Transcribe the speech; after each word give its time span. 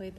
Oi, 0.00 0.12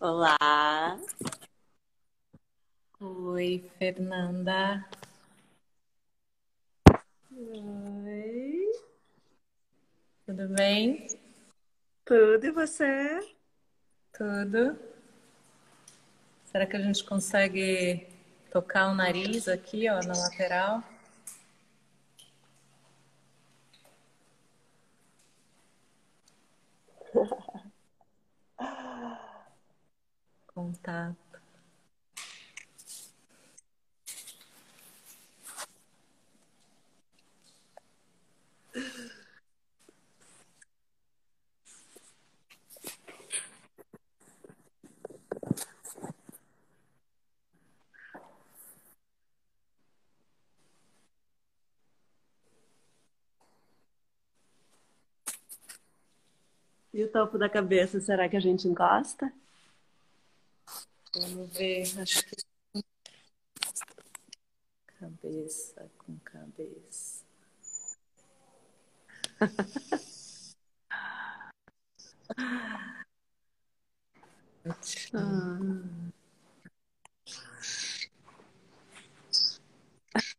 Olá. 0.00 0.96
Oi, 3.00 3.68
Fernanda. 3.78 4.88
Oi. 7.32 8.72
Tudo 10.24 10.48
bem? 10.50 11.08
Tudo 12.04 12.46
e 12.46 12.50
você? 12.52 13.18
Tudo. 14.12 14.78
Será 16.44 16.64
que 16.64 16.76
a 16.76 16.80
gente 16.80 17.02
consegue 17.02 18.06
tocar 18.52 18.92
o 18.92 18.94
nariz 18.94 19.48
aqui, 19.48 19.88
ó, 19.88 20.00
na 20.00 20.16
lateral? 20.16 20.84
Contato. 30.68 31.16
E 56.92 57.02
o 57.04 57.08
topo 57.10 57.38
da 57.38 57.48
cabeça, 57.48 58.00
será 58.00 58.28
que 58.28 58.36
a 58.36 58.40
gente 58.40 58.68
encosta? 58.68 59.32
Vamos 61.18 61.52
ver, 61.52 61.82
acho 62.00 62.24
que 62.24 62.36
cabeça 64.98 65.90
com 65.98 66.18
cabeça. 66.18 67.24
Ah. 75.14 75.68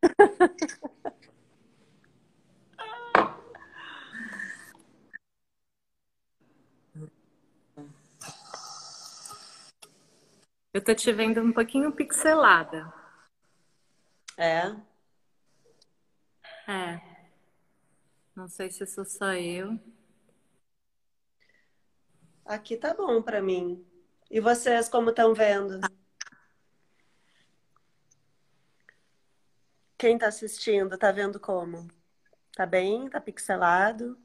Eu 10.72 10.82
tô 10.84 10.94
te 10.94 11.12
vendo 11.12 11.40
um 11.42 11.52
pouquinho 11.52 11.90
pixelada. 11.92 12.92
É? 14.36 14.68
É. 16.68 17.00
Não 18.36 18.46
sei 18.48 18.70
se 18.70 18.86
sou 18.86 19.04
só 19.04 19.32
eu. 19.34 19.78
Aqui 22.44 22.76
tá 22.76 22.94
bom 22.94 23.20
pra 23.20 23.42
mim. 23.42 23.84
E 24.30 24.40
vocês 24.40 24.88
como 24.88 25.10
estão 25.10 25.34
vendo? 25.34 25.80
Quem 29.98 30.16
tá 30.16 30.28
assistindo, 30.28 30.96
tá 30.96 31.10
vendo 31.10 31.40
como? 31.40 31.88
Tá 32.54 32.64
bem? 32.64 33.10
Tá 33.10 33.20
pixelado? 33.20 34.16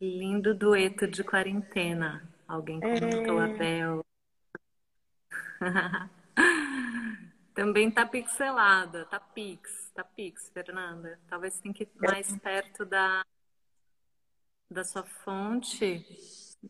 Lindo 0.00 0.54
dueto 0.54 1.06
de 1.06 1.22
quarentena. 1.22 2.37
Alguém 2.48 2.80
comentou, 2.80 3.42
É. 3.42 3.44
Abel. 3.44 4.04
Também 7.54 7.90
tá 7.90 8.06
pixelada, 8.06 9.04
tá 9.06 9.20
pix, 9.20 9.90
tá 9.94 10.02
pix, 10.02 10.48
Fernanda. 10.50 11.20
Talvez 11.28 11.60
tenha 11.60 11.74
que 11.74 11.82
ir 11.82 11.90
mais 12.00 12.34
perto 12.38 12.86
da, 12.86 13.22
da 14.70 14.82
sua 14.84 15.02
fonte 15.02 16.06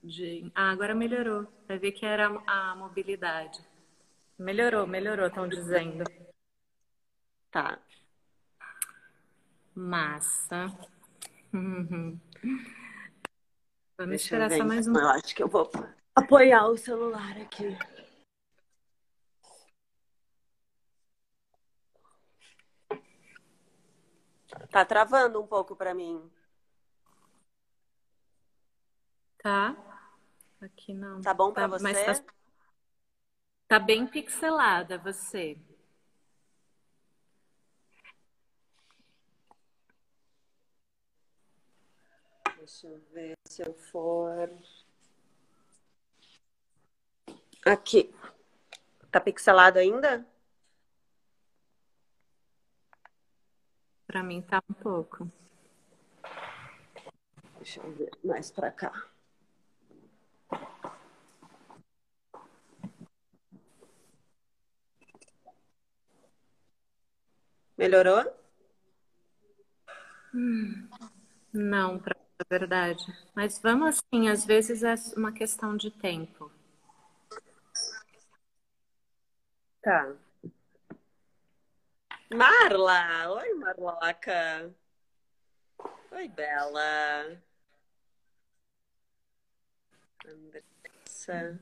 de. 0.02 0.50
Ah, 0.54 0.70
agora 0.70 0.94
melhorou. 0.94 1.46
Vai 1.68 1.78
ver 1.78 1.92
que 1.92 2.04
era 2.04 2.26
a 2.46 2.74
mobilidade. 2.74 3.60
Melhorou, 4.38 4.86
melhorou, 4.86 5.26
estão 5.26 5.46
dizendo. 5.46 6.04
Tá. 7.50 7.78
Massa. 9.74 10.66
Uhum. 11.52 12.18
Vamos 13.98 14.10
Deixa 14.10 14.24
esperar 14.26 14.50
só 14.56 14.64
mais 14.64 14.86
um. 14.86 14.94
Eu 14.96 15.08
acho 15.08 15.34
que 15.34 15.42
eu 15.42 15.48
vou 15.48 15.68
apoiar 16.14 16.68
o 16.68 16.76
celular 16.78 17.36
aqui. 17.38 17.76
Tá 24.70 24.84
travando 24.84 25.40
um 25.42 25.46
pouco 25.48 25.74
pra 25.74 25.92
mim. 25.92 26.30
Tá? 29.42 29.74
Aqui 30.60 30.94
não. 30.94 31.20
Tá 31.20 31.34
bom 31.34 31.52
pra 31.52 31.68
Tá, 31.68 31.78
você? 31.78 32.04
tá, 32.04 32.24
tá 33.66 33.78
bem 33.80 34.06
pixelada 34.06 34.96
você. 34.98 35.58
Deixa 42.68 42.86
eu 42.86 43.00
ver 43.14 43.34
se 43.46 43.62
eu 43.62 43.72
for. 43.72 44.50
Aqui. 47.64 48.14
Tá 49.10 49.18
pixelado 49.18 49.78
ainda? 49.78 50.26
Pra 54.06 54.22
mim 54.22 54.42
tá 54.42 54.62
um 54.68 54.74
pouco. 54.74 55.32
Deixa 57.56 57.80
eu 57.80 57.90
ver 57.94 58.10
mais 58.22 58.50
pra 58.50 58.70
cá. 58.70 58.92
Melhorou? 67.78 68.30
Não, 71.50 71.98
pra 71.98 72.27
a 72.38 72.44
verdade. 72.48 73.04
Mas 73.34 73.58
vamos 73.58 73.98
assim, 73.98 74.28
às 74.28 74.44
vezes 74.44 74.82
é 74.82 74.94
uma 75.16 75.32
questão 75.32 75.76
de 75.76 75.90
tempo. 75.90 76.50
Tá. 79.82 80.14
Marla! 82.32 83.30
Oi, 83.32 83.54
Marloca! 83.54 84.74
Oi, 86.12 86.28
Bela! 86.28 87.40
Andressa. 90.26 91.58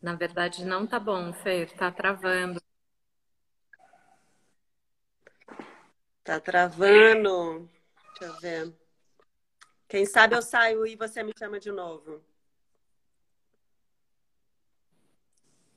Na 0.00 0.14
verdade, 0.14 0.64
não 0.64 0.86
tá 0.86 1.00
bom, 1.00 1.32
Fer, 1.32 1.72
tá 1.76 1.90
travando. 1.90 2.63
Tá 6.24 6.40
travando. 6.40 7.68
Deixa 8.18 8.34
eu 8.34 8.40
ver. 8.40 8.74
Quem 9.86 10.06
sabe 10.06 10.34
eu 10.34 10.40
saio 10.40 10.86
e 10.86 10.96
você 10.96 11.22
me 11.22 11.32
chama 11.38 11.60
de 11.60 11.70
novo. 11.70 12.24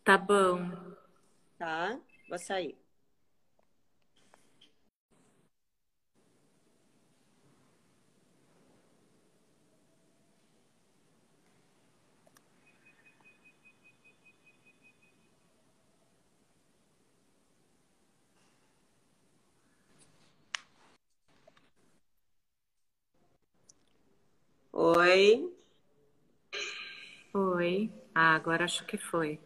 Tá 0.05 0.17
bom. 0.17 0.57
Tá? 1.57 1.99
Vou 2.29 2.39
sair. 2.39 2.77
Oi. 24.79 25.51
Oi. 27.33 27.91
Ah, 28.13 28.35
agora 28.35 28.63
acho 28.63 28.85
que 28.85 28.95
foi. 28.95 29.39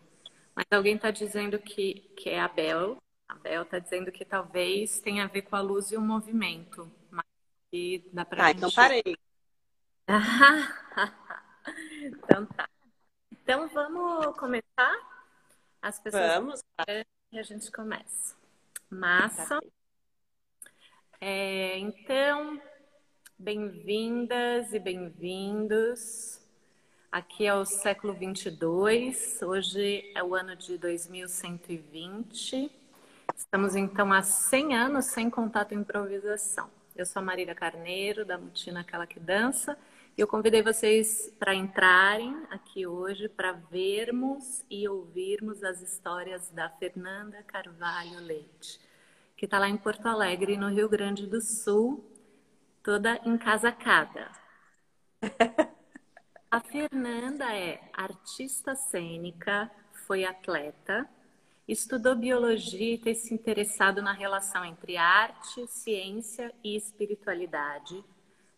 Mas 0.54 0.66
alguém 0.69 0.98
está 0.98 1.10
dizendo 1.10 1.57
que, 1.57 2.01
que 2.18 2.30
é 2.30 2.42
a 2.42 2.50
Bel. 2.50 2.98
A 3.30 3.36
Bel 3.36 3.62
está 3.62 3.80
dizendo 3.80 4.12
que 4.12 4.25
talvez 4.25 5.00
tenha 5.00 5.24
a 5.24 5.28
ver 5.28 5.44
com 5.44 5.56
a 5.56 5.62
luz 5.62 5.89
e 5.89 5.95
o 5.95 6.01
movimento. 6.01 6.92
Mas 7.10 7.24
que 7.72 8.10
dá 8.12 8.25
pra 8.25 8.39
Tá, 8.39 8.48
gente... 8.50 8.57
então 8.57 8.72
parei. 8.72 9.04
então 12.07 12.45
tá. 12.48 12.69
Então 13.31 13.69
vamos 13.69 14.38
começar? 14.38 15.00
As 15.81 15.98
pessoas 15.98 16.33
Vamos. 16.33 16.62
e 17.31 17.39
a 17.39 17.44
gente 17.44 17.72
começa. 17.72 18.36
Massa. 18.89 19.62
É, 21.22 21.78
então, 21.78 22.62
bem-vindas 23.42 24.72
e 24.72 24.78
bem-vindos. 24.78 26.40
Aqui 27.12 27.48
é 27.48 27.56
o 27.56 27.66
século 27.66 28.14
22, 28.14 29.42
hoje 29.42 30.12
é 30.16 30.24
o 30.24 30.36
ano 30.36 30.56
de 30.56 30.78
2120. 30.78 32.72
Estamos 33.36 33.76
então 33.76 34.14
há 34.14 34.22
100 34.22 34.76
anos 34.76 35.06
sem 35.06 35.28
contato 35.28 35.72
e 35.72 35.76
improvisação. 35.76 36.70
Eu 36.96 37.04
sou 37.04 37.20
a 37.20 37.26
Marília 37.26 37.56
Carneiro, 37.56 38.24
da 38.24 38.38
Mutina 38.38 38.82
Aquela 38.82 39.08
que 39.08 39.20
Dança, 39.20 39.76
e 40.16 40.22
eu 40.22 40.28
convidei 40.28 40.62
vocês 40.62 41.34
para 41.40 41.56
entrarem 41.56 42.38
aqui 42.52 42.86
hoje 42.86 43.28
para 43.28 43.54
vermos 43.54 44.64
e 44.70 44.88
ouvirmos 44.88 45.64
as 45.64 45.82
histórias 45.82 46.52
da 46.52 46.70
Fernanda 46.70 47.42
Carvalho 47.48 48.20
Leite, 48.20 48.80
que 49.36 49.46
está 49.46 49.58
lá 49.58 49.68
em 49.68 49.78
Porto 49.78 50.06
Alegre, 50.06 50.58
no 50.58 50.70
Rio 50.70 50.88
Grande 50.88 51.26
do 51.26 51.42
Sul, 51.42 52.11
toda 52.83 53.19
encasacada. 53.25 54.31
A 56.50 56.60
Fernanda 56.60 57.45
é 57.56 57.81
artista 57.94 58.75
cênica, 58.75 59.72
foi 60.06 60.25
atleta, 60.25 61.10
estudou 61.68 62.16
biologia 62.16 62.95
e 62.95 62.98
tem 62.98 63.16
se 63.16 63.33
interessado 63.33 64.01
na 64.01 64.12
relação 64.12 64.66
entre 64.66 64.98
arte, 64.98 65.66
ciência 65.68 66.54
e 66.62 66.75
espiritualidade, 66.75 68.04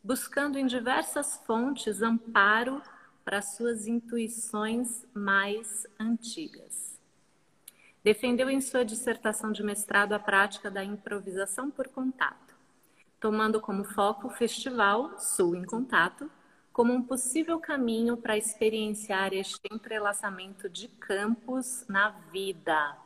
buscando 0.04 0.58
em 0.58 0.66
diversas 0.66 1.38
fontes 1.46 2.02
amparo 2.02 2.82
para 3.24 3.42
suas 3.42 3.86
intuições 3.86 5.06
mais 5.14 5.86
antigas. 6.00 7.00
Defendeu 8.04 8.50
em 8.50 8.60
sua 8.60 8.84
dissertação 8.84 9.52
de 9.52 9.64
mestrado 9.64 10.14
a 10.14 10.20
prática 10.20 10.70
da 10.70 10.84
improvisação 10.84 11.70
por 11.70 11.88
contato, 11.90 12.43
tomando 13.24 13.62
como 13.62 13.86
foco 13.86 14.28
o 14.28 14.30
festival 14.30 15.18
Sul 15.18 15.56
em 15.56 15.64
Contato, 15.64 16.30
como 16.74 16.92
um 16.92 17.02
possível 17.02 17.58
caminho 17.58 18.18
para 18.18 18.36
experienciar 18.36 19.34
este 19.34 19.62
entrelaçamento 19.72 20.68
de 20.68 20.90
campos 20.90 21.86
na 21.88 22.10
vida. 22.34 22.98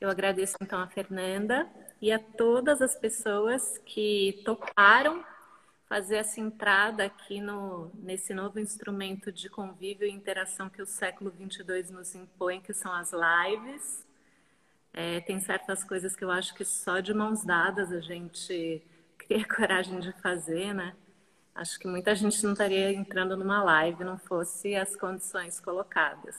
Eu 0.00 0.10
agradeço 0.10 0.56
então 0.60 0.80
a 0.80 0.88
Fernanda 0.88 1.70
e 2.02 2.10
a 2.10 2.18
todas 2.18 2.82
as 2.82 2.96
pessoas 2.96 3.78
que 3.86 4.42
toparam 4.44 5.24
fazer 5.88 6.16
essa 6.16 6.40
entrada 6.40 7.04
aqui 7.04 7.40
no, 7.40 7.92
nesse 7.94 8.34
novo 8.34 8.58
instrumento 8.58 9.30
de 9.30 9.48
convívio 9.48 10.08
e 10.08 10.10
interação 10.10 10.68
que 10.68 10.82
o 10.82 10.86
século 10.86 11.30
22 11.30 11.88
nos 11.92 12.16
impõe, 12.16 12.60
que 12.60 12.74
são 12.74 12.92
as 12.92 13.12
lives. 13.12 14.07
É, 15.00 15.20
tem 15.20 15.38
certas 15.38 15.84
coisas 15.84 16.16
que 16.16 16.24
eu 16.24 16.30
acho 16.32 16.52
que 16.56 16.64
só 16.64 16.98
de 16.98 17.14
mãos 17.14 17.44
dadas 17.44 17.92
a 17.92 18.00
gente 18.00 18.82
cria 19.16 19.46
coragem 19.46 20.00
de 20.00 20.10
fazer, 20.14 20.74
né? 20.74 20.92
Acho 21.54 21.78
que 21.78 21.86
muita 21.86 22.16
gente 22.16 22.42
não 22.42 22.50
estaria 22.50 22.92
entrando 22.92 23.36
numa 23.36 23.62
live 23.62 24.02
não 24.02 24.18
fosse 24.18 24.74
as 24.74 24.96
condições 24.96 25.60
colocadas. 25.60 26.34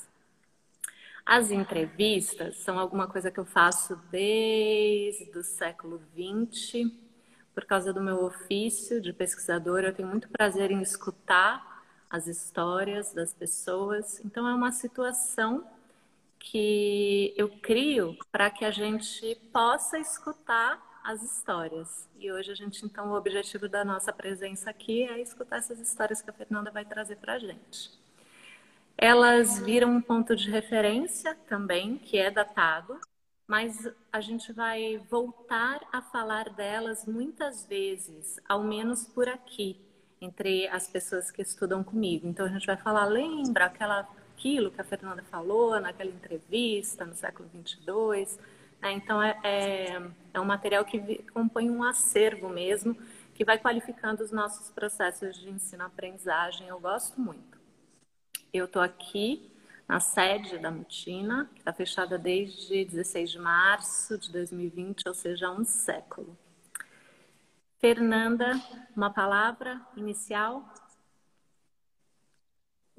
As 1.25 1.51
entrevistas 1.51 2.57
são 2.57 2.77
alguma 2.77 3.07
coisa 3.07 3.31
que 3.31 3.39
eu 3.39 3.45
faço 3.45 3.95
desde 4.11 5.37
o 5.37 5.41
século 5.41 6.01
XX, 6.13 6.91
por 7.55 7.63
causa 7.63 7.93
do 7.93 8.03
meu 8.03 8.25
ofício 8.25 8.99
de 8.99 9.13
pesquisadora. 9.13 9.87
Eu 9.87 9.95
tenho 9.95 10.09
muito 10.09 10.27
prazer 10.27 10.69
em 10.69 10.81
escutar 10.81 11.85
as 12.09 12.27
histórias 12.27 13.13
das 13.13 13.33
pessoas. 13.33 14.19
Então, 14.25 14.45
é 14.45 14.53
uma 14.53 14.73
situação 14.73 15.65
que 16.39 17.33
eu 17.37 17.49
crio 17.61 18.17
para 18.31 18.49
que 18.49 18.63
a 18.63 18.71
gente 18.71 19.35
possa 19.51 19.99
escutar 19.99 20.81
as 21.03 21.21
histórias. 21.23 22.07
E 22.17 22.31
hoje 22.31 22.51
a 22.51 22.55
gente, 22.55 22.85
então, 22.85 23.11
o 23.11 23.15
objetivo 23.15 23.67
da 23.67 23.83
nossa 23.83 24.13
presença 24.13 24.69
aqui 24.69 25.03
é 25.03 25.19
escutar 25.19 25.57
essas 25.57 25.79
histórias 25.79 26.21
que 26.21 26.29
a 26.29 26.33
Fernanda 26.33 26.71
vai 26.71 26.85
trazer 26.85 27.17
para 27.17 27.33
a 27.33 27.39
gente. 27.39 27.91
Elas 28.97 29.59
viram 29.59 29.91
um 29.91 30.01
ponto 30.01 30.35
de 30.35 30.49
referência 30.49 31.33
também, 31.47 31.97
que 31.97 32.17
é 32.17 32.29
datado, 32.29 32.99
mas 33.47 33.89
a 34.11 34.19
gente 34.21 34.51
vai 34.51 34.97
voltar 35.09 35.79
a 35.91 36.01
falar 36.01 36.49
delas 36.49 37.05
muitas 37.05 37.65
vezes, 37.65 38.39
ao 38.47 38.61
menos 38.61 39.07
por 39.07 39.27
aqui, 39.27 39.79
entre 40.21 40.67
as 40.67 40.87
pessoas 40.87 41.31
que 41.31 41.41
estudam 41.41 41.83
comigo. 41.83 42.27
Então 42.27 42.45
a 42.45 42.49
gente 42.49 42.67
vai 42.67 42.77
falar, 42.77 43.05
lembra 43.05 43.65
aquela, 43.65 44.07
aquilo 44.39 44.71
que 44.71 44.79
a 44.79 44.85
Fernanda 44.85 45.21
falou 45.23 45.77
naquela 45.81 46.09
entrevista 46.09 47.05
no 47.05 47.13
século 47.13 47.49
22, 47.53 48.39
né? 48.81 48.93
Então, 48.93 49.21
é, 49.21 49.37
é, 49.43 50.01
é, 50.33 50.39
um 50.39 50.45
material 50.45 50.85
que 50.85 51.21
compõe 51.33 51.69
um 51.69 51.83
acervo 51.83 52.47
mesmo, 52.47 52.95
que 53.35 53.43
vai 53.43 53.59
qualificando 53.59 54.23
os 54.23 54.31
nossos 54.31 54.71
processos 54.71 55.37
de 55.37 55.49
ensino-aprendizagem. 55.49 56.69
Eu 56.69 56.79
gosto 56.79 57.19
muito. 57.19 57.59
Eu 58.53 58.63
estou 58.63 58.81
aqui 58.81 59.51
na 59.85 59.99
sede 59.99 60.57
da 60.57 60.71
Mutina, 60.71 61.49
que 61.53 61.59
está 61.59 61.73
fechada 61.73 62.17
desde 62.17 62.85
16 62.85 63.31
de 63.31 63.39
março 63.39 64.17
de 64.17 64.31
2020, 64.31 65.03
ou 65.07 65.13
seja, 65.13 65.47
há 65.47 65.51
um 65.51 65.65
século. 65.65 66.37
Fernanda, 67.79 68.53
uma 68.95 69.09
palavra 69.09 69.81
inicial? 69.97 70.63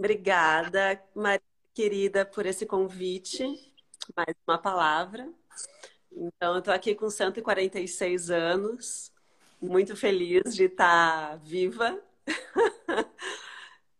Obrigada, 0.00 0.98
Maria 1.14 1.42
querida, 1.74 2.24
por 2.24 2.46
esse 2.46 2.64
convite. 2.64 3.44
Mais 4.16 4.34
uma 4.48 4.56
palavra. 4.56 5.30
Então, 6.10 6.54
eu 6.54 6.60
estou 6.60 6.72
aqui 6.72 6.94
com 6.94 7.10
146 7.10 8.30
anos, 8.30 9.12
muito 9.60 9.94
feliz 9.94 10.54
de 10.54 10.64
estar 10.64 11.36
viva 11.40 12.02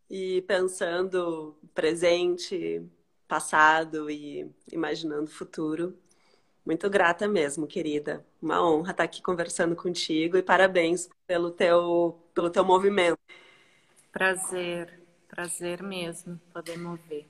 e 0.08 0.40
pensando 0.48 1.54
presente, 1.74 2.82
passado 3.28 4.10
e 4.10 4.50
imaginando 4.72 5.30
futuro. 5.30 5.94
Muito 6.64 6.88
grata 6.88 7.28
mesmo, 7.28 7.66
querida. 7.66 8.24
Uma 8.40 8.66
honra 8.66 8.92
estar 8.92 9.04
aqui 9.04 9.20
conversando 9.20 9.76
contigo 9.76 10.38
e 10.38 10.42
parabéns 10.42 11.10
pelo 11.26 11.50
teu, 11.50 12.18
pelo 12.32 12.48
teu 12.48 12.64
movimento. 12.64 13.18
Prazer, 14.10 14.99
prazer 15.30 15.82
mesmo 15.82 16.40
poder 16.52 16.78
mover. 16.78 17.26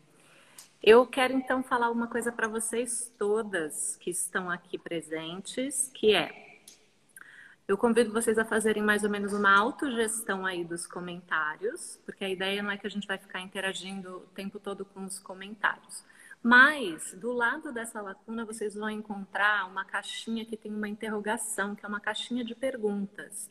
Eu 0.82 1.06
quero 1.06 1.34
então 1.34 1.62
falar 1.62 1.90
uma 1.90 2.06
coisa 2.06 2.32
para 2.32 2.48
vocês 2.48 3.12
todas 3.18 3.96
que 3.96 4.10
estão 4.10 4.50
aqui 4.50 4.78
presentes, 4.78 5.90
que 5.94 6.14
é 6.14 6.48
eu 7.68 7.78
convido 7.78 8.12
vocês 8.12 8.36
a 8.36 8.44
fazerem 8.44 8.82
mais 8.82 9.04
ou 9.04 9.10
menos 9.10 9.32
uma 9.32 9.56
autogestão 9.56 10.44
aí 10.44 10.64
dos 10.64 10.88
comentários, 10.88 12.00
porque 12.04 12.24
a 12.24 12.28
ideia 12.28 12.60
não 12.64 12.70
é 12.72 12.76
que 12.76 12.84
a 12.84 12.90
gente 12.90 13.06
vai 13.06 13.16
ficar 13.16 13.40
interagindo 13.40 14.16
o 14.16 14.34
tempo 14.34 14.58
todo 14.58 14.84
com 14.84 15.04
os 15.04 15.20
comentários. 15.20 16.02
Mas 16.42 17.14
do 17.14 17.32
lado 17.32 17.72
dessa 17.72 18.00
lacuna 18.00 18.44
vocês 18.44 18.74
vão 18.74 18.90
encontrar 18.90 19.68
uma 19.70 19.84
caixinha 19.84 20.44
que 20.44 20.56
tem 20.56 20.74
uma 20.74 20.88
interrogação, 20.88 21.76
que 21.76 21.86
é 21.86 21.88
uma 21.88 22.00
caixinha 22.00 22.42
de 22.44 22.56
perguntas. 22.56 23.48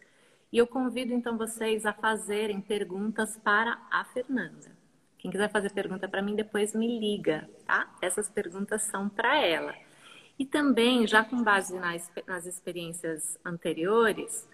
E 0.52 0.58
eu 0.58 0.66
convido 0.66 1.14
então 1.14 1.38
vocês 1.38 1.86
a 1.86 1.94
fazerem 1.94 2.60
perguntas 2.60 3.38
para 3.38 3.80
a 3.92 4.04
Fernanda. 4.06 4.78
Quem 5.18 5.30
quiser 5.30 5.52
fazer 5.52 5.72
pergunta 5.72 6.08
para 6.08 6.22
mim, 6.22 6.36
depois 6.36 6.74
me 6.74 7.00
liga, 7.00 7.48
tá? 7.68 7.94
Essas 8.02 8.30
perguntas 8.30 8.84
são 8.84 9.08
para 9.10 9.38
ela. 9.38 9.76
E 10.40 10.46
também, 10.46 11.06
já 11.06 11.24
com 11.24 11.44
base 11.44 11.78
nas, 11.78 12.10
nas 12.26 12.46
experiências 12.46 13.38
anteriores, 13.44 14.48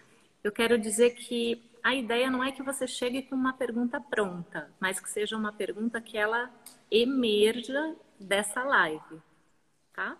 eu 0.43 0.51
quero 0.51 0.77
dizer 0.77 1.11
que 1.11 1.63
a 1.83 1.93
ideia 1.93 2.31
não 2.31 2.43
é 2.43 2.51
que 2.51 2.63
você 2.63 2.87
chegue 2.87 3.21
com 3.21 3.35
uma 3.35 3.53
pergunta 3.53 4.01
pronta, 4.01 4.71
mas 4.79 4.99
que 4.99 5.09
seja 5.09 5.37
uma 5.37 5.53
pergunta 5.53 6.01
que 6.01 6.17
ela 6.17 6.51
emerja 6.89 7.95
dessa 8.19 8.63
live, 8.63 9.21
tá? 9.93 10.17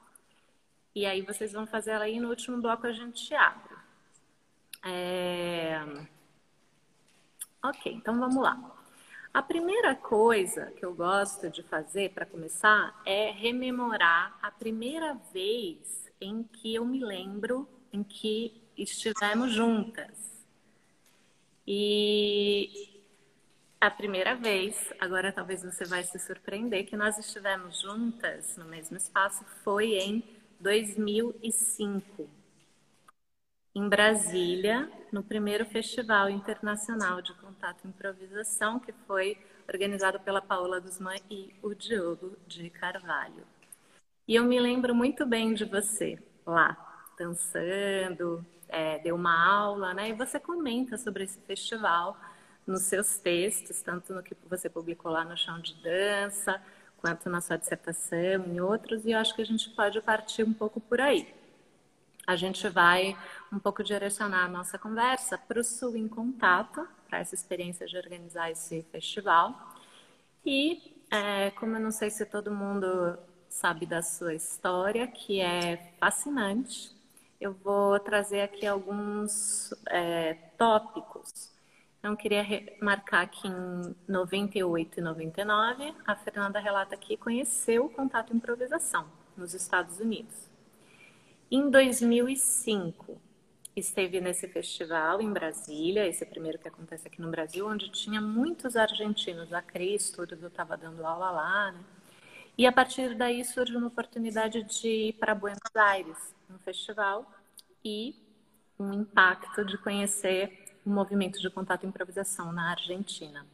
E 0.94 1.06
aí 1.06 1.22
vocês 1.24 1.52
vão 1.52 1.66
fazer 1.66 1.92
ela 1.92 2.06
aí 2.06 2.20
no 2.20 2.30
último 2.30 2.62
bloco 2.62 2.86
a 2.86 2.92
gente 2.92 3.34
abre. 3.34 3.75
É... 4.86 5.84
Ok, 7.64 7.92
então 7.92 8.20
vamos 8.20 8.42
lá. 8.42 8.76
A 9.34 9.42
primeira 9.42 9.96
coisa 9.96 10.68
que 10.78 10.86
eu 10.86 10.94
gosto 10.94 11.50
de 11.50 11.64
fazer 11.64 12.12
para 12.12 12.26
começar 12.26 13.02
é 13.04 13.32
rememorar 13.32 14.38
a 14.42 14.52
primeira 14.52 15.16
vez 15.34 16.12
em 16.22 16.44
que 16.44 16.76
eu 16.76 16.86
me 16.86 17.04
lembro 17.04 17.68
em 17.92 18.04
que 18.04 18.62
estivemos 18.78 19.52
juntas. 19.52 20.46
E 21.68 23.02
a 23.82 23.90
primeira 23.90 24.36
vez, 24.36 24.94
agora 25.00 25.32
talvez 25.32 25.64
você 25.64 25.84
vai 25.86 26.04
se 26.04 26.20
surpreender, 26.20 26.86
que 26.86 26.96
nós 26.96 27.18
estivemos 27.18 27.82
juntas 27.82 28.56
no 28.56 28.66
mesmo 28.66 28.96
espaço 28.96 29.44
foi 29.64 29.96
em 29.96 30.24
2005 30.60 32.45
em 33.76 33.90
Brasília, 33.90 34.90
no 35.12 35.22
primeiro 35.22 35.66
Festival 35.66 36.30
Internacional 36.30 37.22
de 37.22 37.34
Contato 37.34 37.84
e 37.84 37.90
Improvisação, 37.90 38.80
que 38.80 38.94
foi 39.06 39.38
organizado 39.68 40.18
pela 40.22 40.42
Paola 40.42 40.80
Guzmán 40.80 41.18
e 41.30 41.54
o 41.62 41.76
Diogo 41.76 42.38
de 42.48 42.70
Carvalho. 42.70 43.44
E 44.26 44.34
eu 44.34 44.46
me 44.46 44.58
lembro 44.62 44.96
muito 44.96 45.26
bem 45.26 45.54
de 45.54 45.66
você 45.66 46.18
lá, 46.46 47.04
dançando, 47.20 48.46
é, 48.70 48.98
deu 49.00 49.14
uma 49.14 49.46
aula, 49.46 49.94
né? 49.94 50.10
E 50.10 50.14
você 50.14 50.40
comenta 50.40 50.98
sobre 50.98 51.26
esse 51.26 51.40
festival 51.42 52.18
nos 52.66 52.84
seus 52.84 53.18
textos, 53.18 53.82
tanto 53.82 54.14
no 54.14 54.24
que 54.24 54.36
você 54.50 54.70
publicou 54.70 55.12
lá 55.12 55.26
no 55.26 55.36
Chão 55.36 55.60
de 55.60 55.76
Dança, 55.84 56.64
quanto 56.98 57.30
na 57.30 57.42
sua 57.42 57.58
dissertação 57.58 58.46
e 58.54 58.62
outros, 58.62 59.06
e 59.06 59.12
eu 59.12 59.20
acho 59.20 59.36
que 59.36 59.42
a 59.42 59.46
gente 59.46 59.70
pode 59.72 60.00
partir 60.02 60.44
um 60.44 60.54
pouco 60.54 60.80
por 60.80 61.02
aí 61.02 61.28
a 62.26 62.36
gente 62.36 62.68
vai 62.70 63.16
um 63.52 63.60
pouco 63.60 63.84
direcionar 63.84 64.46
a 64.46 64.48
nossa 64.48 64.78
conversa 64.78 65.38
para 65.38 65.60
o 65.60 65.64
Sul 65.64 65.96
em 65.96 66.08
Contato, 66.08 66.88
para 67.08 67.20
essa 67.20 67.36
experiência 67.36 67.86
de 67.86 67.98
organizar 67.98 68.50
esse 68.52 68.84
festival. 68.92 69.54
E, 70.46 70.96
é, 71.12 71.52
como 71.52 71.76
eu 71.76 71.80
não 71.80 71.92
sei 71.92 72.10
se 72.10 72.26
todo 72.26 72.52
mundo 72.52 73.18
sabe 73.50 73.86
da 73.86 74.02
sua 74.02 74.34
história, 74.34 75.08
que 75.08 75.40
é 75.40 75.94
fascinante, 76.00 76.92
eu 77.40 77.54
vou 77.54 78.00
trazer 78.00 78.42
aqui 78.42 78.66
alguns 78.66 79.74
é, 79.88 80.34
tópicos. 80.58 81.52
Então, 82.00 82.16
queria 82.16 82.44
marcar 82.82 83.28
que 83.28 83.48
em 83.48 83.96
98 84.08 85.00
e 85.00 85.02
99, 85.02 85.94
a 86.06 86.16
Fernanda 86.16 86.60
relata 86.60 86.96
que 86.98 87.18
conheceu 87.18 87.86
o 87.86 87.90
contato 87.90 88.36
improvisação 88.36 89.06
nos 89.36 89.54
Estados 89.54 90.00
Unidos. 90.00 90.55
Em 91.52 91.70
2005, 91.70 93.22
esteve 93.76 94.20
nesse 94.20 94.48
festival 94.48 95.22
em 95.22 95.32
Brasília, 95.32 96.08
esse 96.08 96.26
primeiro 96.26 96.58
que 96.58 96.68
acontece 96.68 97.08
aqui 97.08 97.22
no 97.22 97.30
Brasil, 97.30 97.68
onde 97.68 97.90
tinha 97.92 98.20
muitos 98.20 98.76
argentinos. 98.76 99.54
A 99.54 99.62
Cris, 99.62 100.10
tudo, 100.10 100.48
estava 100.48 100.76
dando 100.76 101.06
aula 101.06 101.30
lá, 101.30 101.72
né? 101.72 101.80
E 102.58 102.66
a 102.66 102.72
partir 102.72 103.16
daí 103.16 103.44
surgiu 103.44 103.78
uma 103.78 103.88
oportunidade 103.88 104.64
de 104.64 104.88
ir 104.88 105.14
para 105.14 105.36
Buenos 105.36 105.76
Aires, 105.76 106.18
um 106.50 106.58
festival, 106.60 107.30
e 107.84 108.16
um 108.80 108.92
impacto 108.92 109.64
de 109.64 109.78
conhecer 109.78 110.74
o 110.84 110.90
movimento 110.90 111.40
de 111.40 111.50
contato 111.52 111.84
e 111.84 111.88
improvisação 111.88 112.52
na 112.52 112.72
Argentina. 112.72 113.46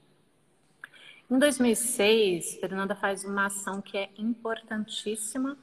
Em 1.30 1.38
2006, 1.38 2.56
Fernanda 2.56 2.96
faz 2.96 3.26
uma 3.26 3.48
ação 3.48 3.82
que 3.82 3.98
é 3.98 4.10
importantíssima 4.18 5.58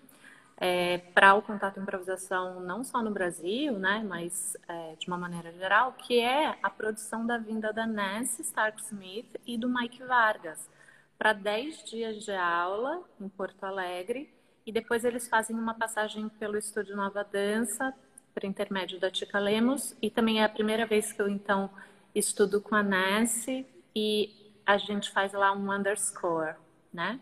é, 0.60 0.98
para 0.98 1.34
o 1.34 1.42
contato 1.42 1.78
improvisação 1.78 2.60
não 2.60 2.82
só 2.82 3.00
no 3.00 3.12
Brasil, 3.12 3.78
né, 3.78 4.04
mas 4.06 4.56
é, 4.68 4.96
de 4.96 5.06
uma 5.06 5.16
maneira 5.16 5.52
geral, 5.52 5.92
que 5.92 6.18
é 6.18 6.58
a 6.60 6.68
produção 6.68 7.24
da 7.24 7.38
vinda 7.38 7.72
da 7.72 7.86
Nancy 7.86 8.42
Stark 8.42 8.82
Smith 8.82 9.40
e 9.46 9.56
do 9.56 9.68
Mike 9.68 10.02
Vargas 10.02 10.68
para 11.16 11.32
10 11.32 11.84
dias 11.84 12.24
de 12.24 12.32
aula 12.32 13.02
em 13.20 13.28
Porto 13.28 13.64
Alegre 13.64 14.32
e 14.66 14.72
depois 14.72 15.04
eles 15.04 15.28
fazem 15.28 15.56
uma 15.56 15.74
passagem 15.74 16.28
pelo 16.28 16.58
Estúdio 16.58 16.96
Nova 16.96 17.24
Dança 17.24 17.94
por 18.34 18.44
intermédio 18.44 18.98
da 18.98 19.10
Tica 19.10 19.38
Lemos 19.38 19.96
e 20.02 20.10
também 20.10 20.40
é 20.40 20.44
a 20.44 20.48
primeira 20.48 20.86
vez 20.86 21.12
que 21.12 21.22
eu 21.22 21.28
então 21.28 21.70
estudo 22.14 22.60
com 22.60 22.74
a 22.74 22.82
Nancy 22.82 23.64
e 23.94 24.52
a 24.66 24.76
gente 24.76 25.10
faz 25.10 25.32
lá 25.32 25.52
um 25.52 25.72
underscore, 25.72 26.54
né? 26.92 27.18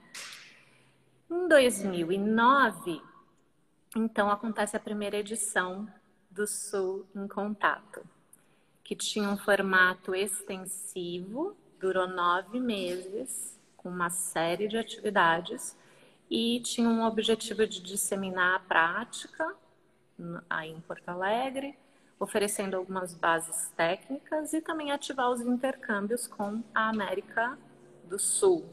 Em 1.31 1.49
2009, 1.49 3.01
então 3.97 4.31
acontece 4.31 4.77
a 4.77 4.81
primeira 4.81 5.17
edição 5.17 5.89
do 6.31 6.47
Sul 6.47 7.07
em 7.15 7.27
Contato, 7.27 8.05
que 8.85 8.95
tinha 8.95 9.29
um 9.29 9.39
formato 9.39 10.15
extensivo, 10.15 11.57
durou 11.81 12.07
nove 12.07 12.61
meses, 12.61 13.59
com 13.77 13.89
uma 13.89 14.11
série 14.11 14.69
de 14.69 14.77
atividades 14.77 15.77
e 16.31 16.61
tinha 16.61 16.89
um 16.89 17.05
objetivo 17.05 17.67
de 17.67 17.81
disseminar 17.81 18.57
a 18.57 18.61
prática 18.61 19.57
aí 20.51 20.71
em 20.71 20.81
Porto 20.81 21.09
Alegre, 21.09 21.75
oferecendo 22.19 22.77
algumas 22.77 23.15
bases 23.15 23.71
técnicas 23.77 24.53
e 24.53 24.61
também 24.61 24.93
ativar 24.93 25.31
os 25.31 25.41
intercâmbios 25.41 26.27
com 26.27 26.63
a 26.75 26.89
América 26.89 27.59
do 28.05 28.19
Sul. 28.19 28.65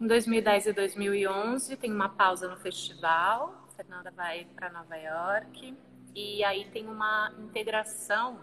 Em 0.00 0.06
2010 0.06 0.66
e 0.66 0.72
2011 0.72 1.76
tem 1.76 1.92
uma 1.92 2.08
pausa 2.08 2.48
no 2.48 2.56
festival, 2.56 3.63
Fernanda 3.76 4.10
vai 4.12 4.46
para 4.54 4.70
Nova 4.70 4.96
York 4.96 5.76
e 6.14 6.44
aí 6.44 6.70
tem 6.70 6.86
uma 6.86 7.32
integração 7.38 8.38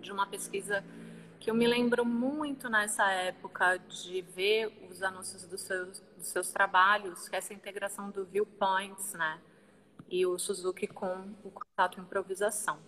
de 0.00 0.12
uma 0.12 0.26
pesquisa 0.26 0.84
que 1.40 1.50
eu 1.50 1.54
me 1.54 1.66
lembro 1.66 2.04
muito 2.04 2.68
nessa 2.68 3.10
época 3.10 3.76
de 3.78 4.22
ver 4.22 4.86
os 4.88 5.02
anúncios 5.02 5.44
dos 5.46 5.62
seus, 5.62 6.00
dos 6.16 6.28
seus 6.28 6.50
trabalhos, 6.50 7.28
que 7.28 7.34
é 7.34 7.38
essa 7.38 7.52
integração 7.52 8.10
do 8.10 8.24
Viewpoints, 8.24 9.14
né? 9.14 9.40
E 10.08 10.24
o 10.24 10.38
Suzuki 10.38 10.86
com 10.86 11.34
o 11.42 11.50
contato 11.50 12.00
improvisação. 12.00 12.78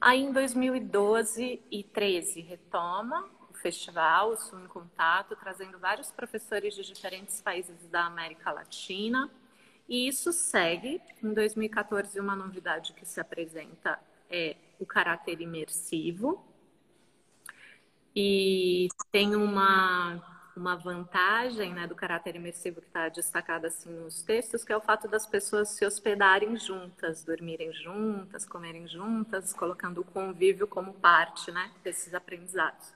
Aí 0.00 0.22
em 0.22 0.32
2012 0.32 1.62
e 1.70 1.82
13 1.84 2.40
retoma 2.40 3.28
o 3.50 3.54
festival, 3.54 4.30
o 4.30 4.36
Sul 4.36 4.60
em 4.60 4.66
Contato, 4.66 5.36
trazendo 5.36 5.78
vários 5.78 6.10
professores 6.10 6.74
de 6.74 6.82
diferentes 6.82 7.40
países 7.42 7.86
da 7.88 8.06
América 8.06 8.50
Latina 8.50 9.30
e 9.88 10.08
isso 10.08 10.32
segue. 10.32 11.00
Em 11.22 11.32
2014, 11.32 12.18
uma 12.18 12.34
novidade 12.34 12.92
que 12.92 13.06
se 13.06 13.20
apresenta 13.20 13.98
é 14.30 14.56
o 14.78 14.86
caráter 14.86 15.40
imersivo. 15.40 16.44
E 18.16 18.88
tem 19.10 19.34
uma, 19.34 20.22
uma 20.56 20.76
vantagem 20.76 21.74
né, 21.74 21.86
do 21.86 21.96
caráter 21.96 22.36
imersivo 22.36 22.80
que 22.80 22.86
está 22.86 23.08
destacada 23.08 23.66
assim 23.66 23.90
nos 23.90 24.22
textos, 24.22 24.64
que 24.64 24.72
é 24.72 24.76
o 24.76 24.80
fato 24.80 25.08
das 25.08 25.26
pessoas 25.26 25.70
se 25.70 25.84
hospedarem 25.84 26.56
juntas, 26.56 27.24
dormirem 27.24 27.72
juntas, 27.72 28.46
comerem 28.46 28.86
juntas, 28.86 29.52
colocando 29.52 30.00
o 30.00 30.04
convívio 30.04 30.66
como 30.68 30.94
parte 30.94 31.50
né, 31.50 31.72
desses 31.82 32.14
aprendizados. 32.14 32.92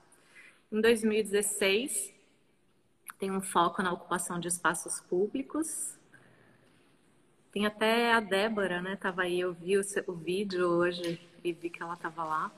Em 0.71 0.80
2016, 0.80 2.14
tem 3.18 3.33
um 3.33 3.40
foco 3.40 3.83
na 3.83 3.92
ocupação 3.92 4.38
de 4.38 4.47
espaços 4.47 5.00
públicos, 5.00 5.98
tem 7.52 7.67
até 7.67 8.12
a 8.12 8.21
Débora, 8.21 8.81
né? 8.81 8.97
Tava 8.97 9.23
aí, 9.23 9.40
eu 9.40 9.52
vi 9.52 9.78
o, 9.78 9.85
seu, 9.85 10.05
o 10.07 10.12
vídeo 10.12 10.67
hoje 10.67 11.21
e 11.43 11.52
vi 11.52 11.71
que 11.71 11.83
ela 11.83 11.95
estava 11.95 12.25
lá. 12.25 12.52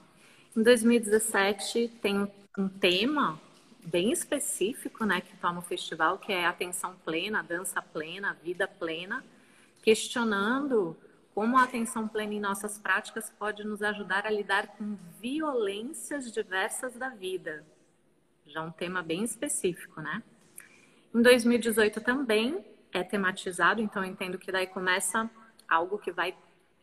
Em 0.56 0.62
2017 0.62 1.88
tem 2.02 2.28
um 2.58 2.68
tema 2.68 3.40
bem 3.84 4.12
específico, 4.12 5.04
né, 5.04 5.20
que 5.20 5.36
toma 5.36 5.60
o 5.60 5.62
festival, 5.62 6.18
que 6.18 6.32
é 6.32 6.44
atenção 6.44 6.94
plena, 7.04 7.42
dança 7.42 7.80
plena, 7.80 8.36
vida 8.42 8.68
plena, 8.68 9.24
questionando 9.82 10.96
como 11.34 11.56
a 11.56 11.62
atenção 11.62 12.06
plena 12.06 12.34
em 12.34 12.40
nossas 12.40 12.78
práticas 12.78 13.32
pode 13.38 13.64
nos 13.64 13.82
ajudar 13.82 14.26
a 14.26 14.30
lidar 14.30 14.66
com 14.66 14.98
violências 15.20 16.30
diversas 16.30 16.94
da 16.94 17.08
vida. 17.08 17.64
Já 18.46 18.62
um 18.62 18.70
tema 18.70 19.02
bem 19.02 19.22
específico, 19.22 20.00
né? 20.00 20.22
Em 21.14 21.22
2018 21.22 22.00
também 22.00 22.64
é 22.92 23.02
tematizado, 23.02 23.80
então 23.80 24.04
eu 24.04 24.10
entendo 24.10 24.38
que 24.38 24.50
daí 24.50 24.66
começa 24.66 25.30
algo 25.68 25.98
que 25.98 26.10
vai 26.10 26.34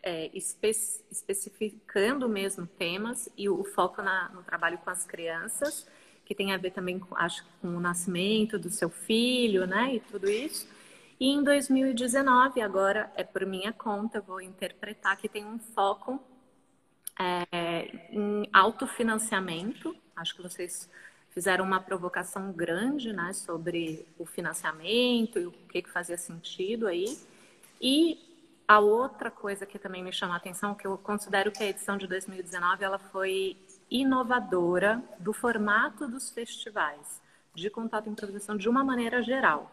é, 0.02 0.30
espe 0.34 0.70
especificando 1.12 2.30
mesmo 2.30 2.66
temas 2.66 3.30
e 3.38 3.50
o, 3.50 3.60
o 3.60 3.64
foco 3.64 4.02
na, 4.02 4.30
no 4.30 4.44
trabalho 4.44 4.78
com 4.78 4.90
as 4.90 5.06
crianças, 5.06 5.88
que 6.26 6.36
tem 6.36 6.54
a 6.54 6.58
ver 6.58 6.72
também, 6.72 7.00
com, 7.00 7.16
acho 7.16 7.46
com 7.62 7.70
o 7.76 7.80
nascimento 7.80 8.58
do 8.58 8.70
seu 8.70 8.90
filho, 8.90 9.66
né, 9.66 9.96
e 9.96 10.00
tudo 10.00 10.30
isso. 10.30 10.68
E 11.20 11.30
em 11.30 11.44
2019, 11.44 12.62
agora 12.62 13.12
é 13.16 13.24
por 13.24 13.46
minha 13.46 13.74
conta, 13.74 14.22
vou 14.22 14.40
interpretar 14.40 15.18
que 15.18 15.28
tem 15.28 15.44
um 15.44 15.58
foco 15.58 16.22
é, 17.20 17.88
em 18.12 18.48
autofinanciamento. 18.54 19.96
Acho 20.16 20.36
que 20.36 20.44
vocês 20.44 20.88
fizeram 21.38 21.63
uma 21.63 21.79
provocação 21.79 22.51
grande 22.51 23.13
né, 23.13 23.32
sobre 23.32 24.08
o 24.17 24.25
financiamento 24.25 25.38
e 25.38 25.46
o 25.46 25.51
que, 25.51 25.84
que 25.84 25.89
fazia 25.91 26.17
sentido 26.17 26.88
aí. 26.88 27.15
E 27.79 28.60
a 28.67 28.79
outra 28.79 29.29
coisa 29.29 29.63
que 29.63 29.77
também 29.77 30.03
me 30.03 30.12
chama 30.12 30.34
a 30.34 30.38
atenção, 30.38 30.74
que 30.74 30.88
eu 30.88 30.98
considero 30.98 31.51
que 31.51 31.62
a 31.62 31.67
edição 31.67 31.96
de 31.96 32.08
2019 32.08 32.84
ela 32.84 32.98
foi 32.98 33.56
inovadora 33.88 35.00
do 35.20 35.32
formato 35.32 36.08
dos 36.08 36.32
festivais 36.32 37.22
de 37.53 37.70
contato 37.70 38.08
e 38.08 38.10
improvisação 38.10 38.58
de 38.58 38.67
uma 38.67 38.84
maneira 38.84 39.22
geral. 39.22 39.72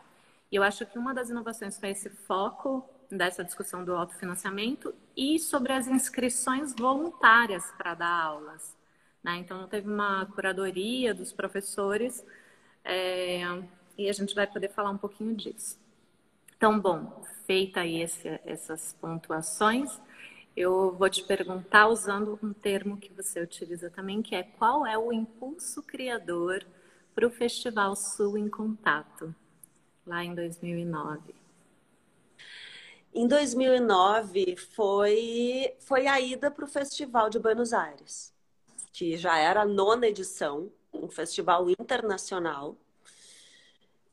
E 0.52 0.56
eu 0.56 0.62
acho 0.62 0.84
que 0.84 0.98
uma 0.98 1.14
das 1.14 1.30
inovações 1.30 1.80
foi 1.80 1.88
esse 1.88 2.10
foco 2.10 2.86
dessa 3.10 3.42
discussão 3.42 3.82
do 3.82 3.96
autofinanciamento 3.96 4.94
e 5.16 5.38
sobre 5.38 5.72
as 5.72 5.88
inscrições 5.88 6.74
voluntárias 6.74 7.64
para 7.78 7.94
dar 7.94 8.22
aulas. 8.22 8.83
Né? 9.24 9.38
Então, 9.38 9.66
teve 9.66 9.88
uma 9.88 10.26
curadoria 10.26 11.12
dos 11.12 11.32
professores 11.32 12.24
é, 12.84 13.40
e 13.98 14.08
a 14.08 14.12
gente 14.12 14.34
vai 14.34 14.46
poder 14.46 14.68
falar 14.68 14.90
um 14.90 14.98
pouquinho 14.98 15.34
disso. 15.34 15.78
Então, 16.56 16.78
bom, 16.78 17.24
feita 17.46 17.80
aí 17.80 18.02
esse, 18.02 18.28
essas 18.44 18.92
pontuações, 19.00 19.98
eu 20.56 20.94
vou 20.94 21.10
te 21.10 21.24
perguntar 21.24 21.88
usando 21.88 22.38
um 22.42 22.52
termo 22.52 22.98
que 22.98 23.12
você 23.12 23.40
utiliza 23.40 23.90
também, 23.90 24.22
que 24.22 24.36
é 24.36 24.42
qual 24.42 24.86
é 24.86 24.96
o 24.96 25.12
impulso 25.12 25.82
criador 25.82 26.64
para 27.14 27.26
o 27.26 27.30
Festival 27.30 27.96
Sul 27.96 28.38
em 28.38 28.48
Contato? 28.48 29.34
lá 30.06 30.24
em 30.24 30.34
2009? 30.34 31.34
Em 33.14 33.28
2009 33.28 34.56
foi, 34.56 35.74
foi 35.78 36.06
a 36.06 36.20
ida 36.20 36.50
para 36.50 36.64
o 36.64 36.68
Festival 36.68 37.30
de 37.30 37.38
Buenos 37.38 37.72
Aires, 37.72 38.33
que 38.94 39.16
já 39.16 39.36
era 39.36 39.62
a 39.62 39.66
nona 39.66 40.06
edição, 40.06 40.70
um 40.92 41.08
festival 41.08 41.68
internacional. 41.68 42.76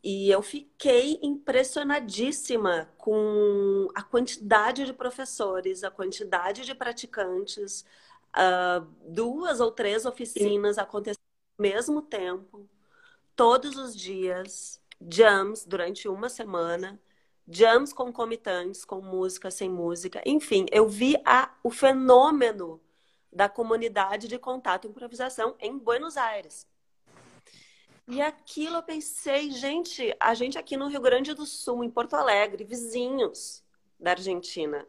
E 0.04 0.32
eu 0.32 0.42
fiquei 0.42 1.20
impressionadíssima 1.22 2.90
com 2.98 3.88
a 3.94 4.02
quantidade 4.02 4.84
de 4.84 4.92
professores, 4.92 5.84
a 5.84 5.92
quantidade 5.92 6.66
de 6.66 6.74
praticantes, 6.74 7.86
uh, 8.36 8.84
duas 9.08 9.60
ou 9.60 9.72
três 9.72 10.04
oficinas 10.04 10.80
acontecendo 10.80 11.22
ao 11.60 11.62
mesmo 11.62 12.02
tempo, 12.02 12.68
todos 13.36 13.78
os 13.78 13.96
dias 13.96 14.82
jams 15.00 15.64
durante 15.64 16.08
uma 16.08 16.28
semana, 16.28 17.00
jams 17.48 17.94
concomitantes, 17.94 18.84
com 18.84 19.00
música, 19.00 19.52
sem 19.52 19.70
música. 19.70 20.24
Enfim, 20.26 20.66
eu 20.72 20.90
vi 20.90 21.16
a, 21.24 21.54
o 21.64 21.70
fenômeno 21.70 22.82
da 23.32 23.48
comunidade 23.48 24.28
de 24.28 24.38
contato 24.38 24.86
e 24.86 24.90
improvisação 24.90 25.56
em 25.60 25.78
Buenos 25.78 26.18
Aires. 26.18 26.68
E 28.08 28.22
aquilo 28.22 28.78
eu 28.78 28.84
pensei, 28.84 29.52
gente, 29.52 30.14
a 30.20 30.34
gente 30.34 30.58
aqui 30.58 30.76
no 30.76 30.88
Rio 30.88 31.00
Grande 31.00 31.34
do 31.34 31.46
Sul, 31.46 31.84
em 31.84 31.90
Porto 31.90 32.16
Alegre, 32.16 32.64
vizinhos 32.64 33.64
da 34.00 34.12
Argentina, 34.12 34.86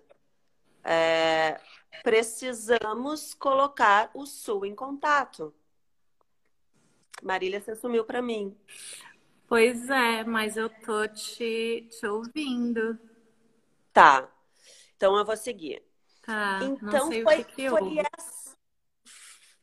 é, 0.82 1.60
precisamos 2.02 3.34
colocar 3.34 4.10
o 4.14 4.26
Sul 4.26 4.66
em 4.66 4.74
contato. 4.74 5.54
Marília, 7.22 7.60
você 7.60 7.76
sumiu 7.76 8.04
para 8.04 8.20
mim. 8.20 8.56
Pois 9.46 9.88
é, 9.88 10.24
mas 10.24 10.56
eu 10.56 10.68
tô 10.68 11.06
te, 11.06 11.86
te 11.90 12.06
ouvindo. 12.06 12.98
Tá. 13.92 14.28
Então 14.96 15.16
eu 15.16 15.24
vou 15.24 15.36
seguir. 15.36 15.82
Tá. 16.22 16.60
Então 16.62 17.10
foi, 17.10 17.44
que 17.44 17.54
que 17.54 17.70
foi 17.70 17.98
essa. 17.98 18.56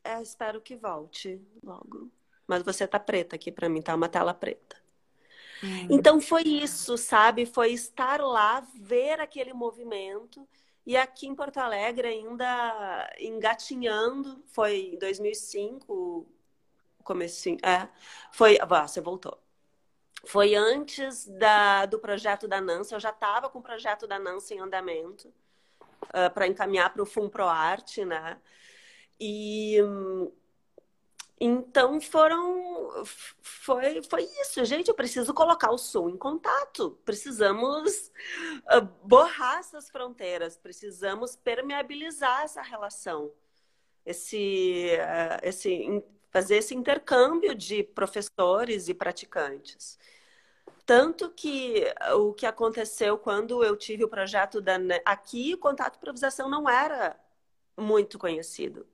É, 0.04 0.20
espero 0.22 0.60
que 0.60 0.76
volte 0.76 1.40
logo. 1.62 2.10
Mas 2.46 2.62
você 2.62 2.86
tá 2.86 2.98
preta 2.98 3.36
aqui 3.36 3.50
para 3.50 3.68
mim, 3.68 3.82
tá 3.82 3.94
uma 3.94 4.08
tela 4.08 4.34
preta. 4.34 4.76
Hum. 5.62 5.88
Então 5.90 6.20
foi 6.20 6.42
isso, 6.42 6.96
sabe? 6.96 7.46
Foi 7.46 7.72
estar 7.72 8.20
lá, 8.20 8.60
ver 8.74 9.20
aquele 9.20 9.52
movimento. 9.52 10.48
E 10.86 10.96
aqui 10.96 11.26
em 11.26 11.34
Porto 11.34 11.58
Alegre, 11.58 12.08
ainda 12.08 13.14
engatinhando, 13.18 14.42
foi 14.46 14.92
em 14.94 14.98
2005, 14.98 16.26
comecinho, 17.04 17.58
é, 17.62 17.88
foi, 18.32 18.58
ah, 18.60 18.88
você 18.88 19.00
voltou 19.00 19.38
foi 20.24 20.54
antes 20.54 21.26
da, 21.26 21.86
do 21.86 21.98
projeto 21.98 22.46
da 22.46 22.60
Nancy, 22.60 22.92
eu 22.92 23.00
já 23.00 23.10
estava 23.10 23.48
com 23.48 23.58
o 23.58 23.62
projeto 23.62 24.06
da 24.06 24.18
Nancy 24.18 24.54
em 24.54 24.60
andamento 24.60 25.32
uh, 26.04 26.08
ah, 26.12 26.30
para 26.30 26.46
encaminhar 26.46 26.92
para 26.92 27.02
o 27.02 27.06
FUNPROARTE, 27.06 28.04
né? 28.04 28.38
E 29.18 29.76
então 31.38 32.00
foram 32.00 33.04
foi, 33.42 34.02
foi 34.02 34.24
isso, 34.42 34.64
gente. 34.64 34.88
Eu 34.88 34.94
preciso 34.94 35.32
colocar 35.32 35.70
o 35.70 35.78
som 35.78 36.08
em 36.08 36.16
contato. 36.16 36.98
Precisamos 37.04 38.12
uh, 38.74 38.82
borrar 39.04 39.58
essas 39.58 39.88
fronteiras, 39.90 40.56
precisamos 40.56 41.36
permeabilizar 41.36 42.42
essa 42.42 42.62
relação, 42.62 43.32
esse, 44.04 44.90
uh, 44.96 45.46
esse 45.46 46.02
fazer 46.30 46.56
esse 46.56 46.74
intercâmbio 46.74 47.54
de 47.54 47.82
professores 47.82 48.88
e 48.88 48.94
praticantes. 48.94 49.98
Tanto 50.90 51.30
que 51.30 51.84
o 52.16 52.32
que 52.32 52.44
aconteceu 52.44 53.16
quando 53.16 53.62
eu 53.62 53.76
tive 53.76 54.02
o 54.02 54.08
projeto 54.08 54.60
da 54.60 54.76
aqui, 55.04 55.54
o 55.54 55.58
contato 55.58 55.98
improvisação 55.98 56.50
não 56.50 56.68
era 56.68 57.16
muito 57.78 58.18
conhecido. 58.18 58.84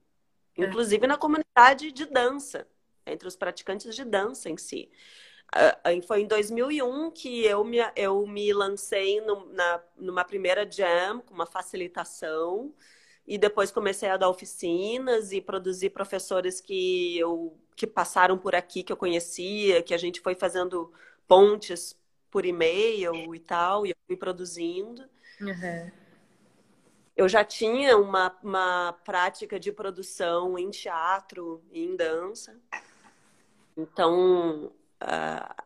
É. 0.59 0.64
Inclusive 0.64 1.06
na 1.06 1.16
comunidade 1.16 1.90
de 1.92 2.04
dança, 2.04 2.68
entre 3.06 3.26
os 3.26 3.35
praticantes 3.35 3.96
de 3.96 4.04
dança 4.04 4.50
em 4.50 4.59
si. 4.59 4.90
Uh, 5.54 6.06
foi 6.06 6.20
em 6.20 6.26
2001 6.26 7.12
que 7.12 7.46
eu 7.46 7.64
me, 7.64 7.78
eu 7.96 8.26
me 8.26 8.52
lancei 8.52 9.22
no, 9.22 9.50
na, 9.54 9.82
numa 9.96 10.22
primeira 10.22 10.70
jam, 10.70 11.20
com 11.20 11.32
uma 11.32 11.46
facilitação, 11.46 12.74
e 13.26 13.38
depois 13.38 13.70
comecei 13.70 14.11
a 14.11 14.18
dar 14.18 14.28
oficinas 14.28 15.32
e 15.32 15.40
produzir 15.40 15.88
professores 15.88 16.61
que 16.61 17.18
eu 17.18 17.59
que 17.74 17.87
passaram 17.87 18.37
por 18.37 18.54
aqui 18.54 18.82
que 18.82 18.92
eu 18.92 18.96
conhecia, 18.98 19.82
que 19.82 19.94
a 19.94 19.98
gente 19.98 20.20
foi 20.20 20.35
fazendo 20.35 20.92
pontes 21.26 21.96
por 22.30 22.44
e-mail 22.44 23.34
e 23.34 23.40
tal, 23.40 23.86
e 23.86 23.90
eu 23.90 23.96
fui 24.06 24.16
produzindo. 24.16 25.02
Uhum. 25.40 25.90
Eu 27.16 27.28
já 27.28 27.42
tinha 27.44 27.96
uma, 27.96 28.36
uma 28.42 28.92
prática 29.04 29.58
de 29.58 29.72
produção 29.72 30.58
em 30.58 30.70
teatro 30.70 31.62
e 31.72 31.82
em 31.82 31.96
dança. 31.96 32.60
Então, 33.76 34.72
uh, 35.02 35.62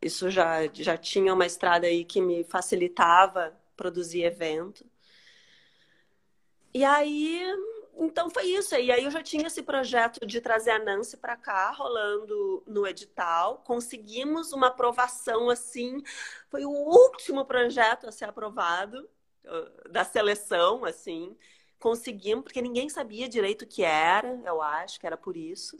isso 0.00 0.30
já, 0.30 0.66
já 0.72 0.96
tinha 0.96 1.34
uma 1.34 1.46
estrada 1.46 1.86
aí 1.86 2.04
que 2.04 2.20
me 2.20 2.44
facilitava 2.44 3.54
produzir 3.76 4.22
evento. 4.22 4.86
E 6.72 6.84
aí, 6.84 7.42
então 7.98 8.30
foi 8.30 8.44
isso. 8.44 8.74
E 8.74 8.90
aí 8.92 9.04
eu 9.04 9.10
já 9.10 9.22
tinha 9.22 9.46
esse 9.46 9.62
projeto 9.62 10.24
de 10.26 10.40
trazer 10.40 10.70
a 10.70 10.78
Nancy 10.78 11.16
para 11.16 11.36
cá, 11.36 11.70
rolando 11.70 12.62
no 12.66 12.86
edital. 12.86 13.62
Conseguimos 13.64 14.52
uma 14.52 14.68
aprovação 14.68 15.50
assim, 15.50 16.02
foi 16.50 16.64
o 16.64 16.70
último 16.70 17.44
projeto 17.44 18.06
a 18.08 18.12
ser 18.12 18.26
aprovado 18.28 19.08
da 19.90 20.04
seleção, 20.04 20.84
assim. 20.84 21.36
Conseguimos, 21.78 22.44
porque 22.44 22.62
ninguém 22.62 22.88
sabia 22.88 23.28
direito 23.28 23.62
o 23.62 23.66
que 23.66 23.82
era, 23.82 24.40
eu 24.44 24.62
acho 24.62 24.98
que 24.98 25.06
era 25.06 25.16
por 25.16 25.36
isso. 25.36 25.76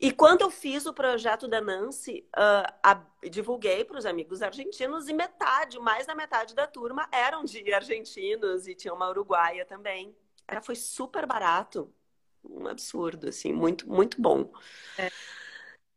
E 0.00 0.12
quando 0.12 0.42
eu 0.42 0.50
fiz 0.50 0.86
o 0.86 0.92
projeto 0.92 1.48
da 1.48 1.60
Nancy, 1.60 2.26
uh, 2.36 2.72
a, 2.82 3.00
divulguei 3.30 3.84
para 3.84 3.96
os 3.96 4.04
amigos 4.04 4.42
argentinos 4.42 5.08
e 5.08 5.12
metade, 5.12 5.78
mais 5.78 6.06
da 6.06 6.14
metade 6.14 6.54
da 6.54 6.66
turma 6.66 7.08
eram 7.12 7.44
de 7.44 7.72
argentinos 7.72 8.66
e 8.66 8.74
tinha 8.74 8.92
uma 8.92 9.08
uruguaia 9.08 9.64
também. 9.64 10.14
Era, 10.46 10.60
foi 10.60 10.76
super 10.76 11.26
barato, 11.26 11.92
um 12.44 12.66
absurdo, 12.66 13.28
assim, 13.28 13.52
muito, 13.52 13.88
muito 13.88 14.20
bom. 14.20 14.52
É. 14.98 15.10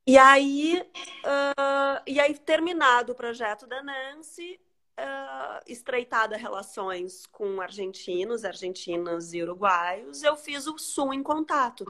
E 0.06 0.18
aí, 0.18 0.82
uh, 1.26 2.02
e 2.08 2.20
aí, 2.20 2.38
terminado 2.38 3.12
o 3.12 3.16
projeto 3.16 3.68
da 3.68 3.84
Nancy, 3.84 4.60
uh, 4.98 5.64
estreitada 5.68 6.38
relações 6.38 7.26
com 7.26 7.60
argentinos, 7.60 8.46
argentinas 8.46 9.34
e 9.34 9.44
uruguaios, 9.44 10.24
eu 10.24 10.38
fiz 10.38 10.66
o 10.66 10.78
Sul 10.78 11.14
em 11.14 11.22
Contato 11.22 11.86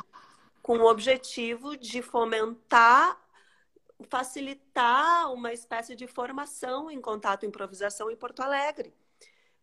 com 0.61 0.79
o 0.79 0.89
objetivo 0.89 1.77
de 1.77 2.01
fomentar 2.01 3.17
facilitar 4.09 5.31
uma 5.33 5.51
espécie 5.51 5.95
de 5.95 6.05
formação 6.07 6.91
em 6.91 7.01
contato 7.01 7.43
e 7.43 7.47
improvisação 7.47 8.11
em 8.11 8.15
Porto 8.15 8.41
Alegre, 8.41 8.93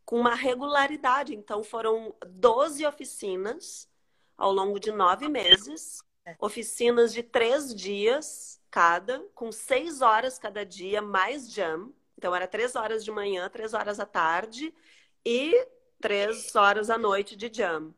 com 0.05 0.21
uma 0.21 0.35
regularidade. 0.35 1.35
Então, 1.35 1.63
foram 1.63 2.15
12 2.27 2.85
oficinas 2.87 3.89
ao 4.37 4.53
longo 4.53 4.79
de 4.79 4.91
nove 4.91 5.29
meses, 5.29 6.03
oficinas 6.39 7.13
de 7.13 7.23
três 7.23 7.75
dias 7.75 8.61
cada, 8.71 9.21
com 9.35 9.53
seis 9.53 10.01
horas 10.01 10.39
cada 10.39 10.65
dia, 10.65 11.01
mais 11.01 11.51
jam. 11.51 11.93
Então, 12.19 12.35
era 12.35 12.47
três 12.47 12.75
horas 12.75 13.05
de 13.05 13.11
manhã, 13.11 13.49
três 13.49 13.75
horas 13.75 14.01
à 14.01 14.07
tarde 14.07 14.75
e 15.25 15.69
três 16.01 16.55
horas 16.55 16.91
à 16.91 16.99
noite 16.99 17.37
de 17.37 17.51
jam. 17.53 17.95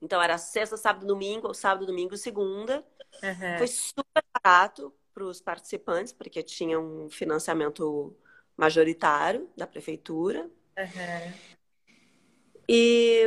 Então, 0.00 0.22
era 0.22 0.38
sexta, 0.38 0.76
sábado, 0.76 1.06
domingo, 1.06 1.48
ou 1.48 1.54
sábado, 1.54 1.86
domingo, 1.86 2.16
segunda. 2.16 2.86
Uhum. 3.22 3.58
Foi 3.58 3.66
super 3.66 4.22
barato 4.32 4.94
para 5.12 5.24
os 5.24 5.40
participantes, 5.40 6.12
porque 6.12 6.42
tinha 6.42 6.78
um 6.78 7.10
financiamento 7.10 8.16
majoritário 8.56 9.50
da 9.56 9.66
prefeitura. 9.66 10.48
Uhum. 10.78 11.48
E, 12.70 13.24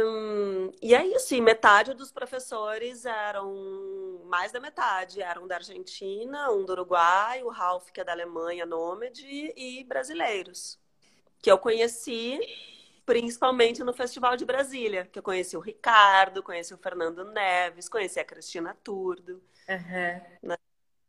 e 0.83 0.93
aí, 0.93 1.15
assim, 1.15 1.41
metade 1.41 1.95
dos 1.95 2.11
professores 2.11 3.05
eram, 3.05 4.21
mais 4.25 4.51
da 4.51 4.59
metade, 4.59 5.21
eram 5.21 5.47
da 5.47 5.55
Argentina, 5.55 6.51
um 6.51 6.63
do 6.63 6.73
Uruguai, 6.73 7.41
o 7.41 7.49
Ralph, 7.49 7.89
que 7.89 7.99
é 7.99 8.03
da 8.03 8.11
Alemanha, 8.11 8.67
nômade, 8.67 9.25
e 9.25 9.83
brasileiros, 9.83 10.79
que 11.41 11.51
eu 11.51 11.57
conheci 11.57 12.39
principalmente 13.03 13.83
no 13.83 13.93
Festival 13.93 14.37
de 14.37 14.45
Brasília, 14.45 15.05
que 15.05 15.17
eu 15.17 15.23
conheci 15.23 15.57
o 15.57 15.59
Ricardo, 15.59 16.43
conheci 16.43 16.73
o 16.73 16.77
Fernando 16.77 17.25
Neves, 17.25 17.89
conheci 17.89 18.19
a 18.19 18.25
Cristina 18.25 18.77
Turdo. 18.83 19.43
Uhum. 19.67 20.49
Né? 20.49 20.57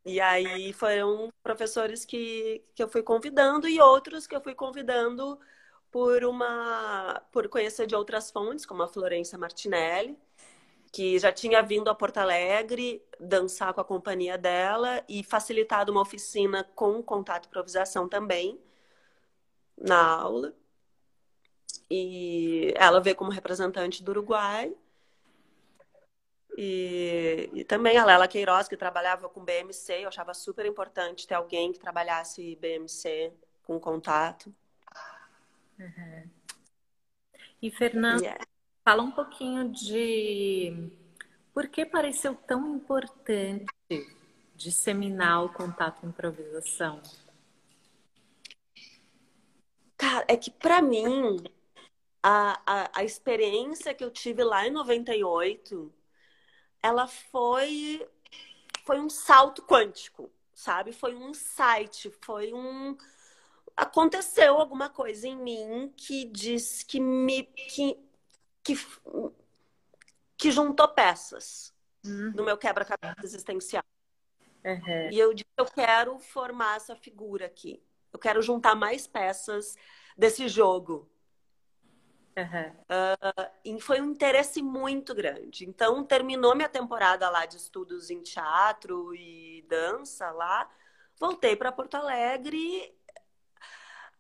E 0.05 0.21
aí 0.21 0.73
foram 0.73 1.31
professores 1.43 2.05
que, 2.05 2.65
que 2.75 2.83
eu 2.83 2.89
fui 2.89 3.03
convidando 3.03 3.69
e 3.69 3.79
outros 3.79 4.27
que 4.27 4.35
eu 4.35 4.41
fui 4.41 4.55
convidando 4.55 5.39
por 5.93 6.25
uma 6.25 7.23
por 7.31 7.49
conhecer 7.49 7.87
de 7.87 7.95
outras 7.95 8.31
fontes, 8.31 8.67
como 8.67 8.83
a 8.83 8.89
Florença 8.89 9.39
Martinelli, 9.39 10.19
que 10.93 11.19
já 11.19 11.33
tinha 11.33 11.63
vindo 11.63 11.89
a 11.91 11.95
Porto 11.95 12.19
Alegre 12.19 13.03
dançar 13.21 13.73
com 13.75 13.81
a 13.81 13.85
companhia 13.85 14.39
dela 14.39 15.05
e 15.09 15.23
facilitado 15.23 15.93
uma 15.93 16.03
oficina 16.03 16.65
com 16.75 17.03
contato 17.03 17.47
improvisação 17.47 18.09
também 18.09 18.61
na 19.77 19.99
aula. 20.03 20.55
E 21.91 22.73
ela 22.77 23.01
veio 23.01 23.17
como 23.17 23.31
representante 23.31 24.03
do 24.03 24.11
Uruguai. 24.13 24.75
E, 26.57 27.51
e 27.55 27.65
também 27.65 27.97
a 27.99 28.05
Lela 28.05 28.29
Queiroz, 28.29 28.69
que 28.69 28.77
trabalhava 28.77 29.29
com 29.29 29.45
BMC, 29.45 30.05
eu 30.05 30.09
achava 30.09 30.35
super 30.35 30.67
importante 30.67 31.27
ter 31.27 31.35
alguém 31.35 31.73
que 31.73 31.79
trabalhasse 31.79 32.57
BMC 32.57 33.33
com 33.65 33.81
contato. 33.81 34.55
Uhum. 35.83 36.31
E, 37.61 37.71
Fernanda, 37.71 38.23
yeah. 38.23 38.45
fala 38.85 39.03
um 39.03 39.11
pouquinho 39.11 39.69
de 39.71 40.91
por 41.53 41.69
que 41.69 41.85
pareceu 41.85 42.35
tão 42.35 42.77
importante 42.77 43.67
disseminar 44.55 45.45
o 45.45 45.53
contato 45.53 46.07
improvisação? 46.07 47.03
Cara, 49.97 50.25
é 50.29 50.37
que 50.37 50.51
para 50.51 50.81
mim 50.81 51.43
a, 52.23 52.61
a, 52.67 53.01
a 53.01 53.05
experiência 53.05 53.95
que 53.95 54.05
eu 54.05 54.11
tive 54.11 54.45
lá 54.45 54.67
em 54.67 54.71
98, 54.71 55.93
ela 56.83 57.09
foi 57.09 58.07
foi 58.85 59.01
um 59.01 59.09
salto 59.09 59.63
quântico, 59.63 60.31
sabe? 60.53 60.93
Foi 60.93 61.15
um 61.15 61.31
insight, 61.31 62.11
foi 62.21 62.53
um 62.53 62.97
aconteceu 63.77 64.57
alguma 64.57 64.89
coisa 64.89 65.27
em 65.27 65.37
mim 65.37 65.93
que 65.97 66.25
diz 66.25 66.83
que 66.83 67.01
me 67.01 67.45
que 67.45 67.99
que, 68.63 68.75
que 70.37 70.51
juntou 70.51 70.89
peças 70.89 71.75
uhum. 72.05 72.33
no 72.35 72.45
meu 72.45 72.57
quebra-cabeça 72.57 73.25
existencial. 73.25 73.85
Uhum. 74.65 75.11
E 75.11 75.19
eu 75.19 75.35
disse, 75.35 75.51
eu 75.57 75.67
quero 75.67 76.19
formar 76.19 76.77
essa 76.77 76.95
figura 76.95 77.47
aqui. 77.47 77.83
Eu 78.13 78.19
quero 78.19 78.41
juntar 78.41 78.75
mais 78.75 79.07
peças 79.07 79.75
desse 80.17 80.49
jogo. 80.49 81.11
Uhum. 82.37 82.71
Uh, 82.71 83.51
e 83.65 83.81
foi 83.81 84.01
um 84.01 84.11
interesse 84.11 84.63
muito 84.63 85.15
grande. 85.15 85.69
Então, 85.69 86.05
terminou 86.05 86.55
minha 86.55 86.69
temporada 86.69 87.29
lá 87.29 87.45
de 87.45 87.57
estudos 87.57 88.11
em 88.11 88.23
teatro 88.23 89.15
e 89.15 89.65
dança 89.69 90.31
lá. 90.31 90.71
Voltei 91.19 91.57
para 91.57 91.73
Porto 91.73 91.97
Alegre, 91.97 92.95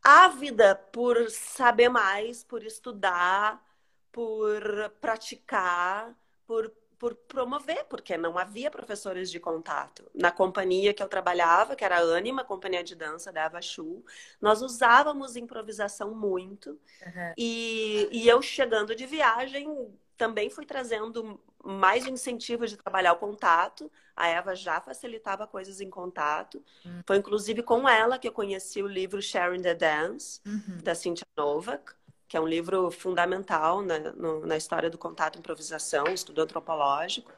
ávida 0.02 0.74
por 0.74 1.30
saber 1.30 1.88
mais, 1.88 2.44
por 2.44 2.62
estudar, 2.64 3.64
por 4.10 4.62
praticar, 5.00 6.14
por 6.46 6.72
por 7.02 7.16
promover, 7.16 7.84
porque 7.86 8.16
não 8.16 8.38
havia 8.38 8.70
professores 8.70 9.28
de 9.28 9.40
contato. 9.40 10.08
Na 10.14 10.30
companhia 10.30 10.94
que 10.94 11.02
eu 11.02 11.08
trabalhava, 11.08 11.74
que 11.74 11.84
era 11.84 11.98
a 11.98 12.16
Anima, 12.16 12.44
companhia 12.44 12.84
de 12.84 12.94
dança 12.94 13.32
da 13.32 13.42
Eva 13.42 13.60
Chu, 13.60 14.04
nós 14.40 14.62
usávamos 14.62 15.34
improvisação 15.34 16.14
muito. 16.14 16.70
Uhum. 17.04 17.34
E, 17.36 18.08
e 18.12 18.28
eu 18.28 18.40
chegando 18.40 18.94
de 18.94 19.04
viagem, 19.04 19.66
também 20.16 20.50
fui 20.50 20.64
trazendo 20.64 21.40
mais 21.64 22.06
incentivo 22.06 22.66
de 22.66 22.76
trabalhar 22.76 23.12
o 23.12 23.18
contato. 23.18 23.90
A 24.16 24.28
Eva 24.28 24.54
já 24.54 24.80
facilitava 24.80 25.46
coisas 25.46 25.80
em 25.80 25.88
contato. 25.88 26.62
Uhum. 26.84 27.02
Foi 27.06 27.16
inclusive 27.16 27.62
com 27.62 27.88
ela 27.88 28.18
que 28.18 28.28
eu 28.28 28.32
conheci 28.32 28.82
o 28.82 28.86
livro 28.86 29.22
Sharing 29.22 29.62
the 29.62 29.74
Dance, 29.74 30.40
uhum. 30.46 30.78
da 30.82 30.94
Cynthia 30.94 31.26
Novak 31.36 31.94
que 32.32 32.36
é 32.38 32.40
um 32.40 32.48
livro 32.48 32.90
fundamental 32.90 33.82
na, 33.82 33.98
no, 33.98 34.46
na 34.46 34.56
história 34.56 34.88
do 34.88 34.96
contato 34.96 35.38
improvisação, 35.38 36.06
estudo 36.06 36.40
antropológico. 36.40 37.30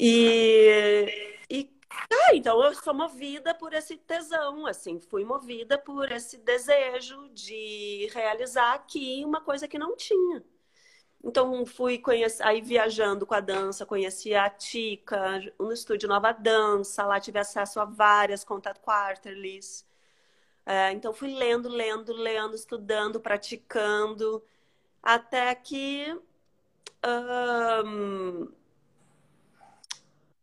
E, 0.00 1.36
e 1.50 1.70
ah, 1.90 2.34
então 2.34 2.64
eu 2.64 2.74
sou 2.74 2.94
movida 2.94 3.54
por 3.54 3.74
esse 3.74 3.98
tesão, 3.98 4.66
assim, 4.66 4.98
fui 4.98 5.22
movida 5.22 5.76
por 5.76 6.10
esse 6.10 6.38
desejo 6.38 7.28
de 7.34 8.08
realizar 8.14 8.72
aqui 8.72 9.22
uma 9.22 9.42
coisa 9.42 9.68
que 9.68 9.78
não 9.78 9.94
tinha. 9.96 10.42
Então 11.24 11.64
fui 11.64 11.98
conhecer, 11.98 12.42
aí 12.42 12.60
viajando 12.60 13.24
com 13.24 13.34
a 13.34 13.40
dança, 13.40 13.86
conheci 13.86 14.34
a 14.34 14.50
Tica, 14.50 15.40
no 15.58 15.72
estúdio 15.72 16.08
Nova 16.08 16.32
Dança, 16.32 17.06
lá 17.06 17.20
tive 17.20 17.38
acesso 17.38 17.78
a 17.78 17.84
várias 17.84 18.42
contact 18.42 18.80
quarterlies. 18.80 19.86
É, 20.66 20.92
então 20.92 21.12
fui 21.12 21.32
lendo, 21.34 21.68
lendo, 21.68 22.12
lendo, 22.12 22.54
estudando, 22.56 23.20
praticando, 23.20 24.42
até 25.02 25.54
que 25.54 26.18
um, 27.84 28.48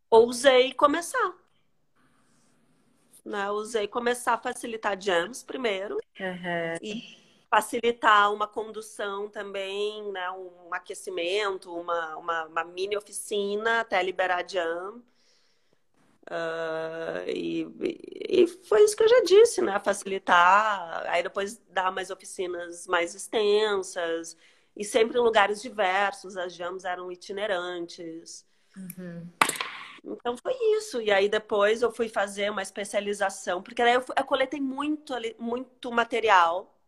ousei 0.09 0.73
começar. 0.73 1.33
Né? 3.25 3.49
Ousei 3.51 3.87
começar 3.87 4.33
a 4.33 4.37
facilitar 4.37 4.99
jams 4.99 5.43
primeiro 5.43 5.95
uhum. 6.19 6.77
e 6.81 7.18
facilitar 7.49 8.31
uma 8.31 8.47
condução 8.47 9.27
também, 9.27 10.11
né? 10.11 10.29
um 10.31 10.73
aquecimento, 10.73 11.73
uma, 11.73 12.15
uma, 12.17 12.45
uma 12.45 12.63
mini 12.63 12.95
oficina 12.95 13.81
até 13.81 14.01
liberar 14.03 14.47
jam. 14.47 15.01
Uh, 16.29 17.27
e, 17.27 17.67
e 18.29 18.47
foi 18.47 18.83
isso 18.83 18.95
que 18.95 19.01
eu 19.01 19.09
já 19.09 19.21
disse, 19.23 19.61
né? 19.63 19.79
Facilitar, 19.79 21.03
aí 21.07 21.23
depois 21.23 21.57
dar 21.69 21.91
mais 21.91 22.11
oficinas 22.11 22.85
mais 22.85 23.15
extensas, 23.15 24.37
e 24.77 24.85
sempre 24.85 25.17
em 25.17 25.21
lugares 25.21 25.59
diversos, 25.59 26.37
as 26.37 26.53
jams 26.53 26.85
eram 26.85 27.11
itinerantes. 27.11 28.45
Uhum. 28.77 29.27
Então 30.05 30.37
foi 30.37 30.53
isso. 30.77 31.01
E 31.01 31.11
aí 31.11 31.27
depois 31.27 31.81
eu 31.81 31.91
fui 31.91 32.07
fazer 32.07 32.51
uma 32.51 32.61
especialização, 32.61 33.61
porque 33.61 33.81
aí 33.81 33.95
eu, 33.95 34.05
eu 34.15 34.23
coletei 34.23 34.61
muito, 34.61 35.13
muito 35.39 35.91
material 35.91 36.78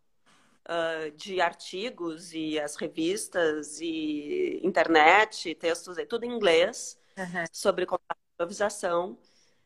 uh, 0.67 1.11
de 1.11 1.41
artigos 1.41 2.33
e 2.33 2.59
as 2.59 2.75
revistas 2.75 3.79
e 3.81 4.59
internet, 4.63 5.55
textos, 5.55 5.97
tudo 6.07 6.25
em 6.25 6.31
inglês 6.31 6.99
uhum. 7.17 7.45
sobre 7.51 7.85
improvisação. 8.33 9.17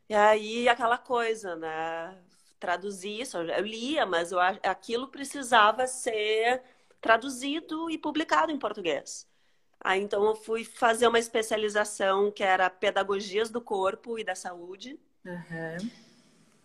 E 0.08 0.14
aí 0.14 0.68
aquela 0.68 0.98
coisa, 0.98 1.56
né? 1.56 2.16
Traduzir 2.58 3.20
isso, 3.20 3.36
eu 3.36 3.64
lia, 3.66 4.06
mas 4.06 4.32
eu, 4.32 4.38
aquilo 4.40 5.08
precisava 5.08 5.86
ser 5.86 6.62
traduzido 7.00 7.90
e 7.90 7.98
publicado 7.98 8.50
em 8.50 8.58
português. 8.58 9.28
Aí 9.80 10.00
então 10.00 10.24
eu 10.24 10.34
fui 10.34 10.64
fazer 10.64 11.06
uma 11.06 11.18
especialização 11.18 12.30
que 12.30 12.42
era 12.42 12.70
Pedagogias 12.70 13.50
do 13.50 13.60
Corpo 13.60 14.18
e 14.18 14.24
da 14.24 14.34
Saúde. 14.34 14.98
Uhum. 15.24 15.90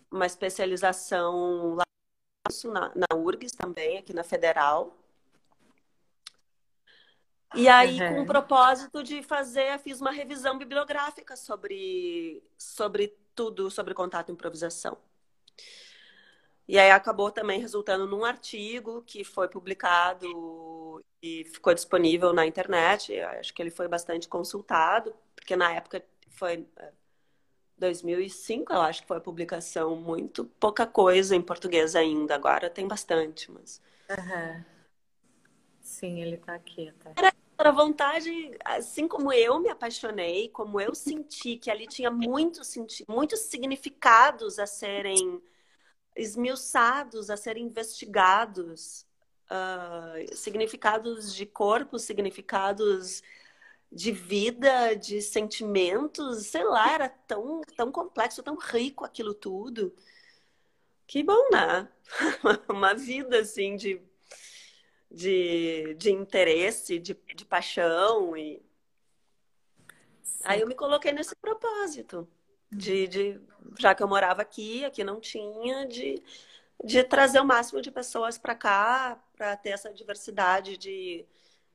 Uma 0.10 0.26
especialização 0.26 1.78
lá 2.65 2.71
na, 2.73 2.91
na 2.95 3.17
URGS 3.17 3.54
também, 3.54 3.97
aqui 3.97 4.13
na 4.13 4.23
Federal. 4.23 4.97
E 7.54 7.67
aí, 7.67 8.01
uhum. 8.01 8.15
com 8.15 8.21
o 8.21 8.25
propósito 8.25 9.04
de 9.04 9.21
fazer, 9.21 9.77
fiz 9.80 9.99
uma 9.99 10.12
revisão 10.12 10.58
bibliográfica 10.58 11.36
sobre, 11.36 12.41
sobre 12.58 13.13
tudo 13.36 13.69
sobre 13.69 13.93
contato 13.93 14.30
e 14.30 14.32
improvisação. 14.32 14.97
E 16.67 16.80
aí 16.80 16.91
acabou 16.91 17.30
também 17.32 17.60
resultando 17.60 18.08
num 18.08 18.23
artigo 18.23 19.01
que 19.01 19.25
foi 19.25 19.49
publicado 19.49 21.04
e 21.21 21.43
ficou 21.43 21.73
disponível 21.73 22.32
na 22.32 22.45
internet. 22.45 23.19
Acho 23.19 23.54
que 23.54 23.62
ele 23.62 23.71
foi 23.71 23.89
bastante 23.89 24.30
consultado, 24.30 25.13
porque 25.36 25.56
na 25.58 25.73
época 25.73 26.01
foi 26.30 26.65
2005, 27.82 28.72
é, 28.72 28.76
eu 28.76 28.82
acho 28.82 29.02
que 29.02 29.08
foi 29.08 29.17
a 29.17 29.22
publicação, 29.22 29.96
muito 29.96 30.46
pouca 30.60 30.86
coisa 30.86 31.36
em 31.36 31.41
português 31.41 31.96
ainda. 31.96 32.36
Agora 32.36 32.70
tem 32.70 32.88
bastante, 32.88 33.52
mas. 33.52 33.82
Uhum. 34.10 34.63
Sim, 35.82 36.22
ele 36.22 36.36
está 36.36 36.54
aqui 36.54 36.89
até. 36.89 37.13
Era 37.17 37.70
a 37.70 37.72
vontade, 37.72 38.32
assim 38.65 39.08
como 39.08 39.32
eu 39.32 39.60
me 39.60 39.70
apaixonei, 39.70 40.50
como 40.50 40.80
eu 40.80 40.96
senti 40.96 41.58
que 41.58 41.70
ali 41.70 41.86
tinha 41.86 42.10
muitos, 42.10 42.74
muitos 43.08 43.39
significados 43.41 44.58
a 44.58 44.65
serem 44.65 45.41
esmiuçados, 46.15 47.30
a 47.30 47.38
serem 47.38 47.65
investigados, 47.65 49.06
uh, 49.46 50.36
significados 50.36 51.36
de 51.36 51.46
corpo, 51.46 52.00
significados 52.00 53.22
de 53.91 54.12
vida, 54.12 54.95
de 54.95 55.21
sentimentos, 55.21 56.47
sei 56.47 56.63
lá, 56.63 56.93
era 56.93 57.10
tão, 57.10 57.62
tão 57.75 57.91
complexo, 57.91 58.41
tão 58.41 58.56
rico 58.56 59.04
aquilo 59.04 59.34
tudo. 59.34 59.93
Que 61.06 61.21
bom, 61.23 61.49
né? 61.51 61.89
Uma 62.69 62.93
vida 62.93 63.39
assim 63.39 63.75
de, 63.75 64.01
de, 65.10 65.93
de 65.95 66.12
interesse, 66.12 66.99
de, 66.99 67.17
de 67.36 67.45
paixão. 67.45 68.38
E... 68.38 68.63
Aí 70.43 70.62
eu 70.62 70.67
me 70.67 70.75
coloquei 70.75 71.12
nesse 71.12 71.36
propósito 71.36 72.27
de, 72.71 73.08
de 73.08 73.41
já 73.77 73.93
que 73.93 74.01
eu 74.01 74.08
morava 74.08 74.41
aqui, 74.41 74.86
aqui 74.86 75.04
não 75.04 75.19
tinha, 75.19 75.86
de, 75.86 76.23
de 76.84 77.04
trazer 77.04 77.39
o 77.41 77.45
máximo 77.45 77.82
de 77.82 77.91
pessoas 77.91 78.38
para 78.38 78.56
cá, 78.56 79.21
para 79.36 79.58
ter 79.58 79.71
essa 79.71 79.93
diversidade 79.93 80.77
de, 80.77 81.25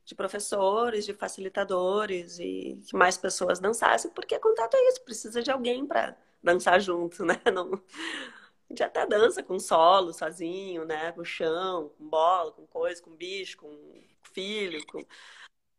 de 0.07 0.15
professores, 0.15 1.05
de 1.05 1.13
facilitadores 1.13 2.39
e 2.39 2.81
que 2.87 2.97
mais 2.97 3.19
pessoas 3.19 3.59
dançassem, 3.59 4.11
porque 4.13 4.39
contato 4.39 4.75
é 4.75 4.89
isso, 4.89 5.05
precisa 5.05 5.43
de 5.43 5.51
alguém 5.51 5.85
para 5.85 6.17
dançar 6.41 6.81
junto, 6.81 7.25
né? 7.27 7.35
Não, 7.53 7.75
a 7.75 8.69
gente 8.71 8.83
até 8.85 9.05
dança 9.05 9.43
com 9.43 9.59
solo, 9.59 10.13
sozinho, 10.13 10.85
né? 10.85 11.11
Com 11.11 11.25
chão, 11.25 11.91
com 11.99 12.09
bola, 12.09 12.53
com 12.53 12.65
coisa, 12.69 13.03
com 13.03 13.11
bicho, 13.17 13.59
com 13.59 14.01
filho, 14.33 14.87
com... 14.87 15.05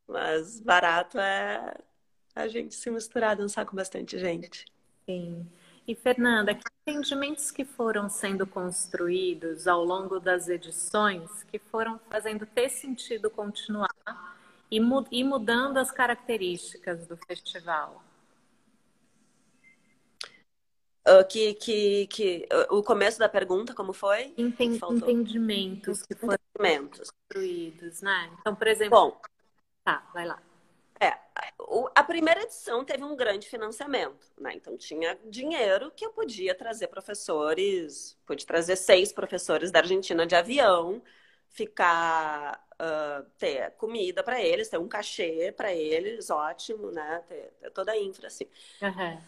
mas 0.05 0.59
barato 0.59 1.17
é 1.17 1.73
a 2.35 2.47
gente 2.49 2.75
se 2.75 2.91
misturar, 2.91 3.35
dançar 3.35 3.65
com 3.65 3.77
bastante 3.77 4.19
gente. 4.19 4.65
Sim. 5.05 5.49
E 5.87 5.95
Fernanda, 5.95 6.53
que 6.53 6.63
entendimentos 6.85 7.49
que 7.49 7.63
foram 7.63 8.09
sendo 8.09 8.45
construídos 8.45 9.69
ao 9.69 9.85
longo 9.85 10.19
das 10.19 10.49
edições 10.49 11.43
que 11.43 11.57
foram 11.57 11.97
fazendo 12.09 12.45
ter 12.45 12.67
sentido 12.67 13.29
continuar 13.29 13.89
e, 14.69 14.81
e 15.11 15.23
mudando 15.23 15.77
as 15.77 15.89
características 15.89 17.07
do 17.07 17.15
festival? 17.15 18.03
Uh, 21.07 21.25
que, 21.25 21.53
que, 21.53 22.07
que 22.07 22.49
o 22.69 22.83
começo 22.83 23.17
da 23.17 23.29
pergunta, 23.29 23.73
como 23.73 23.93
foi? 23.93 24.33
Enten 24.37 24.77
entendimentos 24.91 26.01
que 26.01 26.13
foram 26.15 26.37
entendimentos. 26.53 27.09
construídos, 27.09 28.01
né? 28.01 28.29
Então, 28.41 28.53
por 28.53 28.67
exemplo. 28.67 28.99
Bom, 28.99 29.21
tá, 29.85 30.05
vai 30.13 30.25
lá. 30.25 30.41
É, 30.99 31.13
a 31.93 32.03
primeira 32.03 32.41
edição 32.41 32.83
teve 32.83 33.03
um 33.03 33.15
grande 33.15 33.47
financiamento, 33.47 34.27
né? 34.37 34.53
Então 34.55 34.75
tinha 34.77 35.17
dinheiro 35.25 35.91
que 35.95 36.05
eu 36.05 36.11
podia 36.11 36.55
trazer 36.55 36.87
professores, 36.87 38.17
pude 38.25 38.45
trazer 38.45 38.75
seis 38.75 39.11
professores 39.11 39.71
da 39.71 39.79
Argentina 39.79 40.25
de 40.25 40.35
avião, 40.35 41.01
ficar 41.49 42.63
uh, 42.73 43.23
ter 43.37 43.71
comida 43.71 44.23
para 44.23 44.41
eles, 44.41 44.69
ter 44.69 44.77
um 44.77 44.87
cachê 44.87 45.53
para 45.55 45.73
eles, 45.73 46.29
ótimo, 46.29 46.91
né? 46.91 47.23
Ter, 47.27 47.53
ter, 47.59 47.71
toda 47.71 47.91
a 47.91 47.99
infra 47.99 48.27
assim. 48.27 48.45
Uhum. 48.81 49.21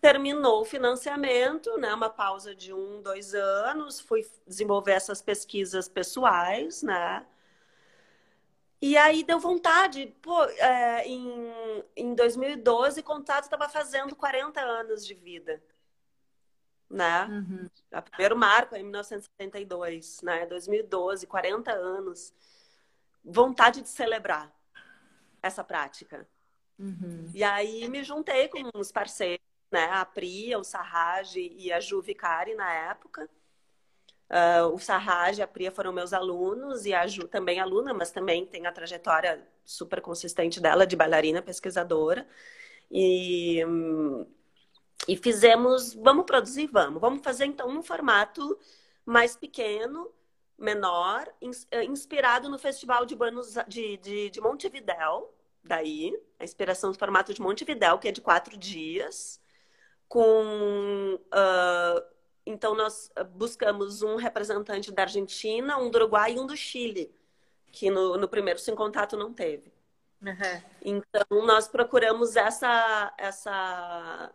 Terminou 0.00 0.62
o 0.62 0.64
financiamento, 0.64 1.76
né? 1.78 1.94
Uma 1.94 2.10
pausa 2.10 2.54
de 2.54 2.72
um, 2.72 3.00
dois 3.02 3.34
anos, 3.34 4.00
fui 4.00 4.26
desenvolver 4.46 4.92
essas 4.92 5.22
pesquisas 5.22 5.88
pessoais, 5.88 6.82
né? 6.82 7.24
E 8.82 8.96
aí 8.96 9.22
deu 9.22 9.38
vontade. 9.38 10.06
Pô, 10.22 10.42
é, 10.44 11.06
em, 11.06 11.52
em 11.94 12.14
2012, 12.14 13.02
Contato 13.02 13.44
estava 13.44 13.68
fazendo 13.68 14.16
40 14.16 14.60
anos 14.60 15.06
de 15.06 15.14
vida. 15.14 15.62
Né? 16.88 17.24
Uhum. 17.26 17.70
O 17.92 18.02
primeiro 18.02 18.36
marco 18.36 18.74
em 18.74 18.82
1972, 18.82 20.22
né? 20.22 20.46
2012, 20.46 21.26
40 21.26 21.72
anos. 21.72 22.32
Vontade 23.22 23.82
de 23.82 23.88
celebrar 23.88 24.50
essa 25.42 25.62
prática. 25.62 26.26
Uhum. 26.78 27.30
E 27.34 27.44
aí 27.44 27.86
me 27.88 28.02
juntei 28.02 28.48
com 28.48 28.58
uns 28.74 28.90
parceiros, 28.90 29.44
né? 29.70 29.84
A 29.92 30.04
Pri, 30.04 30.56
o 30.56 30.64
Sarraj 30.64 31.36
e 31.36 31.70
a 31.70 31.78
Ju 31.78 32.00
Vicari 32.00 32.54
na 32.54 32.72
época. 32.72 33.28
Uh, 34.30 34.72
o 34.72 34.78
Sarraj 34.78 35.38
e 35.38 35.42
a 35.42 35.46
Priya 35.46 35.72
foram 35.72 35.92
meus 35.92 36.12
alunos 36.12 36.86
e 36.86 36.94
a 36.94 37.04
Ju 37.04 37.26
também 37.26 37.58
aluna, 37.58 37.92
mas 37.92 38.12
também 38.12 38.46
tem 38.46 38.64
a 38.64 38.70
trajetória 38.70 39.44
super 39.64 40.00
consistente 40.00 40.60
dela 40.60 40.86
de 40.86 40.94
bailarina 40.94 41.42
pesquisadora. 41.42 42.24
E, 42.88 43.60
e 45.08 45.16
fizemos, 45.16 45.94
vamos 45.94 46.26
produzir, 46.26 46.68
vamos. 46.68 47.00
Vamos 47.00 47.22
fazer 47.24 47.46
então 47.46 47.68
um 47.68 47.82
formato 47.82 48.56
mais 49.04 49.34
pequeno, 49.34 50.08
menor, 50.56 51.26
eh, 51.72 51.84
inspirado 51.84 52.48
no 52.48 52.58
Festival 52.58 53.04
de, 53.04 53.16
Buenos, 53.16 53.54
de, 53.66 53.96
de, 53.96 54.30
de 54.30 54.40
Montevidéu, 54.40 55.34
daí, 55.64 56.12
a 56.38 56.44
inspiração 56.44 56.92
do 56.92 56.98
formato 56.98 57.34
de 57.34 57.40
Montevidéu, 57.40 57.98
que 57.98 58.08
é 58.08 58.12
de 58.12 58.20
quatro 58.20 58.56
dias, 58.56 59.40
com 60.06 61.14
uh, 61.14 62.19
então, 62.50 62.74
nós 62.74 63.10
eh, 63.16 63.24
buscamos 63.24 64.02
um 64.02 64.16
representante 64.16 64.92
da 64.92 65.02
Argentina, 65.02 65.78
um 65.78 65.90
do 65.90 65.96
Uruguai 65.96 66.34
e 66.34 66.38
um 66.38 66.46
do 66.46 66.56
Chile, 66.56 67.14
que 67.72 67.90
no, 67.90 68.16
no 68.16 68.28
primeiro 68.28 68.58
sem 68.58 68.74
contato 68.74 69.16
não 69.16 69.32
teve. 69.32 69.72
Uhum. 70.22 70.62
Então, 70.82 71.46
nós 71.46 71.68
procuramos 71.68 72.36
essa, 72.36 73.14
essa, 73.16 74.34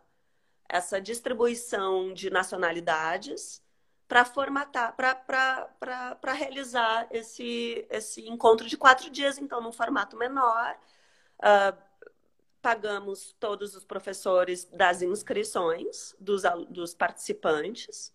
essa 0.67 0.99
distribuição 1.01 2.13
de 2.13 2.29
nacionalidades 2.29 3.61
para 4.07 4.25
formatar, 4.25 4.95
para 4.95 6.33
realizar 6.33 7.07
esse, 7.11 7.85
esse 7.89 8.27
encontro 8.27 8.67
de 8.67 8.77
quatro 8.77 9.09
dias, 9.09 9.37
então, 9.37 9.61
num 9.61 9.71
formato 9.71 10.15
menor. 10.17 10.75
Uh, 11.39 11.77
pagamos 12.65 13.31
todos 13.39 13.75
os 13.75 13.85
professores 13.85 14.65
das 14.65 15.03
inscrições 15.03 16.15
dos, 16.19 16.41
dos 16.67 16.95
participantes. 16.95 18.11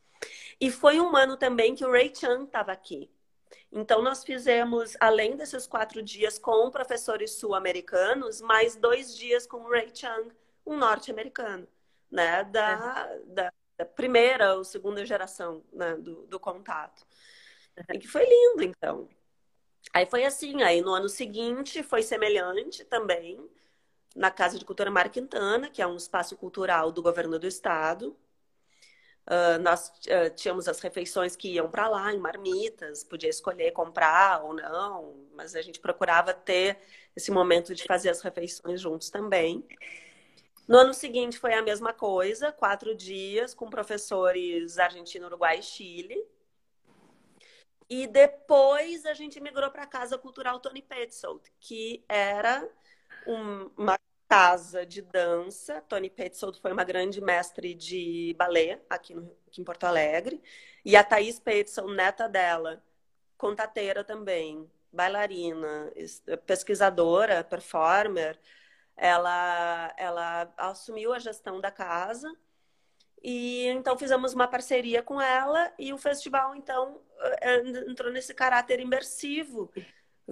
E 0.60 0.72
foi 0.72 0.98
um 0.98 1.16
ano 1.16 1.36
também 1.36 1.76
que 1.76 1.84
o 1.84 1.92
Ray 1.92 2.12
Chan 2.12 2.42
estava 2.42 2.72
aqui. 2.72 3.08
Então, 3.70 4.02
nós 4.02 4.24
fizemos, 4.24 4.96
além 4.98 5.36
desses 5.36 5.68
quatro 5.68 6.02
dias 6.02 6.36
com 6.36 6.68
professores 6.68 7.30
sul-americanos, 7.34 8.40
mais 8.40 8.74
dois 8.74 9.16
dias 9.16 9.46
com 9.46 9.58
o 9.58 9.70
Ray 9.70 9.92
Chang, 9.94 10.32
um 10.66 10.76
norte-americano, 10.76 11.68
né? 12.10 12.42
Da, 12.42 13.08
é. 13.08 13.24
da, 13.26 13.52
da, 13.76 13.84
primeira 13.84 14.56
ou 14.56 14.64
segunda 14.64 15.06
geração 15.06 15.62
né? 15.72 15.94
do, 15.94 16.26
do 16.26 16.40
contato. 16.40 17.06
E 17.88 18.00
que 18.00 18.08
foi 18.08 18.24
lindo, 18.24 18.64
então. 18.64 19.08
Aí 19.94 20.06
foi 20.06 20.24
assim, 20.24 20.64
aí 20.64 20.82
no 20.82 20.92
ano 20.92 21.08
seguinte 21.08 21.84
foi 21.84 22.02
semelhante 22.02 22.84
também 22.84 23.48
na 24.14 24.30
Casa 24.30 24.58
de 24.58 24.64
Cultura 24.64 24.90
Mar 24.90 25.08
Quintana, 25.08 25.70
que 25.70 25.80
é 25.80 25.86
um 25.86 25.96
espaço 25.96 26.36
cultural 26.36 26.90
do 26.90 27.02
governo 27.02 27.38
do 27.38 27.46
estado. 27.46 28.16
Uh, 29.26 29.62
nós 29.62 29.88
uh, 29.88 30.34
tínhamos 30.34 30.66
as 30.66 30.80
refeições 30.80 31.36
que 31.36 31.52
iam 31.52 31.70
para 31.70 31.88
lá 31.88 32.12
em 32.12 32.18
marmitas, 32.18 33.04
podia 33.04 33.28
escolher 33.28 33.70
comprar 33.70 34.42
ou 34.42 34.54
não, 34.54 35.28
mas 35.34 35.54
a 35.54 35.62
gente 35.62 35.78
procurava 35.78 36.34
ter 36.34 36.78
esse 37.14 37.30
momento 37.30 37.74
de 37.74 37.84
fazer 37.84 38.10
as 38.10 38.20
refeições 38.22 38.80
juntos 38.80 39.08
também. 39.10 39.64
No 40.66 40.78
ano 40.78 40.94
seguinte 40.94 41.38
foi 41.38 41.54
a 41.54 41.62
mesma 41.62 41.92
coisa, 41.92 42.50
quatro 42.50 42.94
dias 42.94 43.54
com 43.54 43.68
professores 43.68 44.78
Argentina, 44.78 45.26
Uruguai 45.26 45.58
e 45.58 45.62
Chile. 45.62 46.24
E 47.88 48.06
depois 48.06 49.04
a 49.04 49.14
gente 49.14 49.40
migrou 49.40 49.68
para 49.70 49.82
a 49.82 49.86
Casa 49.86 50.16
Cultural 50.16 50.60
Tony 50.60 50.80
Petzold, 50.80 51.42
que 51.58 52.04
era 52.08 52.68
um, 53.26 53.70
uma 53.76 53.98
casa 54.28 54.86
de 54.86 55.02
dança. 55.02 55.80
Tony 55.82 56.10
Petzold 56.10 56.60
foi 56.60 56.72
uma 56.72 56.84
grande 56.84 57.20
mestre 57.20 57.74
de 57.74 58.34
balé 58.38 58.80
aqui, 58.88 59.14
aqui 59.46 59.60
em 59.60 59.64
Porto 59.64 59.84
Alegre. 59.84 60.42
E 60.84 60.96
a 60.96 61.04
Thaís 61.04 61.38
Petzold, 61.40 61.94
neta 61.94 62.28
dela, 62.28 62.82
contateira 63.36 64.04
também, 64.04 64.70
bailarina, 64.92 65.92
pesquisadora, 66.46 67.44
performer, 67.44 68.38
ela, 68.96 69.94
ela 69.96 70.52
assumiu 70.58 71.12
a 71.12 71.18
gestão 71.18 71.60
da 71.60 71.70
casa 71.70 72.30
E 73.22 73.66
então 73.68 73.98
fizemos 73.98 74.32
uma 74.34 74.48
parceria 74.48 75.02
com 75.02 75.20
ela 75.20 75.72
e 75.78 75.92
o 75.92 75.98
festival 75.98 76.54
então 76.56 77.00
eh, 77.42 77.62
entrou 77.88 78.10
nesse 78.12 78.32
caráter 78.34 78.80
imersivo, 78.80 79.70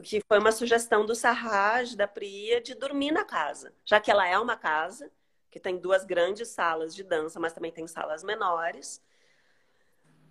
que 0.02 0.22
foi 0.26 0.38
uma 0.38 0.52
sugestão 0.52 1.04
do 1.04 1.14
Sarraj, 1.14 1.94
da 1.94 2.06
Priya, 2.06 2.60
de 2.60 2.74
dormir 2.74 3.10
na 3.12 3.24
casa, 3.24 3.72
já 3.84 4.00
que 4.00 4.10
ela 4.10 4.26
é 4.26 4.38
uma 4.38 4.56
casa 4.56 5.10
que 5.50 5.58
tem 5.58 5.78
duas 5.78 6.04
grandes 6.04 6.48
salas 6.48 6.94
de 6.94 7.02
dança, 7.02 7.40
mas 7.40 7.52
também 7.52 7.72
tem 7.72 7.86
salas 7.86 8.22
menores. 8.22 9.02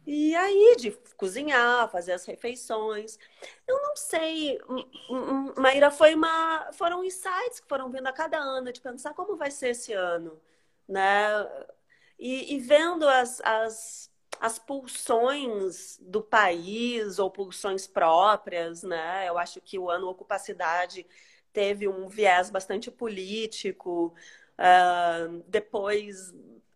E 0.06 0.34
aí, 0.36 0.76
de 0.78 0.92
cozinhar, 1.18 1.90
fazer 1.90 2.14
as 2.14 2.24
refeições. 2.26 3.20
Eu 3.68 3.82
não 3.82 3.96
sei, 3.96 4.58
Maíra, 5.58 5.92
foi 5.92 6.16
uma, 6.16 6.72
foram 6.72 7.04
insights 7.04 7.60
que 7.60 7.68
foram 7.68 7.92
vindo 7.92 8.08
a 8.08 8.14
cada 8.14 8.38
ano, 8.38 8.72
de 8.72 8.80
pensar 8.80 9.14
como 9.14 9.36
vai 9.36 9.52
ser 9.52 9.70
esse 9.70 9.92
ano, 9.92 10.40
né? 10.88 11.28
E, 12.18 12.56
e 12.56 12.60
vendo 12.60 13.08
as, 13.08 13.42
as, 13.42 14.10
as 14.40 14.60
pulsões 14.60 15.98
do 16.02 16.22
país 16.22 17.20
ou 17.20 17.30
pulsões 17.32 17.88
próprias, 17.88 18.84
né? 18.84 19.28
Eu 19.28 19.38
acho 19.38 19.62
que 19.62 19.78
o 19.80 19.90
ano 19.90 20.08
Ocupacidade 20.08 21.06
teve 21.52 21.88
um 21.88 22.08
viés 22.08 22.50
bastante 22.50 22.92
político. 22.92 24.14
Uh, 24.60 25.44
depois 25.48 26.34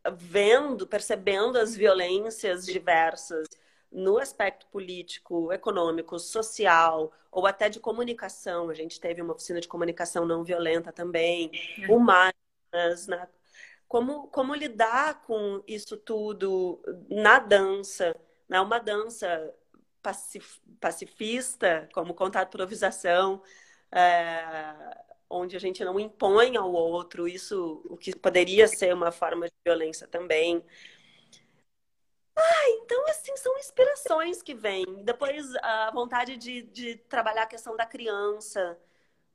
vendo, 0.09 0.87
percebendo 0.87 1.57
as 1.57 1.75
violências 1.75 2.65
diversas 2.65 3.47
no 3.91 4.17
aspecto 4.17 4.65
político, 4.67 5.51
econômico, 5.51 6.17
social 6.17 7.11
ou 7.31 7.45
até 7.45 7.69
de 7.69 7.79
comunicação. 7.79 8.69
A 8.69 8.73
gente 8.73 8.99
teve 8.99 9.21
uma 9.21 9.33
oficina 9.33 9.59
de 9.59 9.67
comunicação 9.67 10.25
não 10.25 10.43
violenta 10.43 10.91
também, 10.91 11.51
é. 11.81 11.91
humanas, 11.91 13.07
né? 13.07 13.27
Como, 13.91 14.27
como 14.29 14.55
lidar 14.55 15.21
com 15.23 15.61
isso 15.67 15.97
tudo 15.97 16.81
na 17.09 17.39
dança, 17.39 18.15
né? 18.47 18.61
Uma 18.61 18.79
dança 18.79 19.53
pacif 20.01 20.61
pacifista, 20.79 21.89
como 21.93 22.13
contato 22.13 22.47
improvisação, 22.47 23.43
é, 23.91 24.73
onde 25.29 25.57
a 25.57 25.59
gente 25.59 25.83
não 25.83 25.99
impõe 25.99 26.55
ao 26.55 26.71
outro, 26.71 27.27
isso 27.27 27.81
o 27.83 27.97
que 27.97 28.15
poderia 28.17 28.65
ser 28.65 28.93
uma 28.93 29.11
forma 29.11 29.47
de 29.47 29.53
violência 29.65 30.07
também. 30.07 30.63
Ah, 32.33 32.69
então, 32.69 33.05
assim, 33.09 33.35
são 33.35 33.57
inspirações 33.57 34.41
que 34.41 34.53
vêm. 34.55 34.85
Depois, 35.03 35.53
a 35.61 35.91
vontade 35.91 36.37
de, 36.37 36.61
de 36.61 36.95
trabalhar 37.09 37.43
a 37.43 37.47
questão 37.47 37.75
da 37.75 37.85
criança 37.85 38.79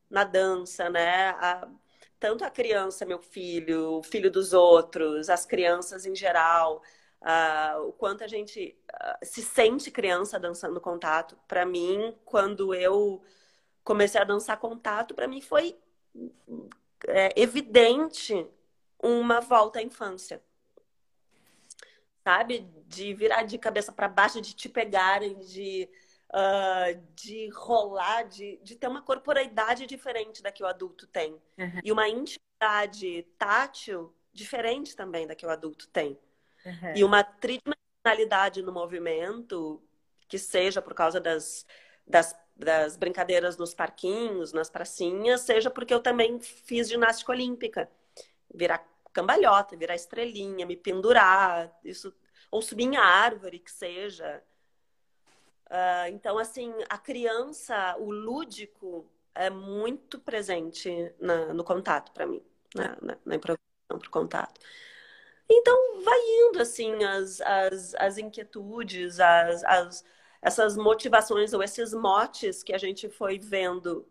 na 0.09 0.25
dança, 0.25 0.88
né? 0.88 1.29
A, 1.33 1.69
tanto 2.18 2.44
a 2.44 2.50
criança, 2.50 3.05
meu 3.05 3.18
filho, 3.18 3.98
o 3.98 4.02
filho 4.02 4.31
dos 4.31 4.52
outros, 4.52 5.29
as 5.29 5.44
crianças 5.44 6.07
em 6.07 6.14
geral, 6.14 6.83
uh, 7.22 7.88
o 7.88 7.92
quanto 7.92 8.24
a 8.24 8.26
gente 8.26 8.76
uh, 8.92 9.26
se 9.26 9.42
sente 9.42 9.90
criança 9.90 10.38
dançando 10.38 10.81
contato. 10.81 11.38
Para 11.46 11.66
mim, 11.66 12.14
quando 12.24 12.74
eu 12.74 13.22
comecei 13.85 14.20
a 14.20 14.24
dançar 14.24 14.59
contato, 14.59 15.14
para 15.14 15.29
mim 15.29 15.40
foi 15.40 15.79
é, 17.07 17.33
evidente 17.40 18.46
uma 19.02 19.40
volta 19.40 19.79
à 19.79 19.83
infância. 19.83 20.42
Sabe? 22.24 22.66
De 22.87 23.14
virar 23.14 23.42
de 23.42 23.59
cabeça 23.59 23.92
para 23.92 24.09
baixo, 24.09 24.40
de 24.40 24.55
te 24.55 24.68
pegarem, 24.68 25.38
de, 25.40 25.88
uh, 26.30 27.02
de 27.14 27.48
rolar, 27.50 28.22
de, 28.22 28.58
de 28.62 28.76
ter 28.76 28.88
uma 28.88 29.02
corporeidade 29.02 29.86
diferente 29.86 30.42
da 30.42 30.52
que 30.52 30.62
o 30.62 30.66
adulto 30.66 31.06
tem. 31.06 31.32
Uhum. 31.58 31.80
E 31.84 31.92
uma 31.92 32.08
intimidade 32.08 33.22
tátil 33.38 34.14
diferente 34.32 34.94
também 34.94 35.26
da 35.26 35.34
que 35.34 35.46
o 35.46 35.50
adulto 35.50 35.88
tem. 35.88 36.18
Uhum. 36.64 36.96
E 36.96 37.04
uma 37.04 37.22
tridimensionalidade 37.22 38.62
no 38.62 38.72
movimento, 38.72 39.82
que 40.28 40.38
seja 40.38 40.82
por 40.82 40.94
causa 40.94 41.20
das, 41.20 41.66
das 42.06 42.34
das 42.56 42.96
brincadeiras 42.96 43.58
nos 43.58 43.74
parquinhos, 43.74 44.52
nas 44.52 44.70
pracinhas, 44.70 45.42
seja 45.42 45.70
porque 45.70 45.92
eu 45.92 46.00
também 46.00 46.40
fiz 46.40 46.88
ginástica 46.88 47.32
olímpica. 47.32 47.90
Virar 48.52 48.86
cambalhota, 49.12 49.76
virar 49.76 49.94
estrelinha, 49.94 50.64
me 50.64 50.76
pendurar, 50.76 51.70
isso, 51.84 52.14
ou 52.50 52.62
subir 52.62 52.84
em 52.84 52.96
árvore, 52.96 53.58
que 53.58 53.70
seja. 53.70 54.42
Uh, 55.66 56.09
então, 56.12 56.38
assim, 56.38 56.72
a 56.88 56.96
criança, 56.96 57.96
o 57.98 58.11
lúdico, 58.11 59.11
é 59.35 59.50
muito 59.50 60.18
presente 60.18 61.12
na, 61.20 61.52
no 61.52 61.64
contato 61.64 62.12
para 62.12 62.26
mim, 62.26 62.42
na, 62.74 62.96
na, 63.02 63.18
na 63.24 63.35
improvisação 63.35 63.98
para 63.98 64.09
o 64.09 64.11
contato. 64.11 64.61
Então, 65.48 66.02
vai 66.02 66.18
indo, 66.18 66.61
assim, 66.61 67.05
as, 67.05 67.40
as, 67.40 67.94
as 67.96 68.18
inquietudes, 68.18 69.20
as, 69.20 69.62
as, 69.64 70.05
essas 70.40 70.76
motivações 70.76 71.52
ou 71.52 71.62
esses 71.62 71.92
motes 71.92 72.62
que 72.62 72.72
a 72.72 72.79
gente 72.79 73.09
foi 73.09 73.38
vendo 73.38 74.09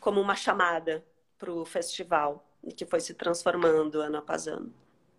como 0.00 0.20
uma 0.20 0.36
chamada 0.36 1.04
para 1.38 1.50
o 1.50 1.64
festival 1.64 2.46
que 2.76 2.86
foi 2.86 3.00
se 3.00 3.14
transformando 3.14 4.00
ano 4.00 4.18
após 4.18 4.46
ano. 4.46 4.72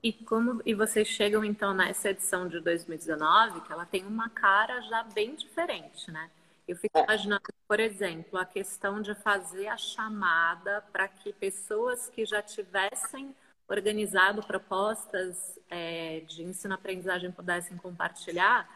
E 0.06 0.14
como 0.14 0.62
e 0.64 0.76
vocês 0.76 1.08
chegam 1.08 1.44
então 1.44 1.74
nessa 1.74 2.12
edição 2.12 2.48
de 2.48 2.60
2019 2.60 3.62
que 3.62 3.74
ela 3.74 3.88
tem 3.88 4.06
uma 4.06 4.30
cara 4.30 4.80
já 4.82 5.02
bem 5.02 5.34
diferente, 5.34 6.12
né? 6.12 6.30
Eu 6.68 6.76
fico 6.76 6.96
é. 6.96 7.04
imaginando, 7.06 7.42
por 7.68 7.80
exemplo, 7.80 8.38
a 8.38 8.46
questão 8.46 9.02
de 9.02 9.16
fazer 9.16 9.66
a 9.66 9.78
chamada 9.78 10.84
para 10.94 11.08
que 11.08 11.34
pessoas 11.34 12.08
que 12.08 12.24
já 12.24 12.40
tivessem 12.40 13.36
organizado 13.68 14.44
propostas 14.44 15.58
é, 15.72 16.20
de 16.28 16.44
ensino-aprendizagem 16.44 17.32
pudessem 17.32 17.76
compartilhar, 17.76 18.70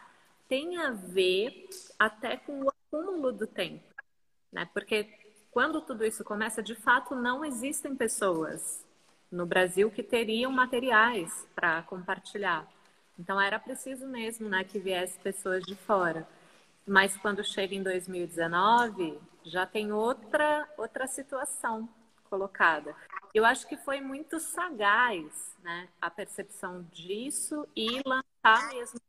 tem 0.48 0.78
a 0.78 0.90
ver 0.90 1.68
até 1.96 2.38
com 2.38 2.64
o 2.64 2.68
acúmulo 2.70 3.30
do 3.30 3.46
tempo, 3.46 3.86
né? 4.50 4.68
Porque 4.74 5.08
quando 5.52 5.80
tudo 5.80 6.04
isso 6.04 6.24
começa, 6.24 6.60
de 6.60 6.74
fato, 6.74 7.14
não 7.14 7.44
existem 7.44 7.94
pessoas 7.94 8.84
no 9.30 9.46
Brasil 9.46 9.90
que 9.90 10.02
teriam 10.02 10.50
materiais 10.50 11.46
para 11.54 11.82
compartilhar. 11.82 12.66
Então 13.18 13.40
era 13.40 13.58
preciso 13.58 14.06
mesmo, 14.06 14.48
né, 14.48 14.64
que 14.64 14.78
viesse 14.78 15.18
pessoas 15.18 15.62
de 15.64 15.74
fora. 15.74 16.26
Mas 16.86 17.16
quando 17.16 17.44
chega 17.44 17.74
em 17.74 17.82
2019, 17.82 19.18
já 19.44 19.66
tem 19.66 19.92
outra 19.92 20.68
outra 20.76 21.06
situação 21.06 21.88
colocada. 22.28 22.94
Eu 23.34 23.44
acho 23.44 23.66
que 23.68 23.76
foi 23.76 24.00
muito 24.00 24.40
sagaz, 24.40 25.56
né, 25.62 25.88
a 26.00 26.10
percepção 26.10 26.82
disso 26.90 27.66
e 27.76 28.00
lançar 28.04 28.68
mesmo 28.70 29.00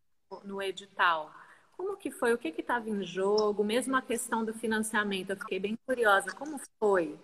no 0.44 0.62
edital. 0.62 1.32
Como 1.78 1.98
que 1.98 2.12
foi? 2.12 2.34
O 2.34 2.38
que 2.38 2.50
estava 2.50 2.90
em 2.90 3.04
jogo? 3.04 3.64
Mesmo 3.64 3.96
a 3.96 4.02
questão 4.02 4.46
do 4.46 4.54
financiamento, 4.54 5.32
eu 5.32 5.38
fiquei 5.38 5.60
bem 5.60 5.78
curiosa. 5.86 6.32
Como 6.32 6.60
foi? 6.80 7.18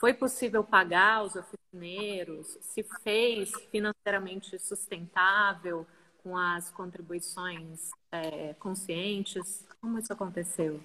Foi 0.00 0.14
possível 0.14 0.64
pagar 0.64 1.22
os 1.22 1.36
oficineiros? 1.36 2.56
Se 2.62 2.82
fez 3.04 3.52
financeiramente 3.70 4.58
sustentável 4.58 5.86
com 6.22 6.34
as 6.36 6.70
contribuições 6.70 7.90
é, 8.10 8.54
conscientes? 8.54 9.66
Como 9.78 9.98
isso 9.98 10.10
aconteceu? 10.10 10.82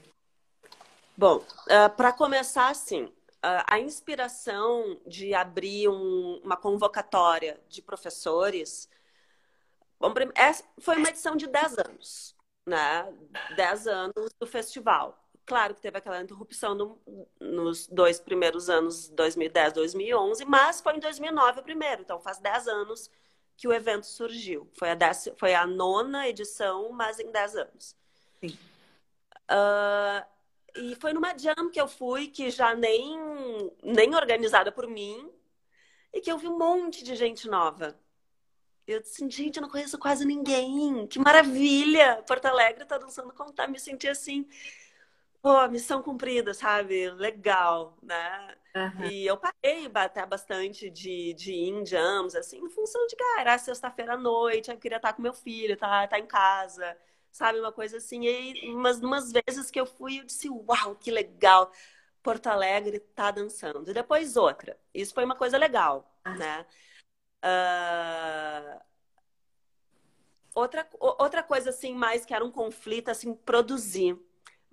Bom, 1.17 1.37
uh, 1.37 1.89
para 1.95 2.11
começar, 2.11 2.67
assim, 2.67 3.05
uh, 3.05 3.63
a 3.65 3.79
inspiração 3.79 4.99
de 5.07 5.33
abrir 5.33 5.87
um, 5.87 6.41
uma 6.43 6.57
convocatória 6.57 7.57
de 7.69 7.81
professores 7.81 8.89
Bom, 9.97 10.13
é, 10.35 10.51
foi 10.81 10.97
uma 10.97 11.09
edição 11.09 11.35
de 11.37 11.47
10 11.47 11.77
anos, 11.79 12.35
né? 12.65 13.11
10 13.55 13.87
anos 13.87 14.33
do 14.37 14.45
festival. 14.45 15.24
Claro 15.45 15.75
que 15.75 15.81
teve 15.81 15.97
aquela 15.97 16.21
interrupção 16.21 16.73
no, 16.73 16.99
nos 17.39 17.87
dois 17.87 18.19
primeiros 18.19 18.69
anos, 18.69 19.09
2010, 19.09 19.73
2011, 19.73 20.43
mas 20.45 20.81
foi 20.81 20.95
em 20.95 20.99
2009 20.99 21.59
o 21.59 21.63
primeiro, 21.63 22.01
então 22.01 22.19
faz 22.19 22.39
10 22.39 22.67
anos 22.67 23.11
que 23.55 23.67
o 23.67 23.73
evento 23.73 24.07
surgiu. 24.07 24.69
Foi 24.73 24.89
a, 24.89 24.95
dez, 24.95 25.29
foi 25.37 25.53
a 25.53 25.67
nona 25.67 26.27
edição, 26.27 26.91
mas 26.91 27.19
em 27.19 27.31
10 27.31 27.55
anos. 27.57 27.95
Sim. 28.39 28.57
Uh, 29.51 30.25
e 30.77 30.95
foi 30.95 31.13
numa 31.13 31.37
jam 31.37 31.69
que 31.71 31.79
eu 31.79 31.87
fui, 31.87 32.27
que 32.27 32.49
já 32.49 32.75
nem, 32.75 33.71
nem 33.83 34.15
organizada 34.15 34.71
por 34.71 34.87
mim, 34.87 35.31
e 36.11 36.19
que 36.21 36.31
eu 36.31 36.37
vi 36.37 36.47
um 36.47 36.57
monte 36.57 37.03
de 37.03 37.15
gente 37.15 37.47
nova. 37.47 37.95
Eu 38.87 38.99
disse, 38.99 39.27
gente, 39.29 39.57
eu 39.57 39.61
não 39.61 39.69
conheço 39.69 39.97
quase 39.97 40.25
ninguém. 40.25 41.07
Que 41.07 41.17
maravilha! 41.19 42.23
Porto 42.27 42.45
Alegre 42.45 42.85
tá 42.85 42.97
dançando 42.97 43.33
contar. 43.33 43.67
Me 43.67 43.79
senti 43.79 44.07
assim, 44.07 44.47
pô, 45.45 45.67
missão 45.67 46.01
cumprida, 46.01 46.55
sabe? 46.55 47.07
Legal, 47.11 47.95
né? 48.01 48.55
Uhum. 48.75 49.05
E 49.05 49.27
eu 49.27 49.37
parei 49.37 49.87
até 49.93 50.25
bastante 50.25 50.89
de, 50.89 51.35
de 51.35 51.53
em 51.53 51.85
jams, 51.85 52.33
assim, 52.33 52.57
em 52.57 52.69
função 52.71 53.05
de 53.05 53.15
que 53.15 53.23
ah, 53.23 53.41
era 53.41 53.57
sexta-feira 53.59 54.15
à 54.15 54.17
noite, 54.17 54.71
eu 54.71 54.77
queria 54.79 54.95
estar 54.95 55.13
com 55.13 55.21
meu 55.21 55.33
filho, 55.33 55.77
tá, 55.77 56.07
tá 56.07 56.17
em 56.17 56.25
casa, 56.25 56.97
sabe? 57.31 57.59
Uma 57.59 57.71
coisa 57.71 57.97
assim. 57.97 58.23
E 58.25 58.73
umas, 58.73 58.99
umas 58.99 59.31
vezes 59.31 59.69
que 59.69 59.79
eu 59.79 59.85
fui, 59.85 60.19
eu 60.19 60.25
disse, 60.25 60.49
uau, 60.49 60.95
que 60.95 61.11
legal! 61.11 61.71
Porto 62.23 62.47
Alegre 62.47 62.99
tá 62.99 63.29
dançando. 63.29 63.91
E 63.91 63.93
depois 63.93 64.35
outra. 64.35 64.75
Isso 64.91 65.13
foi 65.13 65.25
uma 65.25 65.35
coisa 65.35 65.59
legal, 65.59 66.11
uhum. 66.25 66.37
né? 66.39 66.65
Uh, 67.45 68.81
outra, 70.55 70.89
outra 70.99 71.43
coisa 71.43 71.69
assim, 71.69 71.93
mais 71.93 72.25
que 72.25 72.33
era 72.33 72.43
um 72.43 72.51
conflito, 72.51 73.09
assim, 73.09 73.35
produzir 73.35 74.19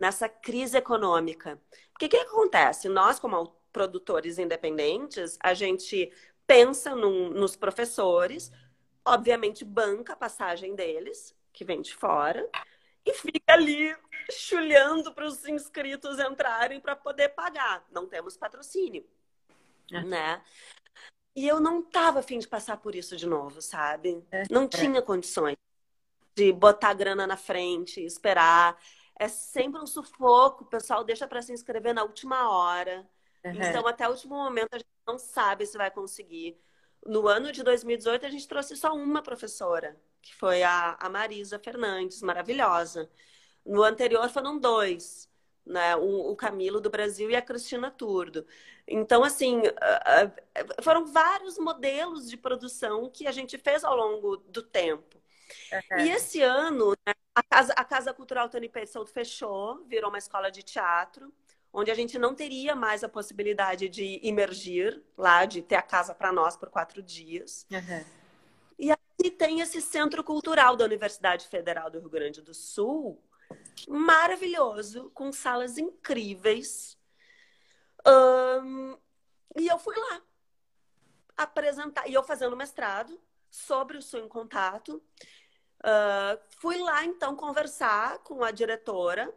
nessa 0.03 0.29
crise 0.29 0.77
econômica. 0.77 1.63
Porque 1.93 2.07
o 2.07 2.09
que, 2.09 2.19
que 2.19 2.29
acontece? 2.29 2.89
Nós, 2.89 3.21
como 3.21 3.57
produtores 3.73 4.37
independentes, 4.37 5.39
a 5.41 5.55
gente 5.55 6.13
pensa 6.45 6.93
num, 6.97 7.31
nos 7.31 7.55
professores, 7.55 8.51
obviamente 9.05 9.65
banca 9.65 10.15
a 10.15 10.17
passagem 10.17 10.75
deles, 10.75 11.37
que 11.53 11.65
vem 11.65 11.81
de 11.81 11.95
fora, 11.95 12.51
e 13.07 13.15
fica 13.15 13.53
ali 13.53 13.97
chulhando 14.29 15.15
para 15.15 15.25
os 15.25 15.47
inscritos 15.47 16.19
entrarem 16.19 16.81
para 16.81 16.97
poder 16.97 17.29
pagar. 17.29 17.87
Não 17.89 18.09
temos 18.09 18.37
patrocínio, 18.37 19.07
é. 19.93 20.03
né? 20.03 20.43
E 21.37 21.47
eu 21.47 21.61
não 21.61 21.81
tava 21.81 22.19
afim 22.19 22.41
de 22.41 22.49
passar 22.49 22.77
por 22.79 22.97
isso 22.97 23.17
de 23.17 23.27
novo, 23.27 23.63
sabe? 23.63 24.27
É. 24.33 24.43
Não 24.51 24.65
é. 24.65 24.69
tinha 24.69 25.01
condições 25.01 25.57
de 26.35 26.53
botar 26.53 26.93
grana 26.93 27.25
na 27.25 27.37
frente, 27.37 28.05
esperar. 28.05 28.77
É 29.23 29.29
sempre 29.29 29.81
um 29.81 29.87
sufoco, 29.87 30.65
o 30.65 30.67
pessoal 30.67 31.05
deixa 31.05 31.29
para 31.29 31.41
se 31.41 31.53
inscrever 31.53 31.95
na 31.95 32.03
última 32.03 32.51
hora. 32.51 33.09
Uhum. 33.45 33.53
Então, 33.53 33.87
até 33.87 34.09
o 34.09 34.11
último 34.11 34.35
momento, 34.35 34.75
a 34.75 34.79
gente 34.79 34.91
não 35.07 35.17
sabe 35.17 35.65
se 35.65 35.79
vai 35.79 35.93
conseguir. 35.93 36.61
No 37.07 37.29
ano 37.29 37.53
de 37.53 37.63
2018, 37.63 38.27
a 38.27 38.31
gente 38.31 38.49
trouxe 38.49 38.77
só 38.77 38.93
uma 38.93 39.23
professora, 39.23 39.97
que 40.21 40.35
foi 40.35 40.65
a, 40.65 40.97
a 40.99 41.09
Marisa 41.09 41.57
Fernandes, 41.57 42.21
maravilhosa. 42.21 43.09
No 43.65 43.85
anterior 43.85 44.29
foram 44.29 44.59
dois, 44.59 45.31
né? 45.65 45.95
O, 45.95 46.33
o 46.33 46.35
Camilo 46.35 46.81
do 46.81 46.91
Brasil 46.91 47.31
e 47.31 47.37
a 47.37 47.43
Cristina 47.43 47.93
Turdo. 47.93 48.45
Então, 48.89 49.23
assim, 49.23 49.63
foram 50.83 51.07
vários 51.07 51.59
modelos 51.59 52.29
de 52.29 52.37
produção 52.37 53.09
que 53.09 53.29
a 53.29 53.33
gente 53.33 53.57
fez 53.57 53.85
ao 53.85 53.95
longo 53.95 54.39
do 54.49 54.65
tempo. 54.65 55.22
Uhum. 55.73 55.99
E 55.99 56.11
esse 56.11 56.43
ano, 56.43 56.91
né, 57.07 57.15
a, 57.35 57.43
Casa, 57.43 57.73
a 57.75 57.85
Casa 57.85 58.15
Cultural 58.15 58.49
Tony 58.49 58.69
Pessoa 58.69 59.07
fechou, 59.07 59.85
virou 59.87 60.11
uma 60.11 60.19
escola 60.19 60.51
de 60.51 60.63
teatro, 60.63 61.33
onde 61.73 61.91
a 61.91 61.95
gente 61.95 62.19
não 62.19 62.35
teria 62.35 62.77
mais 62.77 63.03
a 63.03 63.09
possibilidade 63.09 63.89
de 63.89 64.21
imergir 64.23 65.03
lá, 65.17 65.47
de 65.47 65.63
ter 65.63 65.77
a 65.77 65.83
casa 65.83 66.15
para 66.15 66.33
nós 66.33 66.57
por 66.57 66.69
quatro 66.69 67.03
dias. 67.03 67.67
Uhum. 67.71 68.05
E 68.79 68.91
aí 68.91 69.31
tem 69.31 69.61
esse 69.61 69.81
centro 69.81 70.23
cultural 70.23 70.77
da 70.77 70.85
Universidade 70.85 71.47
Federal 71.49 71.91
do 71.91 72.01
Rio 72.01 72.11
Grande 72.11 72.43
do 72.43 72.53
Sul, 72.53 73.23
maravilhoso, 73.89 75.11
com 75.15 75.33
salas 75.33 75.79
incríveis. 75.79 76.99
Um, 78.07 78.99
e 79.57 79.69
eu 79.69 79.79
fui 79.79 79.97
lá 79.97 80.23
apresentar, 81.37 82.09
e 82.09 82.15
eu 82.15 82.23
fazendo 82.23 82.57
mestrado 82.57 83.21
sobre 83.51 83.97
o 83.97 84.03
Sul 84.03 84.21
em 84.21 84.29
Contato. 84.29 85.03
Uh, 85.85 86.39
fui 86.59 86.79
lá 86.79 87.05
então 87.05 87.35
conversar 87.35 88.19
com 88.21 88.45
a 88.45 88.51
diretora, 88.51 89.33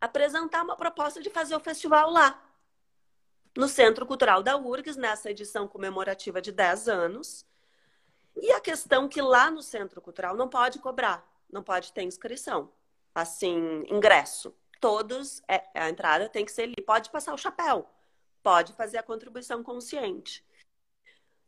apresentar 0.00 0.62
uma 0.62 0.76
proposta 0.76 1.20
de 1.20 1.30
fazer 1.30 1.54
o 1.54 1.60
festival 1.60 2.10
lá, 2.10 2.42
no 3.56 3.68
Centro 3.68 4.06
Cultural 4.06 4.42
da 4.42 4.56
URGS, 4.56 4.96
nessa 4.96 5.30
edição 5.30 5.68
comemorativa 5.68 6.40
de 6.40 6.50
10 6.50 6.88
anos. 6.88 7.46
E 8.34 8.50
a 8.52 8.60
questão 8.60 9.08
que 9.08 9.20
lá 9.20 9.50
no 9.50 9.62
Centro 9.62 10.00
Cultural 10.00 10.34
não 10.34 10.48
pode 10.48 10.78
cobrar, 10.78 11.22
não 11.50 11.62
pode 11.62 11.92
ter 11.92 12.02
inscrição 12.02 12.72
assim, 13.14 13.84
ingresso. 13.88 14.54
Todos, 14.80 15.42
é, 15.48 15.62
a 15.74 15.88
entrada 15.88 16.28
tem 16.28 16.44
que 16.44 16.52
ser 16.52 16.62
ali. 16.62 16.82
Pode 16.84 17.10
passar 17.10 17.32
o 17.32 17.38
chapéu, 17.38 17.88
pode 18.42 18.72
fazer 18.72 18.98
a 18.98 19.02
contribuição 19.02 19.62
consciente. 19.62 20.44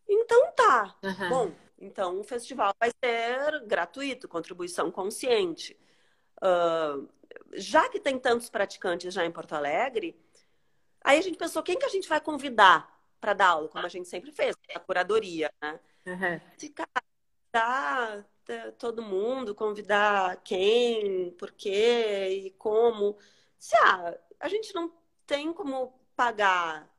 Então 0.09 0.53
tá. 0.53 0.97
Uhum. 1.03 1.29
Bom, 1.29 1.53
então 1.85 2.21
o 2.21 2.25
festival 2.25 2.75
vai 2.81 2.91
ser 3.03 3.65
gratuito, 3.67 4.29
contribuição 4.29 4.91
consciente. 4.91 5.79
Uh, 6.43 7.09
já 7.53 7.89
que 7.89 8.01
tem 8.01 8.19
tantos 8.19 8.51
praticantes 8.51 9.13
já 9.13 9.25
em 9.25 9.31
Porto 9.31 9.55
Alegre, 9.55 10.19
aí 11.03 11.19
a 11.19 11.23
gente 11.23 11.39
pensou, 11.39 11.63
quem 11.63 11.79
que 11.79 11.87
a 11.87 11.91
gente 11.91 12.09
vai 12.09 12.21
convidar 12.21 12.93
para 13.21 13.33
dar 13.33 13.49
aula, 13.49 13.69
como 13.69 13.87
a 13.87 13.89
gente 13.89 14.09
sempre 14.09 14.31
fez, 14.33 14.55
a 14.75 14.81
curadoria, 14.81 15.51
né? 15.63 15.81
Uhum. 16.07 16.41
Se, 16.59 16.69
cara, 16.69 18.27
todo 18.79 19.03
mundo, 19.03 19.55
convidar 19.55 20.37
quem, 20.45 21.31
por 21.33 21.53
quê 21.53 22.29
e 22.47 22.51
como. 22.53 23.17
Se 23.59 23.75
ah, 23.77 24.15
a 24.41 24.49
gente 24.49 24.75
não 24.75 24.93
tem 25.27 25.53
como 25.53 25.99
pagar 26.15 26.94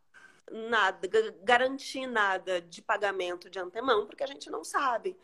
nada, 0.51 1.07
garantir 1.43 2.07
nada 2.07 2.61
de 2.61 2.81
pagamento 2.81 3.49
de 3.49 3.59
antemão, 3.59 4.05
porque 4.05 4.23
a 4.23 4.27
gente 4.27 4.49
não 4.49 4.63
sabe. 4.63 5.17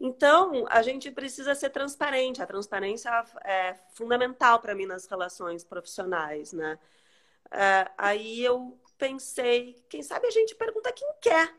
Então, 0.00 0.64
a 0.68 0.80
gente 0.82 1.10
precisa 1.10 1.54
ser 1.54 1.70
transparente. 1.70 2.40
A 2.42 2.46
transparência 2.46 3.10
é 3.44 3.74
fundamental 3.94 4.60
para 4.60 4.74
mim 4.74 4.86
nas 4.86 5.06
relações 5.06 5.64
profissionais, 5.64 6.52
né? 6.52 6.78
É, 7.50 7.90
aí 7.96 8.44
eu 8.44 8.78
pensei, 8.96 9.74
quem 9.88 10.02
sabe 10.02 10.26
a 10.26 10.30
gente 10.30 10.54
pergunta 10.54 10.92
quem 10.92 11.08
quer. 11.20 11.54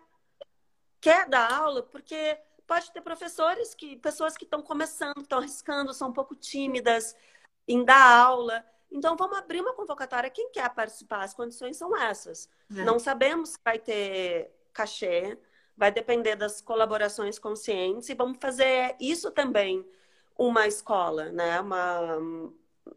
Quer 1.01 1.27
dar 1.27 1.51
aula? 1.51 1.83
Porque 1.83 2.37
pode 2.67 2.91
ter 2.91 3.01
professores 3.01 3.73
que, 3.73 3.97
pessoas 3.97 4.37
que 4.37 4.43
estão 4.45 4.61
começando, 4.61 5.21
estão 5.21 5.39
arriscando, 5.39 5.93
são 5.93 6.09
um 6.09 6.13
pouco 6.13 6.35
tímidas 6.35 7.15
em 7.67 7.83
dar 7.83 8.01
aula. 8.01 8.65
Então, 8.91 9.15
vamos 9.15 9.37
abrir 9.37 9.61
uma 9.61 9.73
convocatória. 9.73 10.29
Quem 10.29 10.51
quer 10.51 10.69
participar? 10.73 11.23
As 11.23 11.33
condições 11.33 11.77
são 11.77 11.95
essas. 11.95 12.49
É. 12.75 12.83
Não 12.83 12.97
sabemos 12.99 13.49
se 13.49 13.57
vai 13.63 13.77
ter 13.77 14.51
cachê, 14.73 15.37
vai 15.77 15.91
depender 15.91 16.35
das 16.35 16.61
colaborações 16.61 17.39
conscientes 17.39 18.09
e 18.09 18.13
vamos 18.13 18.37
fazer 18.39 18.95
isso 18.99 19.31
também 19.31 19.85
uma 20.37 20.67
escola, 20.67 21.31
né? 21.31 21.59
Uma, 21.59 22.17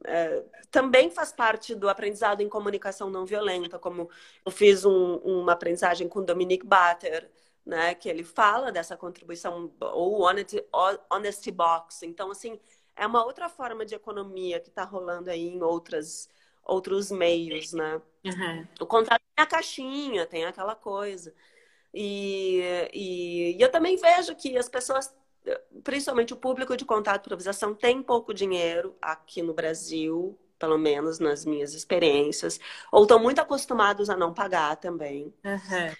é, 0.04 0.44
também 0.70 1.10
faz 1.10 1.32
parte 1.32 1.74
do 1.74 1.88
aprendizado 1.88 2.40
em 2.40 2.48
comunicação 2.48 3.10
não 3.10 3.26
violenta, 3.26 3.78
como 3.78 4.08
eu 4.44 4.52
fiz 4.52 4.84
um, 4.84 5.16
uma 5.16 5.52
aprendizagem 5.52 6.08
com 6.08 6.24
Dominique 6.24 6.66
Batter, 6.66 7.30
né? 7.64 7.94
Que 7.94 8.08
ele 8.08 8.24
fala 8.24 8.72
dessa 8.72 8.96
contribuição, 8.96 9.72
ou 9.80 10.22
honesty, 10.22 10.64
honesty 11.10 11.50
box. 11.50 12.04
Então, 12.04 12.30
assim, 12.30 12.58
é 12.96 13.06
uma 13.06 13.24
outra 13.24 13.48
forma 13.48 13.84
de 13.84 13.94
economia 13.94 14.60
que 14.60 14.68
está 14.68 14.84
rolando 14.84 15.30
aí 15.30 15.48
em 15.48 15.62
outras, 15.62 16.28
outros 16.64 17.10
meios, 17.10 17.72
né? 17.72 18.00
Uhum. 18.24 18.66
O 18.80 18.86
contrato 18.86 19.22
tem 19.34 19.42
a 19.42 19.46
caixinha, 19.46 20.26
tem 20.26 20.44
aquela 20.44 20.74
coisa. 20.74 21.34
E, 21.94 22.60
e, 22.92 23.56
e, 23.56 23.62
eu 23.62 23.70
também 23.70 23.96
vejo 23.96 24.34
que 24.34 24.56
as 24.56 24.68
pessoas, 24.68 25.14
principalmente 25.84 26.32
o 26.32 26.36
público 26.36 26.76
de 26.76 26.84
contato 26.84 27.24
e 27.24 27.26
improvisação, 27.26 27.74
tem 27.74 28.02
pouco 28.02 28.32
dinheiro 28.32 28.96
aqui 29.00 29.42
no 29.42 29.52
Brasil, 29.52 30.38
pelo 30.58 30.78
menos 30.78 31.18
nas 31.18 31.44
minhas 31.44 31.74
experiências, 31.74 32.58
ou 32.90 33.02
estão 33.02 33.18
muito 33.18 33.40
acostumados 33.40 34.08
a 34.08 34.16
não 34.16 34.32
pagar 34.32 34.76
também. 34.76 35.34
Uhum. 35.44 35.94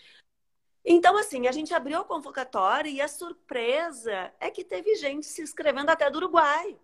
Então, 0.85 1.17
assim, 1.17 1.47
a 1.47 1.53
gente 1.53 1.73
abriu 1.73 2.01
a 2.01 2.05
convocatória 2.05 2.91
e 2.91 3.01
a 3.01 3.07
surpresa 3.07 4.33
é 4.41 4.51
que 4.51 4.65
teve 4.65 4.95
gente 4.97 5.27
se 5.27 5.41
inscrevendo 5.41 5.91
até 5.91 6.11
do 6.11 6.17
Uruguai. 6.17 6.77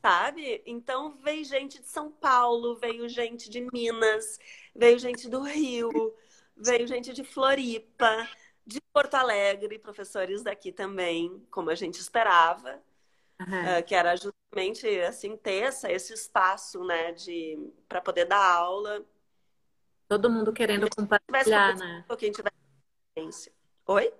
Sabe? 0.00 0.62
Então, 0.64 1.16
veio 1.16 1.44
gente 1.44 1.80
de 1.80 1.88
São 1.88 2.12
Paulo, 2.12 2.76
veio 2.76 3.08
gente 3.08 3.50
de 3.50 3.60
Minas, 3.72 4.38
veio 4.74 4.98
gente 5.00 5.28
do 5.28 5.42
Rio, 5.42 6.14
veio 6.56 6.86
gente 6.86 7.12
de 7.12 7.24
Floripa, 7.24 8.28
de 8.64 8.80
Porto 8.92 9.14
Alegre, 9.14 9.78
professores 9.78 10.42
daqui 10.44 10.70
também, 10.70 11.44
como 11.50 11.70
a 11.70 11.74
gente 11.74 11.98
esperava. 11.98 12.80
Uhum. 13.40 13.80
Uh, 13.80 13.82
que 13.84 13.94
era 13.94 14.16
justamente 14.16 14.88
assim 15.00 15.36
ter 15.36 15.70
esse 15.90 16.14
espaço 16.14 16.82
né 16.84 17.12
de 17.12 17.70
para 17.86 18.00
poder 18.00 18.24
dar 18.24 18.42
aula 18.42 19.04
Todo 20.08 20.30
mundo 20.30 20.52
querendo 20.52 20.88
compartilhar, 20.88 21.76
né? 21.76 22.04
Quem 22.18 22.30
tiver 22.30 22.52
Oi? 23.86 24.12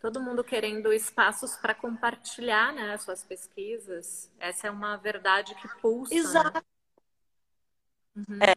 Todo 0.00 0.20
mundo 0.20 0.42
querendo 0.42 0.92
espaços 0.92 1.56
para 1.56 1.74
compartilhar, 1.74 2.72
né, 2.72 2.96
suas 2.98 3.22
pesquisas. 3.22 4.30
Essa 4.38 4.68
é 4.68 4.70
uma 4.70 4.96
verdade 4.96 5.54
que 5.54 5.68
pulsa. 5.80 6.14
Né? 6.14 6.20
Exato. 6.20 6.64
Né? 8.16 8.24
Uhum. 8.28 8.38
É. 8.42 8.52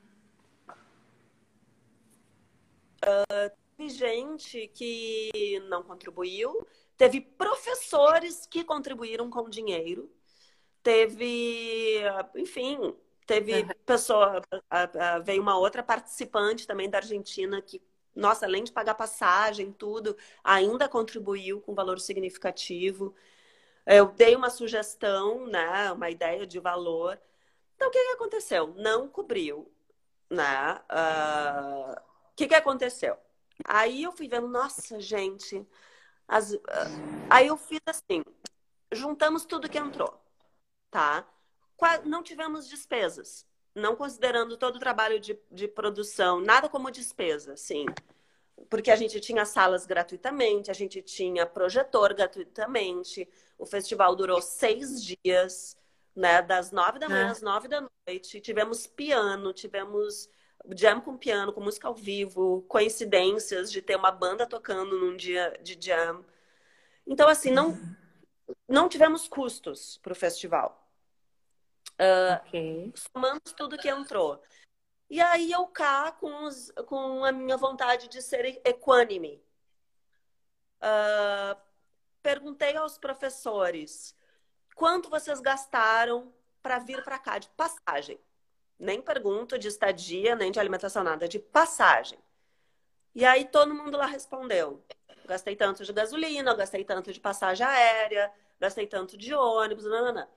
Uh, 3.06 3.52
teve 3.76 3.90
gente 3.90 4.68
que 4.70 5.62
não 5.68 5.84
contribuiu, 5.84 6.66
teve 6.98 7.20
professores 7.20 8.46
que 8.46 8.64
contribuíram 8.64 9.30
com 9.30 9.50
dinheiro, 9.50 10.10
teve, 10.82 12.02
enfim, 12.36 12.96
Teve 13.26 13.62
uhum. 13.62 13.70
pessoa, 13.86 14.42
veio 15.24 15.42
uma 15.42 15.58
outra 15.58 15.82
participante 15.82 16.68
também 16.68 16.90
da 16.90 16.98
Argentina 16.98 17.62
que, 17.62 17.82
nossa, 18.16 18.46
além 18.46 18.64
de 18.64 18.72
pagar 18.72 18.96
passagem, 18.96 19.72
tudo, 19.72 20.16
ainda 20.44 20.90
contribuiu 20.90 21.62
com 21.62 21.74
valor 21.74 22.00
significativo. 22.00 23.16
Eu 23.86 24.08
dei 24.12 24.36
uma 24.36 24.50
sugestão, 24.50 25.48
né, 25.48 25.92
uma 25.92 26.10
ideia 26.10 26.46
de 26.46 26.60
valor. 26.60 27.20
Então, 27.76 27.88
o 27.90 27.92
que, 27.92 28.00
que 28.00 28.14
aconteceu? 28.14 28.74
Não 28.78 29.08
cobriu, 29.08 29.72
né? 30.30 30.80
Uh, 30.90 31.94
o 32.32 32.36
que, 32.36 32.48
que 32.48 32.56
aconteceu? 32.56 33.18
Aí 33.66 34.04
eu 34.04 34.12
fui 34.12 34.28
vendo, 34.28 34.48
nossa, 34.48 35.00
gente, 35.00 35.66
As, 36.28 36.58
aí 37.30 37.48
eu 37.48 37.58
fiz 37.58 37.82
assim, 37.86 38.24
juntamos 38.92 39.46
tudo 39.46 39.70
que 39.70 39.78
entrou, 39.78 40.20
tá? 40.90 41.28
Não 42.06 42.24
tivemos 42.24 42.68
despesas, 42.68 43.46
não 43.76 43.96
considerando 43.96 44.58
todo 44.58 44.76
o 44.76 44.80
trabalho 44.80 45.20
de, 45.20 45.38
de 45.52 45.68
produção, 45.68 46.40
nada 46.40 46.70
como 46.70 46.92
despesa, 46.92 47.58
sim. 47.58 47.86
Porque 48.70 48.92
a 48.92 48.96
gente 48.96 49.20
tinha 49.20 49.46
salas 49.46 49.86
gratuitamente, 49.86 50.72
a 50.72 50.74
gente 50.74 51.02
tinha 51.02 51.46
projetor 51.46 52.14
gratuitamente, 52.14 53.28
o 53.58 53.66
festival 53.66 54.16
durou 54.16 54.42
seis 54.42 55.04
dias, 55.04 55.78
né? 56.16 56.42
Das 56.42 56.72
nove 56.72 57.00
da 57.00 57.10
manhã 57.10 57.28
é. 57.28 57.32
às 57.32 57.42
nove 57.42 57.68
da 57.68 57.88
noite. 58.08 58.40
Tivemos 58.40 58.88
piano, 58.88 59.52
tivemos 59.54 60.30
jam 60.76 61.02
com 61.02 61.18
piano, 61.18 61.52
com 61.52 61.62
música 61.62 61.88
ao 61.88 61.96
vivo, 61.96 62.64
coincidências 62.68 63.72
de 63.72 63.82
ter 63.82 63.96
uma 63.96 64.12
banda 64.12 64.46
tocando 64.46 64.98
num 64.98 65.16
dia 65.16 65.58
de 65.62 65.78
jam. 65.80 66.24
Então, 67.06 67.28
assim, 67.28 67.52
não, 67.52 67.78
não 68.68 68.88
tivemos 68.88 69.28
custos 69.28 69.98
para 69.98 70.14
o 70.14 70.16
festival. 70.16 70.83
Uh, 72.00 72.48
okay. 72.48 72.94
Somamos 72.96 73.42
tudo 73.56 73.78
que 73.78 73.90
entrou. 73.90 74.42
E 75.10 75.22
aí 75.22 75.52
eu 75.52 75.68
cá 75.68 76.12
com, 76.12 76.46
os, 76.46 76.72
com 76.88 77.24
a 77.24 77.32
minha 77.32 77.58
vontade 77.58 78.08
de 78.08 78.22
ser 78.22 78.62
equânime. 78.66 79.44
Uh, 80.82 81.56
perguntei 82.22 82.76
aos 82.76 82.98
professores 82.98 84.16
quanto 84.76 85.10
vocês 85.10 85.40
gastaram 85.40 86.34
para 86.62 86.80
vir 86.80 87.04
para 87.04 87.20
cá 87.20 87.38
de 87.38 87.50
passagem. 87.50 88.20
Nem 88.80 89.02
pergunto 89.02 89.58
de 89.60 89.68
estadia, 89.68 90.36
nem 90.36 90.52
de 90.52 90.60
alimentação, 90.60 91.04
nada, 91.04 91.28
de 91.28 91.40
passagem. 91.40 92.18
E 93.14 93.24
aí 93.24 93.46
todo 93.46 93.74
mundo 93.74 93.98
lá 93.98 94.08
respondeu: 94.08 94.84
gastei 95.26 95.56
tanto 95.56 95.86
de 95.86 95.94
gasolina, 95.94 96.56
gastei 96.56 96.84
tanto 96.84 97.14
de 97.14 97.20
passagem 97.20 97.66
aérea, 97.66 98.32
gastei 98.60 98.88
tanto 98.88 99.18
de 99.18 99.34
ônibus, 99.34 99.86
não, 99.86 100.28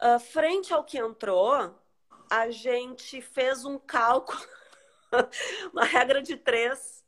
Uh, 0.00 0.18
frente 0.18 0.72
ao 0.72 0.84
que 0.84 0.98
entrou, 0.98 1.74
a 2.30 2.50
gente 2.50 3.20
fez 3.20 3.64
um 3.64 3.78
cálculo, 3.78 4.40
uma 5.72 5.84
regra 5.84 6.20
de 6.20 6.36
três, 6.36 7.04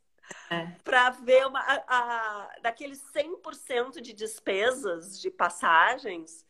é. 0.49 0.67
para 0.83 1.09
ver 1.11 1.45
uma, 1.47 1.59
a, 1.59 1.83
a, 1.87 2.59
daqueles 2.61 3.01
100% 3.13 4.01
de 4.01 4.13
despesas 4.13 5.19
de 5.19 5.29
passagens, 5.29 6.45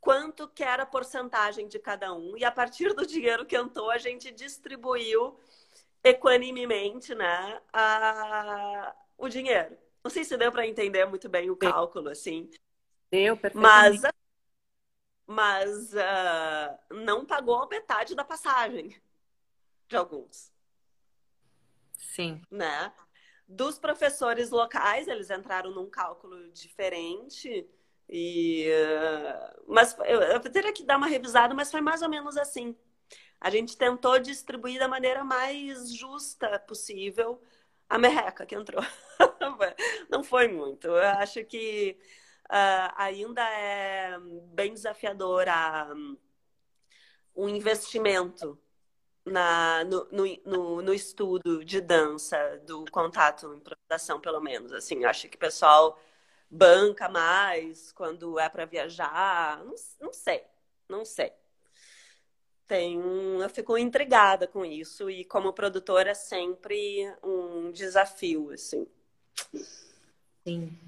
quanto 0.00 0.48
que 0.48 0.62
era 0.62 0.82
a 0.82 0.86
porcentagem 0.86 1.66
de 1.66 1.78
cada 1.78 2.12
um. 2.12 2.36
E 2.36 2.44
a 2.44 2.50
partir 2.50 2.92
do 2.92 3.06
dinheiro 3.06 3.46
que 3.46 3.56
entrou, 3.56 3.90
a 3.90 3.98
gente 3.98 4.30
distribuiu 4.30 5.38
equanimemente 6.02 7.14
né, 7.14 7.60
a, 7.72 8.94
o 9.16 9.28
dinheiro. 9.28 9.76
Não 10.02 10.10
sei 10.10 10.22
se 10.22 10.36
deu 10.36 10.52
para 10.52 10.66
entender 10.66 11.06
muito 11.06 11.28
bem 11.28 11.50
o 11.50 11.56
cálculo, 11.56 12.10
assim. 12.10 12.50
Deu, 13.10 13.36
perfeitamente. 13.36 14.02
Mas, 14.02 14.12
mas 15.26 15.92
uh, 15.92 16.94
não 16.94 17.24
pagou 17.24 17.62
a 17.62 17.68
metade 17.68 18.14
da 18.14 18.24
passagem 18.24 18.94
de 19.88 19.96
alguns. 19.96 20.52
Sim. 21.96 22.42
Né? 22.50 22.92
Dos 23.46 23.78
professores 23.78 24.50
locais, 24.50 25.08
eles 25.08 25.30
entraram 25.30 25.70
num 25.70 25.88
cálculo 25.88 26.50
diferente. 26.52 27.66
E, 28.08 28.68
uh, 28.70 29.64
mas 29.66 29.96
eu, 30.04 30.20
eu 30.20 30.40
teria 30.40 30.72
que 30.72 30.84
dar 30.84 30.96
uma 30.96 31.06
revisada, 31.06 31.54
mas 31.54 31.70
foi 31.70 31.80
mais 31.80 32.02
ou 32.02 32.08
menos 32.08 32.36
assim. 32.36 32.76
A 33.40 33.50
gente 33.50 33.76
tentou 33.76 34.18
distribuir 34.18 34.78
da 34.78 34.88
maneira 34.88 35.24
mais 35.24 35.94
justa 35.94 36.58
possível 36.60 37.40
a 37.88 37.98
merreca 37.98 38.46
que 38.46 38.54
entrou. 38.54 38.82
Não 40.08 40.24
foi 40.24 40.48
muito. 40.48 40.86
Eu 40.88 41.06
acho 41.18 41.44
que 41.44 41.98
uh, 42.50 42.92
ainda 42.96 43.42
é 43.42 44.18
bem 44.52 44.72
desafiador 44.72 45.48
a, 45.48 45.92
um, 45.94 46.16
o 47.34 47.48
investimento 47.48 48.58
na, 49.24 49.84
no, 49.84 50.08
no, 50.44 50.82
no, 50.82 50.94
estudo 50.94 51.64
de 51.64 51.80
dança, 51.80 52.60
do 52.66 52.84
contato, 52.90 53.54
improvisação, 53.54 54.20
pelo 54.20 54.40
menos. 54.40 54.72
Assim, 54.72 55.04
acho 55.04 55.28
que 55.28 55.36
o 55.36 55.40
pessoal 55.40 55.98
banca 56.50 57.08
mais 57.08 57.90
quando 57.92 58.38
é 58.38 58.48
para 58.48 58.66
viajar. 58.66 59.64
Não, 59.64 59.74
não 60.00 60.12
sei, 60.12 60.44
não 60.88 61.04
sei. 61.04 61.32
Tem, 62.66 62.98
eu 63.40 63.50
fico 63.50 63.76
intrigada 63.76 64.46
com 64.46 64.64
isso 64.64 65.10
e 65.10 65.24
como 65.24 65.52
produtora 65.52 66.10
é 66.10 66.14
sempre 66.14 67.12
um 67.22 67.70
desafio, 67.70 68.50
assim. 68.50 68.86
Sim. 70.46 70.78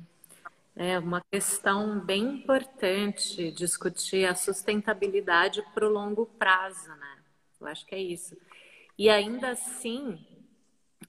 É 0.79 0.99
uma 0.99 1.23
questão 1.33 1.99
bem 1.99 2.23
importante 2.23 3.51
discutir 3.51 4.27
a 4.27 4.35
sustentabilidade 4.35 5.63
para 5.75 5.89
o 5.89 5.91
longo 5.91 6.27
prazo, 6.27 6.91
né? 6.97 7.25
Eu 7.59 7.67
acho 7.67 7.87
que 7.87 7.95
é 7.95 7.99
isso. 7.99 8.37
E 8.99 9.09
ainda 9.09 9.53
assim, 9.53 10.23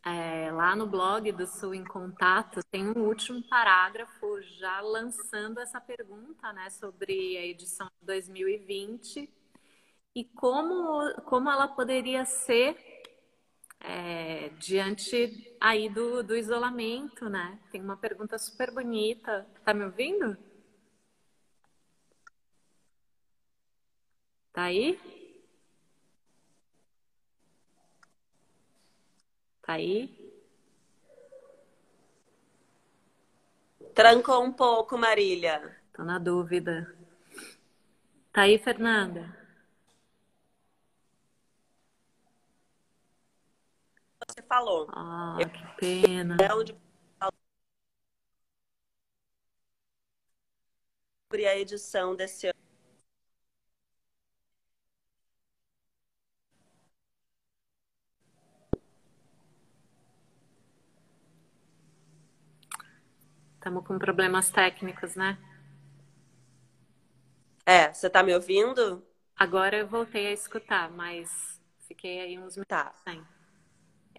é, 0.05 0.49
lá 0.53 0.73
no 0.73 0.87
blog 0.87 1.33
do 1.33 1.45
Sul 1.45 1.73
em 1.73 1.83
Contato 1.83 2.61
tem 2.71 2.87
um 2.87 3.07
último 3.07 3.43
parágrafo 3.49 4.41
já 4.57 4.79
lançando 4.79 5.59
essa 5.59 5.81
pergunta, 5.81 6.53
né, 6.53 6.69
sobre 6.69 7.37
a 7.37 7.45
edição 7.45 7.87
de 7.99 8.05
2020 8.05 9.29
e 10.15 10.23
como, 10.23 11.13
como 11.25 11.49
ela 11.49 11.67
poderia 11.67 12.23
ser 12.23 12.77
é, 13.81 14.49
diante 14.59 15.46
aí 15.59 15.89
do, 15.89 16.23
do 16.23 16.35
isolamento, 16.35 17.29
né? 17.29 17.59
Tem 17.71 17.81
uma 17.81 17.97
pergunta 17.97 18.37
super 18.37 18.71
bonita. 18.71 19.45
Tá 19.63 19.73
me 19.73 19.83
ouvindo? 19.85 20.37
Tá 24.53 24.63
aí? 24.63 24.99
Tá 29.61 29.73
aí? 29.73 30.09
Trancou 33.93 34.43
um 34.43 34.51
pouco, 34.51 34.97
Marília. 34.97 35.75
Tô 35.93 36.03
na 36.03 36.17
dúvida. 36.19 36.95
Tá 38.31 38.41
aí, 38.43 38.57
Fernanda? 38.57 39.36
Você 44.37 44.43
falou. 44.43 44.87
Ah, 44.91 45.37
eu, 45.39 45.49
que 45.49 45.65
pena. 45.77 46.37
É 46.39 46.53
onde 46.53 46.75
sobre 51.29 51.45
a 51.45 51.57
edição 51.57 52.15
desse 52.15 52.47
ano. 52.47 52.53
Estamos 63.55 63.85
com 63.85 63.99
problemas 63.99 64.49
técnicos, 64.49 65.15
né? 65.15 65.37
É, 67.65 67.91
você 67.91 68.07
está 68.07 68.23
me 68.23 68.33
ouvindo? 68.33 69.05
Agora 69.35 69.75
eu 69.75 69.87
voltei 69.87 70.27
a 70.27 70.31
escutar, 70.31 70.89
mas 70.89 71.61
fiquei 71.85 72.21
aí 72.21 72.39
uns 72.39 72.55
minutos 72.55 72.65
tá. 72.67 72.93
sem. 73.03 73.36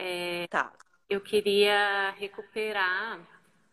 É, 0.00 0.46
tá. 0.46 0.72
Eu 1.10 1.20
queria 1.20 2.10
recuperar 2.12 3.18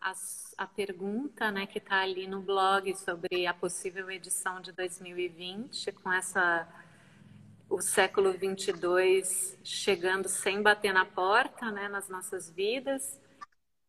as, 0.00 0.52
a 0.58 0.66
pergunta 0.66 1.52
né, 1.52 1.66
que 1.68 1.78
está 1.78 2.00
ali 2.00 2.26
no 2.26 2.42
blog 2.42 2.92
sobre 2.96 3.46
a 3.46 3.54
possível 3.54 4.10
edição 4.10 4.60
de 4.60 4.72
2020, 4.72 5.92
com 5.92 6.12
essa 6.12 6.66
o 7.68 7.80
século 7.80 8.32
22 8.32 9.56
chegando 9.62 10.28
sem 10.28 10.62
bater 10.62 10.92
na 10.92 11.04
porta 11.04 11.70
né, 11.70 11.88
nas 11.88 12.08
nossas 12.08 12.50
vidas. 12.50 13.20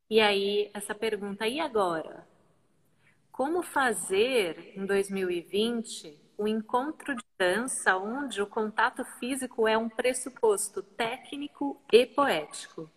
E 0.09 0.19
aí, 0.21 0.69
essa 0.75 0.93
pergunta, 0.93 1.47
e 1.47 1.59
agora? 1.59 2.27
Como 3.31 3.63
fazer 3.63 4.73
em 4.75 4.85
2020 4.85 6.26
o 6.38 6.47
encontro 6.47 7.15
de 7.15 7.23
dança, 7.38 7.97
onde 7.97 8.41
o 8.41 8.47
contato 8.47 9.03
físico 9.19 9.67
é 9.67 9.77
um 9.77 9.89
pressuposto 9.89 10.83
técnico 10.83 11.81
e 11.91 12.05
poético, 12.05 12.89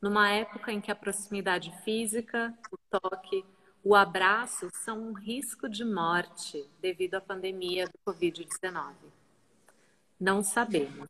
numa 0.00 0.30
época 0.30 0.72
em 0.72 0.80
que 0.80 0.90
a 0.90 0.94
proximidade 0.94 1.72
física, 1.84 2.56
o 2.72 2.78
toque, 2.90 3.44
o 3.84 3.94
abraço 3.94 4.68
são 4.72 4.98
um 4.98 5.12
risco 5.12 5.68
de 5.68 5.84
morte 5.84 6.64
devido 6.80 7.14
à 7.14 7.20
pandemia 7.20 7.86
do 7.86 8.12
Covid-19. 8.12 8.94
Não 10.18 10.42
sabemos. 10.42 11.08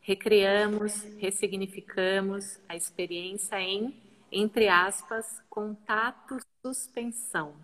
Recriamos, 0.00 1.02
ressignificamos 1.18 2.58
a 2.68 2.76
experiência 2.76 3.60
em, 3.60 4.00
entre 4.30 4.68
aspas, 4.68 5.42
contato 5.50 6.38
suspensão. 6.64 7.54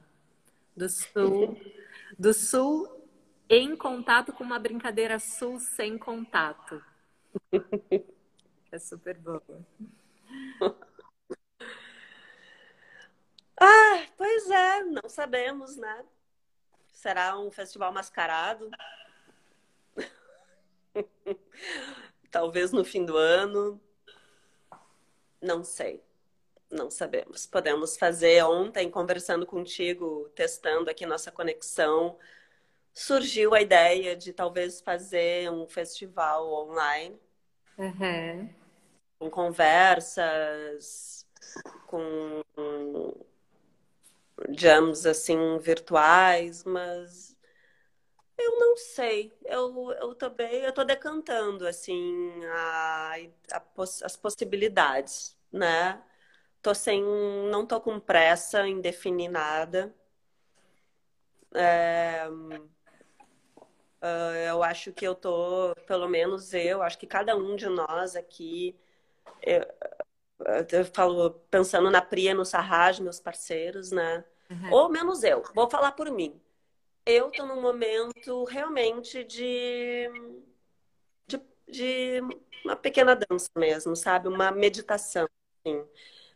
Do 0.76 0.88
sul, 0.88 1.58
do 2.18 2.32
sul 2.32 2.99
em 3.50 3.76
contato 3.76 4.32
com 4.32 4.44
uma 4.44 4.60
brincadeira 4.60 5.18
sul 5.18 5.58
sem 5.58 5.98
contato. 5.98 6.82
é 8.70 8.78
super 8.78 9.18
boa. 9.18 9.42
Ah, 13.62 14.06
pois 14.16 14.48
é, 14.48 14.82
não 14.84 15.06
sabemos, 15.06 15.76
né? 15.76 16.02
Será 16.94 17.38
um 17.38 17.50
festival 17.50 17.92
mascarado? 17.92 18.70
Talvez 22.30 22.72
no 22.72 22.82
fim 22.82 23.04
do 23.04 23.18
ano. 23.18 23.78
Não 25.42 25.62
sei. 25.62 26.02
Não 26.70 26.90
sabemos. 26.90 27.44
Podemos 27.46 27.98
fazer 27.98 28.42
ontem, 28.44 28.90
conversando 28.90 29.44
contigo, 29.44 30.30
testando 30.34 30.88
aqui 30.88 31.04
nossa 31.04 31.30
conexão, 31.30 32.18
surgiu 32.92 33.54
a 33.54 33.60
ideia 33.60 34.16
de 34.16 34.32
talvez 34.32 34.80
fazer 34.80 35.50
um 35.50 35.66
festival 35.66 36.52
online. 36.52 37.18
Uhum. 37.78 38.48
Com 39.18 39.30
conversas, 39.30 41.26
com 41.86 42.42
jams 44.50 45.06
assim 45.06 45.58
virtuais, 45.58 46.64
mas 46.64 47.36
eu 48.38 48.58
não 48.58 48.76
sei. 48.76 49.32
Eu, 49.44 49.92
eu 49.92 50.14
também 50.14 50.62
eu 50.62 50.72
tô 50.72 50.84
decantando 50.84 51.66
assim 51.66 52.44
a, 52.46 53.16
a, 53.52 53.62
as 54.04 54.16
possibilidades, 54.16 55.36
né? 55.52 56.02
Tô 56.62 56.74
sem, 56.74 57.02
não 57.50 57.66
tô 57.66 57.80
com 57.80 57.98
pressa 58.00 58.66
em 58.66 58.80
definir 58.80 59.28
nada. 59.28 59.94
É, 61.54 62.26
ah, 64.00 64.32
eu 64.48 64.62
acho 64.62 64.92
que 64.92 65.06
eu 65.06 65.14
tô, 65.14 65.74
pelo 65.86 66.08
menos 66.08 66.54
eu, 66.54 66.82
acho 66.82 66.98
que 66.98 67.06
cada 67.06 67.36
um 67.36 67.54
de 67.56 67.68
nós 67.68 68.16
aqui, 68.16 68.74
eu, 69.42 69.66
eu 70.72 70.84
falo 70.86 71.30
pensando 71.50 71.90
na 71.90 72.00
Priya, 72.00 72.34
no 72.34 72.44
Sarraj, 72.44 73.00
meus 73.00 73.20
parceiros, 73.20 73.90
né? 73.92 74.24
Uhum. 74.50 74.72
Ou 74.72 74.88
menos 74.88 75.22
eu, 75.22 75.42
vou 75.54 75.68
falar 75.68 75.92
por 75.92 76.10
mim. 76.10 76.40
Eu 77.06 77.30
tô 77.30 77.46
num 77.46 77.60
momento 77.60 78.44
realmente 78.44 79.24
de, 79.24 80.08
de, 81.26 81.40
de 81.68 82.20
uma 82.64 82.76
pequena 82.76 83.14
dança 83.16 83.50
mesmo, 83.56 83.96
sabe? 83.96 84.28
Uma 84.28 84.50
meditação, 84.50 85.28
assim. 85.64 85.84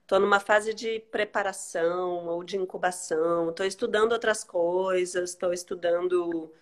Tô 0.07 0.19
numa 0.19 0.39
fase 0.39 0.75
de 0.75 1.01
preparação 1.01 2.27
ou 2.27 2.45
de 2.45 2.57
incubação. 2.59 3.51
Estou 3.51 3.65
estudando 3.65 4.13
outras 4.13 4.45
coisas, 4.45 5.31
estou 5.31 5.53
estudando 5.53 6.53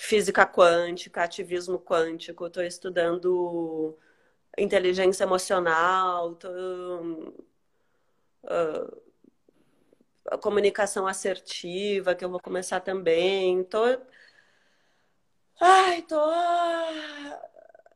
física 0.00 0.46
quântica, 0.46 1.22
ativismo 1.22 1.78
quântico, 1.78 2.46
estou 2.46 2.62
estudando 2.62 3.98
inteligência 4.58 5.24
emocional, 5.24 6.34
tô, 6.36 6.48
uh, 8.44 9.02
a 10.26 10.38
comunicação 10.38 11.06
assertiva, 11.06 12.14
que 12.14 12.24
eu 12.24 12.30
vou 12.30 12.40
começar 12.40 12.80
também. 12.80 13.62
Tô, 13.64 13.84
ai, 15.60 16.02
tô 16.02 16.18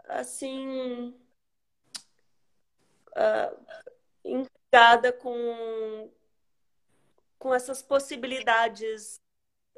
assim 0.08 1.14
uh, 3.16 3.64
com 5.20 6.10
com 7.38 7.54
essas 7.54 7.82
possibilidades 7.82 9.20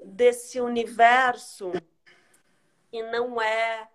desse 0.02 0.60
universo 0.60 1.72
e 2.92 3.02
não 3.02 3.40
é 3.40 3.88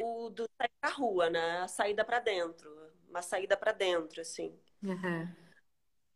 o 0.00 0.30
do 0.30 0.44
sair 0.56 0.70
pra 0.80 0.90
rua, 0.90 1.30
né? 1.30 1.58
A 1.58 1.68
saída 1.68 2.04
para 2.04 2.20
dentro, 2.20 2.70
uma 3.08 3.22
saída 3.22 3.56
para 3.56 3.72
dentro, 3.72 4.20
assim. 4.20 4.58
Uhum. 4.82 5.28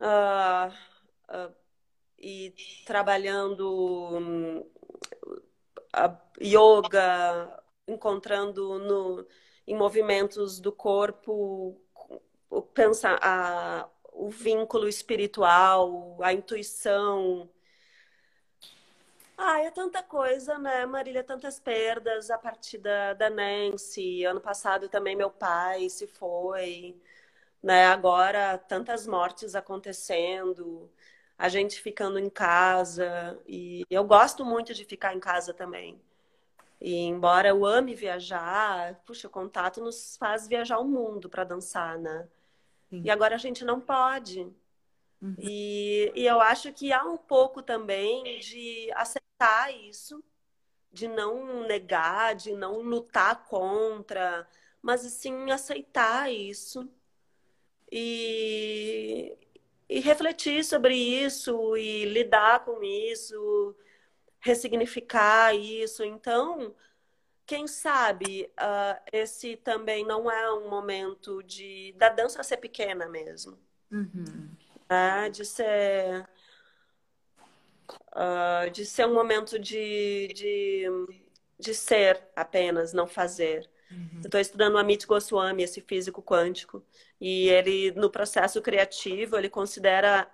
Uh, 0.01 0.68
uh, 1.29 1.55
e 2.18 2.55
trabalhando 2.87 4.16
um, 4.16 4.70
a 5.93 6.16
yoga, 6.41 7.62
encontrando 7.87 8.79
no, 8.79 9.27
em 9.66 9.77
movimentos 9.77 10.59
do 10.61 10.72
corpo 10.72 11.81
o, 12.55 12.62
pensa, 12.62 13.18
a, 13.20 13.89
o 14.12 14.31
vínculo 14.31 14.89
espiritual, 14.89 16.18
a 16.22 16.33
intuição, 16.33 17.51
ah, 19.37 19.61
é 19.61 19.70
tanta 19.70 20.03
coisa, 20.03 20.59
né, 20.59 20.87
Marília? 20.87 21.24
Tantas 21.24 21.59
perdas 21.59 22.30
a 22.30 22.39
partir 22.39 22.78
da, 22.78 23.14
da 23.14 23.28
Nancy. 23.30 24.24
Ano 24.24 24.41
passado 24.41 24.89
também 24.89 25.16
meu 25.16 25.30
pai 25.30 25.89
se 25.89 26.07
foi, 26.07 26.97
né? 27.62 27.87
Agora 27.87 28.59
tantas 28.59 29.07
mortes 29.07 29.55
acontecendo, 29.55 30.91
a 31.39 31.49
gente 31.49 31.80
ficando 31.80 32.18
em 32.18 32.30
casa. 32.30 33.39
E 33.47 33.85
eu 33.91 34.05
gosto 34.05 34.45
muito 34.45 34.72
de 34.74 34.85
ficar 34.85 35.14
em 35.14 35.20
casa 35.20 35.53
também. 35.53 36.01
E 36.80 36.97
embora 37.05 37.49
eu 37.49 37.64
ame 37.64 37.95
viajar, 37.95 38.95
puxa, 39.07 39.26
o 39.26 39.30
contato 39.30 39.80
nos 39.80 40.16
faz 40.16 40.47
viajar 40.47 40.78
o 40.78 40.85
mundo 40.85 41.28
para 41.28 41.45
dançar, 41.45 41.99
né? 41.99 42.28
Sim. 42.91 43.03
E 43.05 43.11
agora 43.11 43.35
a 43.35 43.39
gente 43.39 43.64
não 43.64 43.80
pode. 43.80 44.47
Uhum. 45.20 45.35
E, 45.39 46.12
e 46.14 46.26
eu 46.26 46.41
acho 46.41 46.72
que 46.72 46.93
há 46.93 47.03
um 47.03 47.16
pouco 47.16 47.62
também 47.62 48.39
de 48.41 48.91
aceitar 49.45 49.70
isso, 49.74 50.24
de 50.92 51.07
não 51.07 51.66
negar, 51.66 52.34
de 52.34 52.53
não 52.53 52.80
lutar 52.80 53.45
contra, 53.45 54.49
mas 54.80 55.01
sim 55.03 55.51
aceitar 55.51 56.32
isso 56.32 56.88
e, 57.90 59.36
e 59.88 60.01
refletir 60.01 60.64
sobre 60.64 60.95
isso 60.97 61.76
e 61.76 62.05
lidar 62.07 62.64
com 62.64 62.82
isso, 62.82 63.76
ressignificar 64.40 65.55
isso. 65.55 66.03
Então, 66.05 66.74
quem 67.47 67.66
sabe 67.66 68.51
uh, 68.59 69.03
esse 69.12 69.57
também 69.57 70.05
não 70.05 70.30
é 70.30 70.53
um 70.55 70.70
momento 70.70 71.42
de 71.42 71.92
da 71.99 72.09
dança 72.09 72.42
ser 72.42 72.57
pequena 72.59 73.07
mesmo. 73.07 73.59
Uhum. 73.90 74.49
Né? 74.88 75.28
De 75.30 75.45
ser 75.45 76.28
uh, 77.93 78.70
de 78.70 78.85
ser 78.85 79.07
um 79.07 79.14
momento 79.14 79.59
de, 79.59 80.28
de, 80.35 80.85
de 81.59 81.74
ser 81.74 82.20
apenas, 82.35 82.93
não 82.93 83.07
fazer. 83.07 83.68
Uhum. 83.91 84.20
Estou 84.24 84.41
estudando 84.41 84.74
o 84.74 84.78
Amit 84.78 85.07
Goswami, 85.07 85.62
esse 85.62 85.80
físico 85.80 86.22
quântico, 86.22 86.85
e 87.20 87.49
ele, 87.49 87.93
no 87.93 88.11
processo 88.11 88.61
criativo, 88.62 89.37
ele 89.37 89.49
considera, 89.49 90.30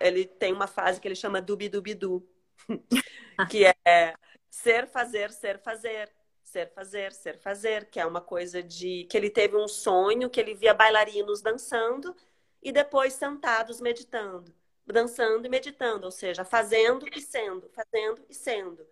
ele 0.00 0.24
tem 0.24 0.52
uma 0.52 0.66
fase 0.66 1.00
que 1.00 1.06
ele 1.06 1.14
chama 1.14 1.40
dubi-dubi-du, 1.40 2.26
que 3.50 3.64
é 3.86 4.14
ser, 4.50 4.86
fazer, 4.88 5.30
ser, 5.30 5.58
fazer, 5.60 6.10
ser, 6.42 6.72
fazer, 6.74 7.12
ser, 7.12 7.38
fazer, 7.38 7.90
que 7.90 8.00
é 8.00 8.06
uma 8.06 8.20
coisa 8.20 8.62
de 8.62 9.04
que 9.04 9.16
ele 9.16 9.30
teve 9.30 9.56
um 9.56 9.68
sonho 9.68 10.30
que 10.30 10.40
ele 10.40 10.54
via 10.54 10.74
bailarinos 10.74 11.40
dançando 11.40 12.14
e 12.62 12.70
depois 12.72 13.14
sentados 13.14 13.80
meditando 13.80 14.52
dançando 14.86 15.46
e 15.46 15.48
meditando, 15.48 16.04
ou 16.04 16.10
seja, 16.10 16.44
fazendo 16.44 17.06
e 17.14 17.20
sendo, 17.20 17.68
fazendo 17.70 18.24
e 18.28 18.34
sendo. 18.34 18.86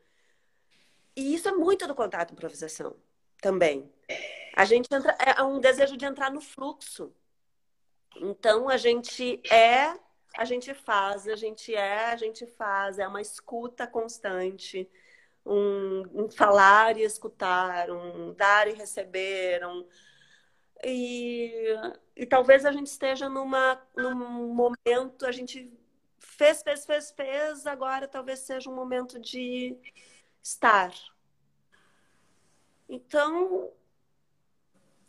E 1.17 1.35
isso 1.35 1.49
é 1.49 1.53
muito 1.53 1.87
do 1.87 1.95
contato 1.95 2.33
improvisação 2.33 2.97
também. 3.41 3.91
A 4.55 4.65
gente 4.65 4.89
entra, 4.93 5.17
é 5.19 5.43
um 5.43 5.61
desejo 5.61 5.97
de 5.97 6.05
entrar 6.05 6.31
no 6.31 6.41
fluxo. 6.41 7.13
Então 8.17 8.69
a 8.69 8.77
gente 8.77 9.41
é, 9.51 9.99
a 10.37 10.45
gente 10.45 10.75
faz, 10.75 11.27
a 11.29 11.37
gente 11.37 11.75
é, 11.75 12.07
a 12.07 12.17
gente 12.17 12.47
faz, 12.47 12.99
é 12.99 13.07
uma 13.07 13.21
escuta 13.21 13.87
constante, 13.87 14.89
um, 15.45 16.25
um 16.25 16.31
falar 16.31 16.97
e 16.97 17.03
escutar, 17.03 17.91
um 17.91 18.33
dar 18.35 18.69
e 18.69 18.75
receber, 18.75 19.65
um, 19.67 19.87
e, 20.85 21.53
e 22.17 22.27
talvez 22.27 22.65
a 22.65 22.73
gente 22.73 22.87
esteja 22.87 23.29
numa, 23.29 23.81
num 23.97 24.55
momento, 24.55 25.27
a 25.27 25.33
gente 25.33 25.71
fez, 26.41 26.63
fez, 26.63 26.87
fez, 26.87 27.11
fez, 27.11 27.67
agora 27.67 28.09
talvez 28.09 28.39
seja 28.39 28.71
um 28.71 28.75
momento 28.75 29.21
de 29.21 29.77
estar. 30.43 30.91
Então, 32.89 33.71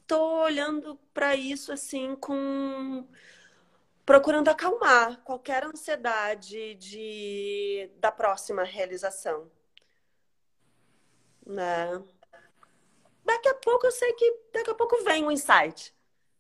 estou 0.02 0.42
olhando 0.42 1.00
para 1.14 1.34
isso 1.34 1.72
assim 1.72 2.18
com 2.18 3.08
procurando 4.06 4.50
acalmar 4.50 5.22
qualquer 5.24 5.64
ansiedade 5.64 6.76
de 6.76 7.90
da 7.96 8.12
próxima 8.12 8.64
realização, 8.64 9.50
né? 11.46 12.04
Daqui 13.24 13.48
a 13.48 13.54
pouco 13.54 13.88
eu 13.88 13.92
sei 13.92 14.12
que 14.14 14.38
daqui 14.52 14.70
a 14.70 14.76
pouco 14.76 15.02
vem 15.06 15.24
um 15.24 15.32
insight, 15.32 15.96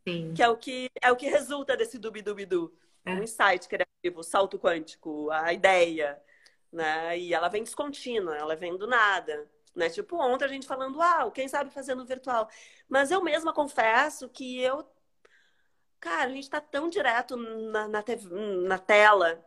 Sim. 0.05 0.33
que 0.33 0.43
é 0.43 0.49
o 0.49 0.57
que 0.57 0.91
é 1.01 1.09
o 1.09 1.15
que 1.15 1.29
resulta 1.29 1.77
desse 1.77 1.97
dubi 1.97 2.21
dubi 2.21 2.45
du. 2.45 2.77
É. 3.05 3.13
Um 3.13 3.23
insight 3.23 3.67
criativo, 3.67 4.23
salto 4.23 4.59
quântico, 4.59 5.29
a 5.31 5.53
ideia, 5.53 6.21
né? 6.71 7.17
E 7.17 7.33
ela 7.33 7.49
vem 7.49 7.63
descontínua, 7.63 8.35
ela 8.35 8.55
vem 8.55 8.77
do 8.77 8.87
nada. 8.87 9.49
Né? 9.75 9.89
Tipo, 9.89 10.17
ontem 10.17 10.45
a 10.45 10.47
gente 10.47 10.67
falando, 10.67 11.01
ah, 11.01 11.29
quem 11.31 11.47
sabe 11.47 11.71
fazer 11.71 11.95
no 11.95 12.05
virtual. 12.05 12.49
Mas 12.89 13.11
eu 13.11 13.23
mesma 13.23 13.53
confesso 13.53 14.29
que 14.29 14.59
eu. 14.61 14.85
Cara, 15.99 16.25
a 16.29 16.33
gente 16.33 16.49
tá 16.49 16.59
tão 16.59 16.89
direto 16.89 17.37
na, 17.37 17.87
na, 17.87 18.03
TV, 18.03 18.27
na 18.67 18.77
tela, 18.79 19.45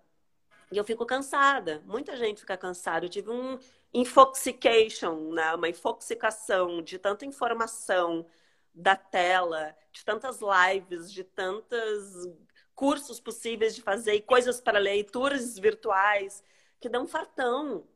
E 0.72 0.76
eu 0.78 0.84
fico 0.84 1.06
cansada. 1.06 1.82
Muita 1.86 2.16
gente 2.16 2.40
fica 2.40 2.56
cansada. 2.56 3.06
Eu 3.06 3.10
tive 3.10 3.30
um 3.30 3.58
infoxication, 3.92 5.32
né? 5.32 5.54
Uma 5.54 5.68
infoxicação 5.68 6.82
de 6.82 6.98
tanta 6.98 7.26
informação 7.26 8.26
da 8.74 8.96
tela, 8.96 9.76
de 9.92 10.04
tantas 10.04 10.40
lives, 10.40 11.12
de 11.12 11.24
tantos 11.24 12.26
cursos 12.74 13.20
possíveis 13.20 13.74
de 13.74 13.82
fazer 13.82 14.14
e 14.14 14.22
coisas 14.22 14.60
para 14.60 14.78
leituras 14.78 15.58
virtuais 15.58 16.42
que 16.80 16.88
dão 16.88 17.06
fartão, 17.06 17.86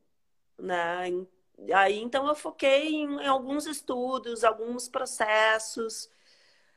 né? 0.59 1.05
Aí 1.75 1.99
então 1.99 2.27
eu 2.29 2.35
foquei 2.35 2.95
em, 2.95 3.21
em 3.21 3.27
alguns 3.27 3.67
estudos, 3.67 4.45
alguns 4.45 4.89
processos 4.89 6.09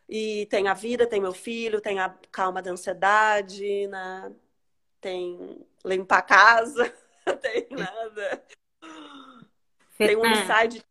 e 0.10 0.46
tem 0.48 0.68
a 0.68 0.74
vida, 0.74 1.08
tem 1.08 1.22
meu 1.22 1.34
filho, 1.34 1.80
tem 1.80 2.00
a 2.00 2.10
calma 2.32 2.62
da 2.62 2.72
ansiedade, 2.72 3.88
né? 3.88 4.34
Tem 5.00 5.66
limpar 5.86 6.20
a 6.20 6.22
casa, 6.22 6.94
tem 7.42 7.68
nada. 7.72 8.44
Tem 9.98 10.16
um 10.18 10.26
insight. 10.26 10.84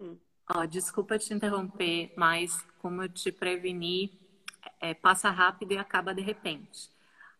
Hum. 0.00 0.18
Ó, 0.54 0.66
desculpa 0.66 1.18
te 1.18 1.32
interromper, 1.32 2.12
mas 2.16 2.60
como 2.78 3.02
eu 3.02 3.08
te 3.08 3.30
preveni, 3.30 4.20
é, 4.80 4.94
passa 4.94 5.30
rápido 5.30 5.72
e 5.72 5.78
acaba 5.78 6.14
de 6.14 6.22
repente. 6.22 6.90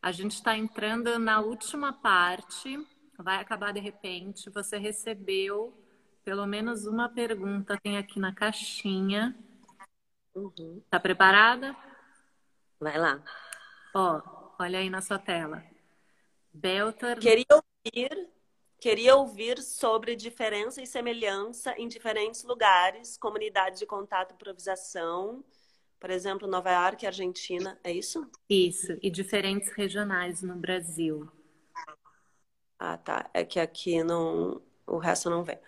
A 0.00 0.10
gente 0.10 0.32
está 0.32 0.56
entrando 0.56 1.18
na 1.18 1.40
última 1.40 1.92
parte, 1.92 2.84
vai 3.18 3.36
acabar 3.36 3.72
de 3.72 3.80
repente. 3.80 4.50
Você 4.50 4.76
recebeu 4.78 5.72
pelo 6.24 6.46
menos 6.46 6.86
uma 6.86 7.08
pergunta, 7.08 7.78
tem 7.82 7.98
aqui 7.98 8.20
na 8.20 8.34
caixinha. 8.34 9.36
Uhum. 10.34 10.82
Tá 10.88 10.98
preparada? 10.98 11.76
Vai 12.80 12.98
lá. 12.98 13.22
Ó, 13.94 14.22
olha 14.58 14.78
aí 14.78 14.88
na 14.88 15.02
sua 15.02 15.18
tela. 15.18 15.64
Belter. 16.52 17.18
Queria 17.18 17.46
ouvir, 17.50 18.28
queria 18.80 19.16
ouvir 19.16 19.62
sobre 19.62 20.16
diferença 20.16 20.82
e 20.82 20.86
semelhança 20.86 21.74
em 21.78 21.88
diferentes 21.88 22.44
lugares, 22.44 23.16
comunidade 23.18 23.78
de 23.78 23.86
contato 23.86 24.32
e 24.32 24.34
improvisação 24.34 25.44
por 26.02 26.10
exemplo, 26.10 26.48
Nova 26.48 26.68
York, 26.68 27.06
Argentina, 27.06 27.78
é 27.84 27.92
isso? 27.92 28.28
Isso, 28.50 28.98
e 29.00 29.08
diferentes 29.08 29.70
regionais 29.70 30.42
no 30.42 30.56
Brasil. 30.56 31.30
Ah, 32.76 32.98
tá. 32.98 33.30
É 33.32 33.44
que 33.44 33.60
aqui 33.60 34.02
não, 34.02 34.60
o 34.84 34.98
resto 34.98 35.30
não 35.30 35.44
vem. 35.44 35.60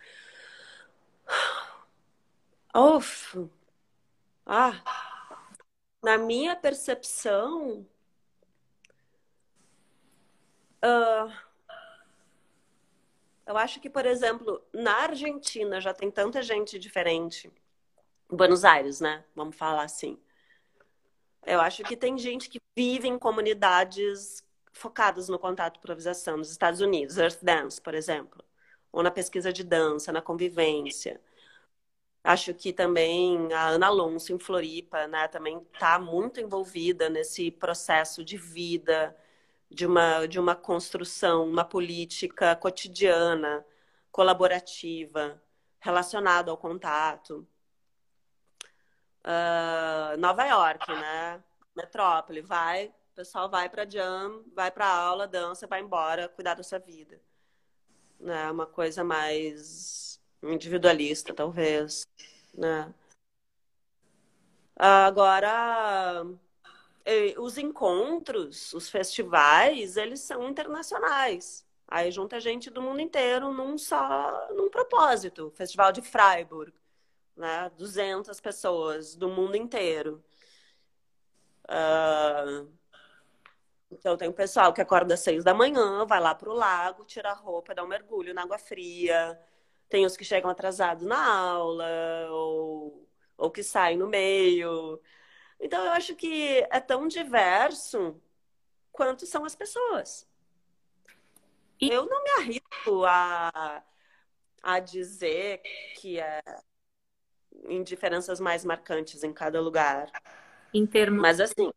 Uf. 2.74 3.48
Ah, 4.44 4.82
na 6.02 6.18
minha 6.18 6.56
percepção, 6.56 7.86
uh, 10.84 11.32
eu 13.46 13.56
acho 13.56 13.80
que, 13.80 13.88
por 13.88 14.04
exemplo, 14.04 14.60
na 14.72 14.96
Argentina 15.02 15.80
já 15.80 15.94
tem 15.94 16.10
tanta 16.10 16.42
gente 16.42 16.76
diferente. 16.76 17.52
Buenos 18.30 18.64
Aires, 18.64 19.00
né? 19.00 19.24
Vamos 19.34 19.56
falar 19.56 19.84
assim. 19.84 20.18
Eu 21.46 21.60
acho 21.60 21.82
que 21.84 21.96
tem 21.96 22.16
gente 22.16 22.48
que 22.48 22.58
vive 22.76 23.08
em 23.08 23.18
comunidades 23.18 24.42
focadas 24.72 25.28
no 25.28 25.38
contato 25.38 25.76
e 25.76 25.78
improvisação, 25.78 26.36
nos 26.36 26.50
Estados 26.50 26.80
Unidos, 26.80 27.18
Earth 27.18 27.38
Dance, 27.42 27.80
por 27.80 27.94
exemplo, 27.94 28.42
ou 28.92 29.02
na 29.02 29.10
pesquisa 29.10 29.52
de 29.52 29.62
dança, 29.62 30.12
na 30.12 30.22
convivência. 30.22 31.20
Acho 32.24 32.54
que 32.54 32.72
também 32.72 33.52
a 33.52 33.68
Ana 33.68 33.88
Alonso, 33.88 34.32
em 34.32 34.38
Floripa, 34.38 35.06
né, 35.06 35.28
também 35.28 35.58
está 35.72 35.98
muito 35.98 36.40
envolvida 36.40 37.10
nesse 37.10 37.50
processo 37.50 38.24
de 38.24 38.36
vida, 38.38 39.16
de 39.70 39.86
uma, 39.86 40.26
de 40.26 40.40
uma 40.40 40.56
construção, 40.56 41.46
uma 41.48 41.64
política 41.64 42.56
cotidiana, 42.56 43.64
colaborativa, 44.10 45.42
relacionada 45.80 46.50
ao 46.50 46.56
contato 46.56 47.46
uh, 49.24 50.16
Nova 50.18 50.44
York, 50.44 50.90
né? 50.92 51.42
Metrópole, 51.74 52.40
vai, 52.40 52.86
o 52.86 53.14
pessoal 53.14 53.48
vai 53.48 53.68
para 53.68 53.88
jam, 53.88 54.44
vai 54.54 54.70
para 54.70 54.86
aula, 54.86 55.26
dança, 55.26 55.66
vai 55.66 55.80
embora, 55.80 56.28
cuidar 56.28 56.54
da 56.54 56.62
sua 56.62 56.78
vida. 56.78 57.20
Né? 58.20 58.50
Uma 58.50 58.66
coisa 58.66 59.02
mais 59.02 60.20
individualista, 60.42 61.34
talvez, 61.34 62.06
né? 62.52 62.92
Agora, 64.76 66.24
os 67.38 67.58
encontros, 67.58 68.72
os 68.72 68.88
festivais, 68.88 69.96
eles 69.96 70.20
são 70.20 70.48
internacionais. 70.48 71.64
Aí 71.86 72.10
junta 72.10 72.40
gente 72.40 72.70
do 72.70 72.82
mundo 72.82 73.00
inteiro 73.00 73.52
num 73.52 73.78
só, 73.78 74.48
num 74.52 74.70
propósito. 74.70 75.52
Festival 75.54 75.92
de 75.92 76.02
Freiburg, 76.02 76.72
né? 77.36 77.70
200 77.76 78.40
pessoas 78.40 79.14
do 79.16 79.28
mundo 79.28 79.56
inteiro. 79.56 80.24
Uh... 81.68 82.72
Então, 83.90 84.16
tem 84.16 84.28
o 84.28 84.32
pessoal 84.32 84.72
que 84.72 84.80
acorda 84.80 85.14
às 85.14 85.20
seis 85.20 85.44
da 85.44 85.54
manhã, 85.54 86.04
vai 86.04 86.20
lá 86.20 86.34
para 86.34 86.50
o 86.50 86.52
lago, 86.52 87.04
tira 87.04 87.30
a 87.30 87.34
roupa, 87.34 87.74
dá 87.74 87.84
um 87.84 87.86
mergulho 87.86 88.34
na 88.34 88.42
água 88.42 88.58
fria. 88.58 89.38
Tem 89.88 90.04
os 90.04 90.16
que 90.16 90.24
chegam 90.24 90.50
atrasados 90.50 91.06
na 91.06 91.24
aula, 91.24 91.86
ou, 92.30 93.08
ou 93.36 93.50
que 93.50 93.62
saem 93.62 93.96
no 93.98 94.08
meio. 94.08 95.00
Então, 95.60 95.84
eu 95.84 95.92
acho 95.92 96.16
que 96.16 96.66
é 96.70 96.80
tão 96.80 97.06
diverso 97.06 98.20
quanto 98.92 99.26
são 99.26 99.44
as 99.44 99.54
pessoas. 99.54 100.26
Eu 101.80 102.06
não 102.06 102.22
me 102.24 102.30
arrisco 102.30 103.04
a, 103.04 103.82
a 104.62 104.80
dizer 104.80 105.60
que 106.00 106.18
é 106.18 106.42
em 107.68 107.82
diferenças 107.82 108.40
mais 108.40 108.64
marcantes 108.64 109.22
em 109.22 109.32
cada 109.32 109.60
lugar. 109.60 110.10
Em 110.72 110.86
termos... 110.86 111.20
Mas 111.20 111.40
assim. 111.40 111.72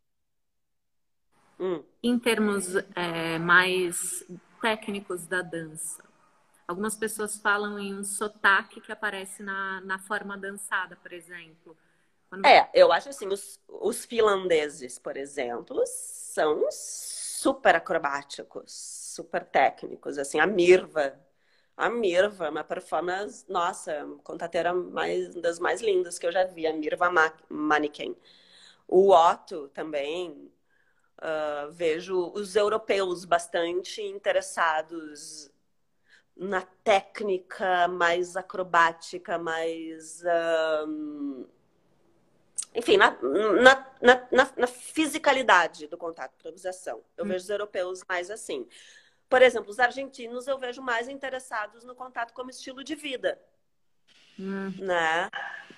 Hum. 1.58 1.82
Em 2.02 2.18
termos 2.18 2.74
é, 2.94 3.38
mais 3.38 4.24
técnicos 4.60 5.26
da 5.26 5.42
dança. 5.42 6.02
Algumas 6.66 6.94
pessoas 6.94 7.38
falam 7.38 7.78
em 7.78 7.94
um 7.94 8.04
sotaque 8.04 8.80
que 8.80 8.92
aparece 8.92 9.42
na, 9.42 9.80
na 9.80 9.98
forma 9.98 10.36
dançada, 10.36 10.96
por 10.96 11.12
exemplo. 11.12 11.76
Quando... 12.28 12.44
É, 12.44 12.68
eu 12.74 12.92
acho 12.92 13.08
assim, 13.08 13.26
os, 13.26 13.58
os 13.66 14.04
finlandeses, 14.04 14.98
por 14.98 15.16
exemplo, 15.16 15.82
são 15.86 16.68
super 16.70 17.74
acrobáticos, 17.76 18.70
super 18.70 19.44
técnicos. 19.44 20.18
Assim, 20.18 20.38
a 20.38 20.46
Mirva, 20.46 21.18
a 21.78 21.88
Mirva, 21.88 22.50
uma 22.50 22.64
performance, 22.64 23.44
nossa, 23.48 24.04
contateira 24.24 24.74
mais, 24.74 25.32
das 25.36 25.60
mais 25.60 25.80
lindas 25.80 26.18
que 26.18 26.26
eu 26.26 26.32
já 26.32 26.44
vi, 26.44 26.66
a 26.66 26.72
Mirva 26.72 27.08
Mannequin. 27.48 28.16
O 28.88 29.12
Otto 29.12 29.68
também, 29.68 30.50
uh, 31.18 31.70
vejo 31.70 32.32
os 32.34 32.56
europeus 32.56 33.24
bastante 33.24 34.02
interessados 34.02 35.50
na 36.36 36.62
técnica 36.82 37.86
mais 37.86 38.36
acrobática, 38.36 39.38
mais. 39.38 40.22
Uh, 40.22 41.46
enfim, 42.74 42.96
na, 42.96 43.16
na, 44.02 44.28
na, 44.30 44.52
na, 44.56 44.66
fisicalidade 44.66 45.86
do 45.86 45.96
contato 45.96 46.34
improvisação. 46.38 47.02
Eu 47.16 47.24
hum. 47.24 47.28
vejo 47.28 47.44
os 47.44 47.50
europeus 47.50 48.04
mais 48.08 48.30
assim. 48.30 48.66
Por 49.28 49.42
exemplo, 49.42 49.70
os 49.70 49.78
argentinos 49.78 50.46
eu 50.46 50.58
vejo 50.58 50.80
mais 50.80 51.08
interessados 51.08 51.84
no 51.84 51.94
contato 51.94 52.32
como 52.32 52.50
estilo 52.50 52.82
de 52.82 52.94
vida. 52.94 53.38
Hum. 54.38 54.72
Né? 54.78 55.28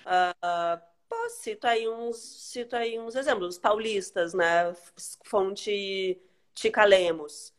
Uh, 0.05 0.81
pô, 1.09 1.29
cito 1.31 1.67
aí 1.67 1.89
uns, 1.89 2.17
cito 2.17 2.77
aí 2.77 2.99
uns 2.99 3.17
exemplos. 3.17 3.55
Os 3.55 3.59
paulistas, 3.59 4.35
né? 4.35 4.75
Fonte 5.25 6.21
Tica 6.55 6.85
Lemos. 6.85 7.53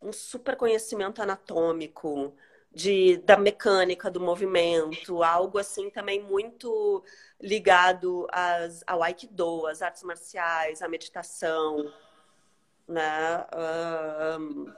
Um 0.00 0.12
super 0.12 0.56
conhecimento 0.56 1.22
anatômico, 1.22 2.34
de, 2.74 3.18
da 3.18 3.36
mecânica 3.36 4.10
do 4.10 4.20
movimento, 4.20 5.22
algo 5.22 5.58
assim 5.58 5.90
também 5.90 6.22
muito 6.22 7.04
ligado 7.40 8.26
às, 8.32 8.82
ao 8.86 9.02
Aikido, 9.02 9.66
às 9.66 9.82
artes 9.82 10.02
marciais, 10.02 10.82
à 10.82 10.88
meditação, 10.88 11.92
né? 12.88 13.46
Uh, 13.52 14.72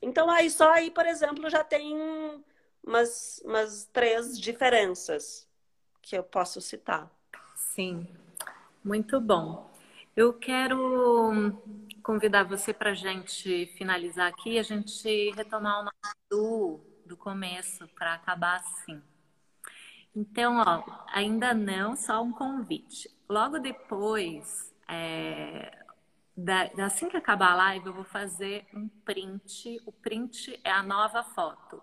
então, 0.00 0.30
aí 0.30 0.50
só 0.50 0.72
aí, 0.72 0.90
por 0.90 1.06
exemplo, 1.06 1.48
já 1.48 1.64
tem 1.64 1.94
umas, 2.84 3.40
umas 3.44 3.84
três 3.92 4.38
diferenças 4.38 5.48
que 6.00 6.16
eu 6.16 6.22
posso 6.22 6.60
citar. 6.60 7.10
Sim, 7.54 8.06
muito 8.84 9.20
bom. 9.20 9.70
Eu 10.16 10.32
quero 10.32 11.60
convidar 12.02 12.44
você 12.44 12.72
para 12.72 12.90
a 12.90 12.94
gente 12.94 13.66
finalizar 13.76 14.28
aqui, 14.28 14.58
a 14.58 14.62
gente 14.62 15.30
retomar 15.32 15.80
o 15.80 15.84
nosso 15.84 16.16
do, 16.30 16.80
do 17.04 17.16
começo, 17.16 17.86
para 17.88 18.14
acabar 18.14 18.56
assim. 18.56 19.02
Então, 20.14 20.62
ó, 20.64 20.82
ainda 21.12 21.52
não, 21.52 21.94
só 21.94 22.22
um 22.22 22.32
convite. 22.32 23.10
Logo 23.28 23.58
depois, 23.58 24.72
é, 24.88 25.85
da, 26.36 26.70
assim 26.84 27.08
que 27.08 27.16
acabar 27.16 27.52
a 27.52 27.56
live, 27.56 27.86
eu 27.86 27.92
vou 27.92 28.04
fazer 28.04 28.66
um 28.74 28.88
print. 28.88 29.80
O 29.86 29.92
print 29.92 30.60
é 30.62 30.70
a 30.70 30.82
nova 30.82 31.22
foto. 31.22 31.82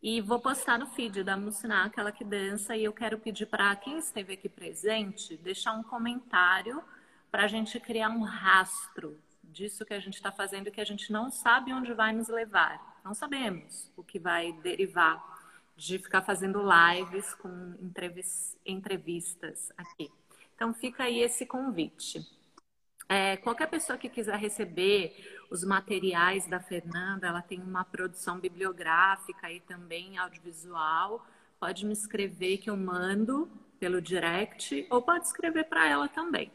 E 0.00 0.20
vou 0.20 0.38
postar 0.38 0.78
no 0.78 0.86
feed 0.86 1.24
da 1.24 1.36
Muciná, 1.36 1.84
aquela 1.84 2.12
que 2.12 2.24
dança, 2.24 2.76
e 2.76 2.84
eu 2.84 2.92
quero 2.92 3.18
pedir 3.18 3.46
para 3.46 3.74
quem 3.74 3.98
esteve 3.98 4.34
aqui 4.34 4.48
presente 4.48 5.36
deixar 5.36 5.72
um 5.72 5.82
comentário 5.82 6.82
para 7.32 7.44
a 7.44 7.48
gente 7.48 7.80
criar 7.80 8.08
um 8.08 8.22
rastro 8.22 9.18
disso 9.42 9.84
que 9.84 9.92
a 9.92 9.98
gente 9.98 10.14
está 10.14 10.30
fazendo 10.30 10.68
e 10.68 10.70
que 10.70 10.80
a 10.80 10.84
gente 10.84 11.10
não 11.10 11.30
sabe 11.30 11.72
onde 11.72 11.92
vai 11.92 12.12
nos 12.12 12.28
levar. 12.28 13.00
Não 13.04 13.12
sabemos 13.12 13.90
o 13.96 14.04
que 14.04 14.20
vai 14.20 14.52
derivar 14.52 15.20
de 15.76 15.98
ficar 15.98 16.22
fazendo 16.22 16.60
lives 16.62 17.34
com 17.34 17.74
entrevistas 18.64 19.72
aqui. 19.76 20.12
Então 20.54 20.72
fica 20.72 21.04
aí 21.04 21.20
esse 21.20 21.44
convite. 21.44 22.37
É, 23.08 23.38
qualquer 23.38 23.68
pessoa 23.68 23.96
que 23.96 24.08
quiser 24.08 24.36
receber 24.38 25.16
os 25.50 25.64
materiais 25.64 26.46
da 26.46 26.60
Fernanda, 26.60 27.26
ela 27.26 27.40
tem 27.40 27.58
uma 27.62 27.82
produção 27.82 28.38
bibliográfica 28.38 29.50
e 29.50 29.60
também 29.60 30.18
audiovisual. 30.18 31.26
Pode 31.58 31.86
me 31.86 31.92
escrever 31.94 32.58
que 32.58 32.68
eu 32.68 32.76
mando 32.76 33.50
pelo 33.80 34.02
direct 34.02 34.86
ou 34.90 35.00
pode 35.00 35.26
escrever 35.26 35.64
para 35.64 35.88
ela 35.88 36.06
também. 36.08 36.52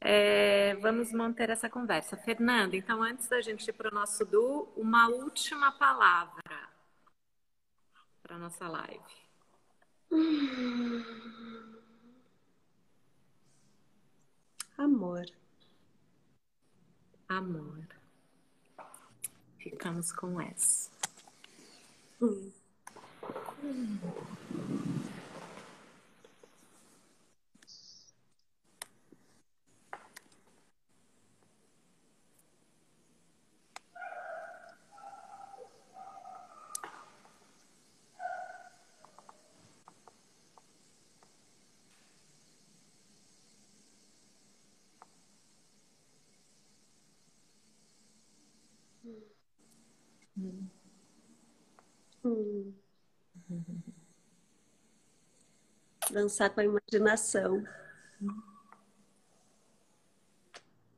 É, 0.00 0.76
vamos 0.76 1.12
manter 1.12 1.50
essa 1.50 1.68
conversa. 1.68 2.16
Fernanda, 2.16 2.76
então 2.76 3.02
antes 3.02 3.28
da 3.28 3.40
gente 3.40 3.66
ir 3.68 3.72
para 3.72 3.90
o 3.90 3.94
nosso 3.94 4.24
Du, 4.24 4.68
uma 4.76 5.08
última 5.08 5.72
palavra 5.72 6.68
para 8.22 8.36
a 8.36 8.38
nossa 8.38 8.68
live. 8.68 9.02
Amor 14.78 15.37
amor. 17.28 17.86
Ficamos 19.58 20.12
com 20.12 20.40
essa. 20.40 20.90
Hum. 22.20 22.50
Hum. 23.62 24.97
Dançar 56.10 56.50
com 56.50 56.60
a 56.60 56.64
imaginação. 56.64 57.64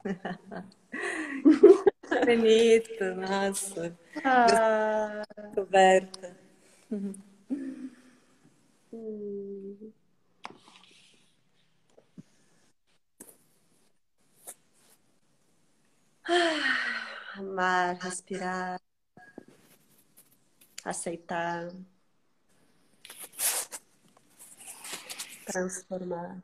Bonito, 2.27 3.05
nossa. 3.17 3.97
Ah. 4.25 5.23
Coberta. 5.55 6.37
Hum. 6.91 7.15
Amar, 17.37 17.97
respirar 17.97 18.81
aceitar, 20.85 21.71
transformada. 25.51 26.43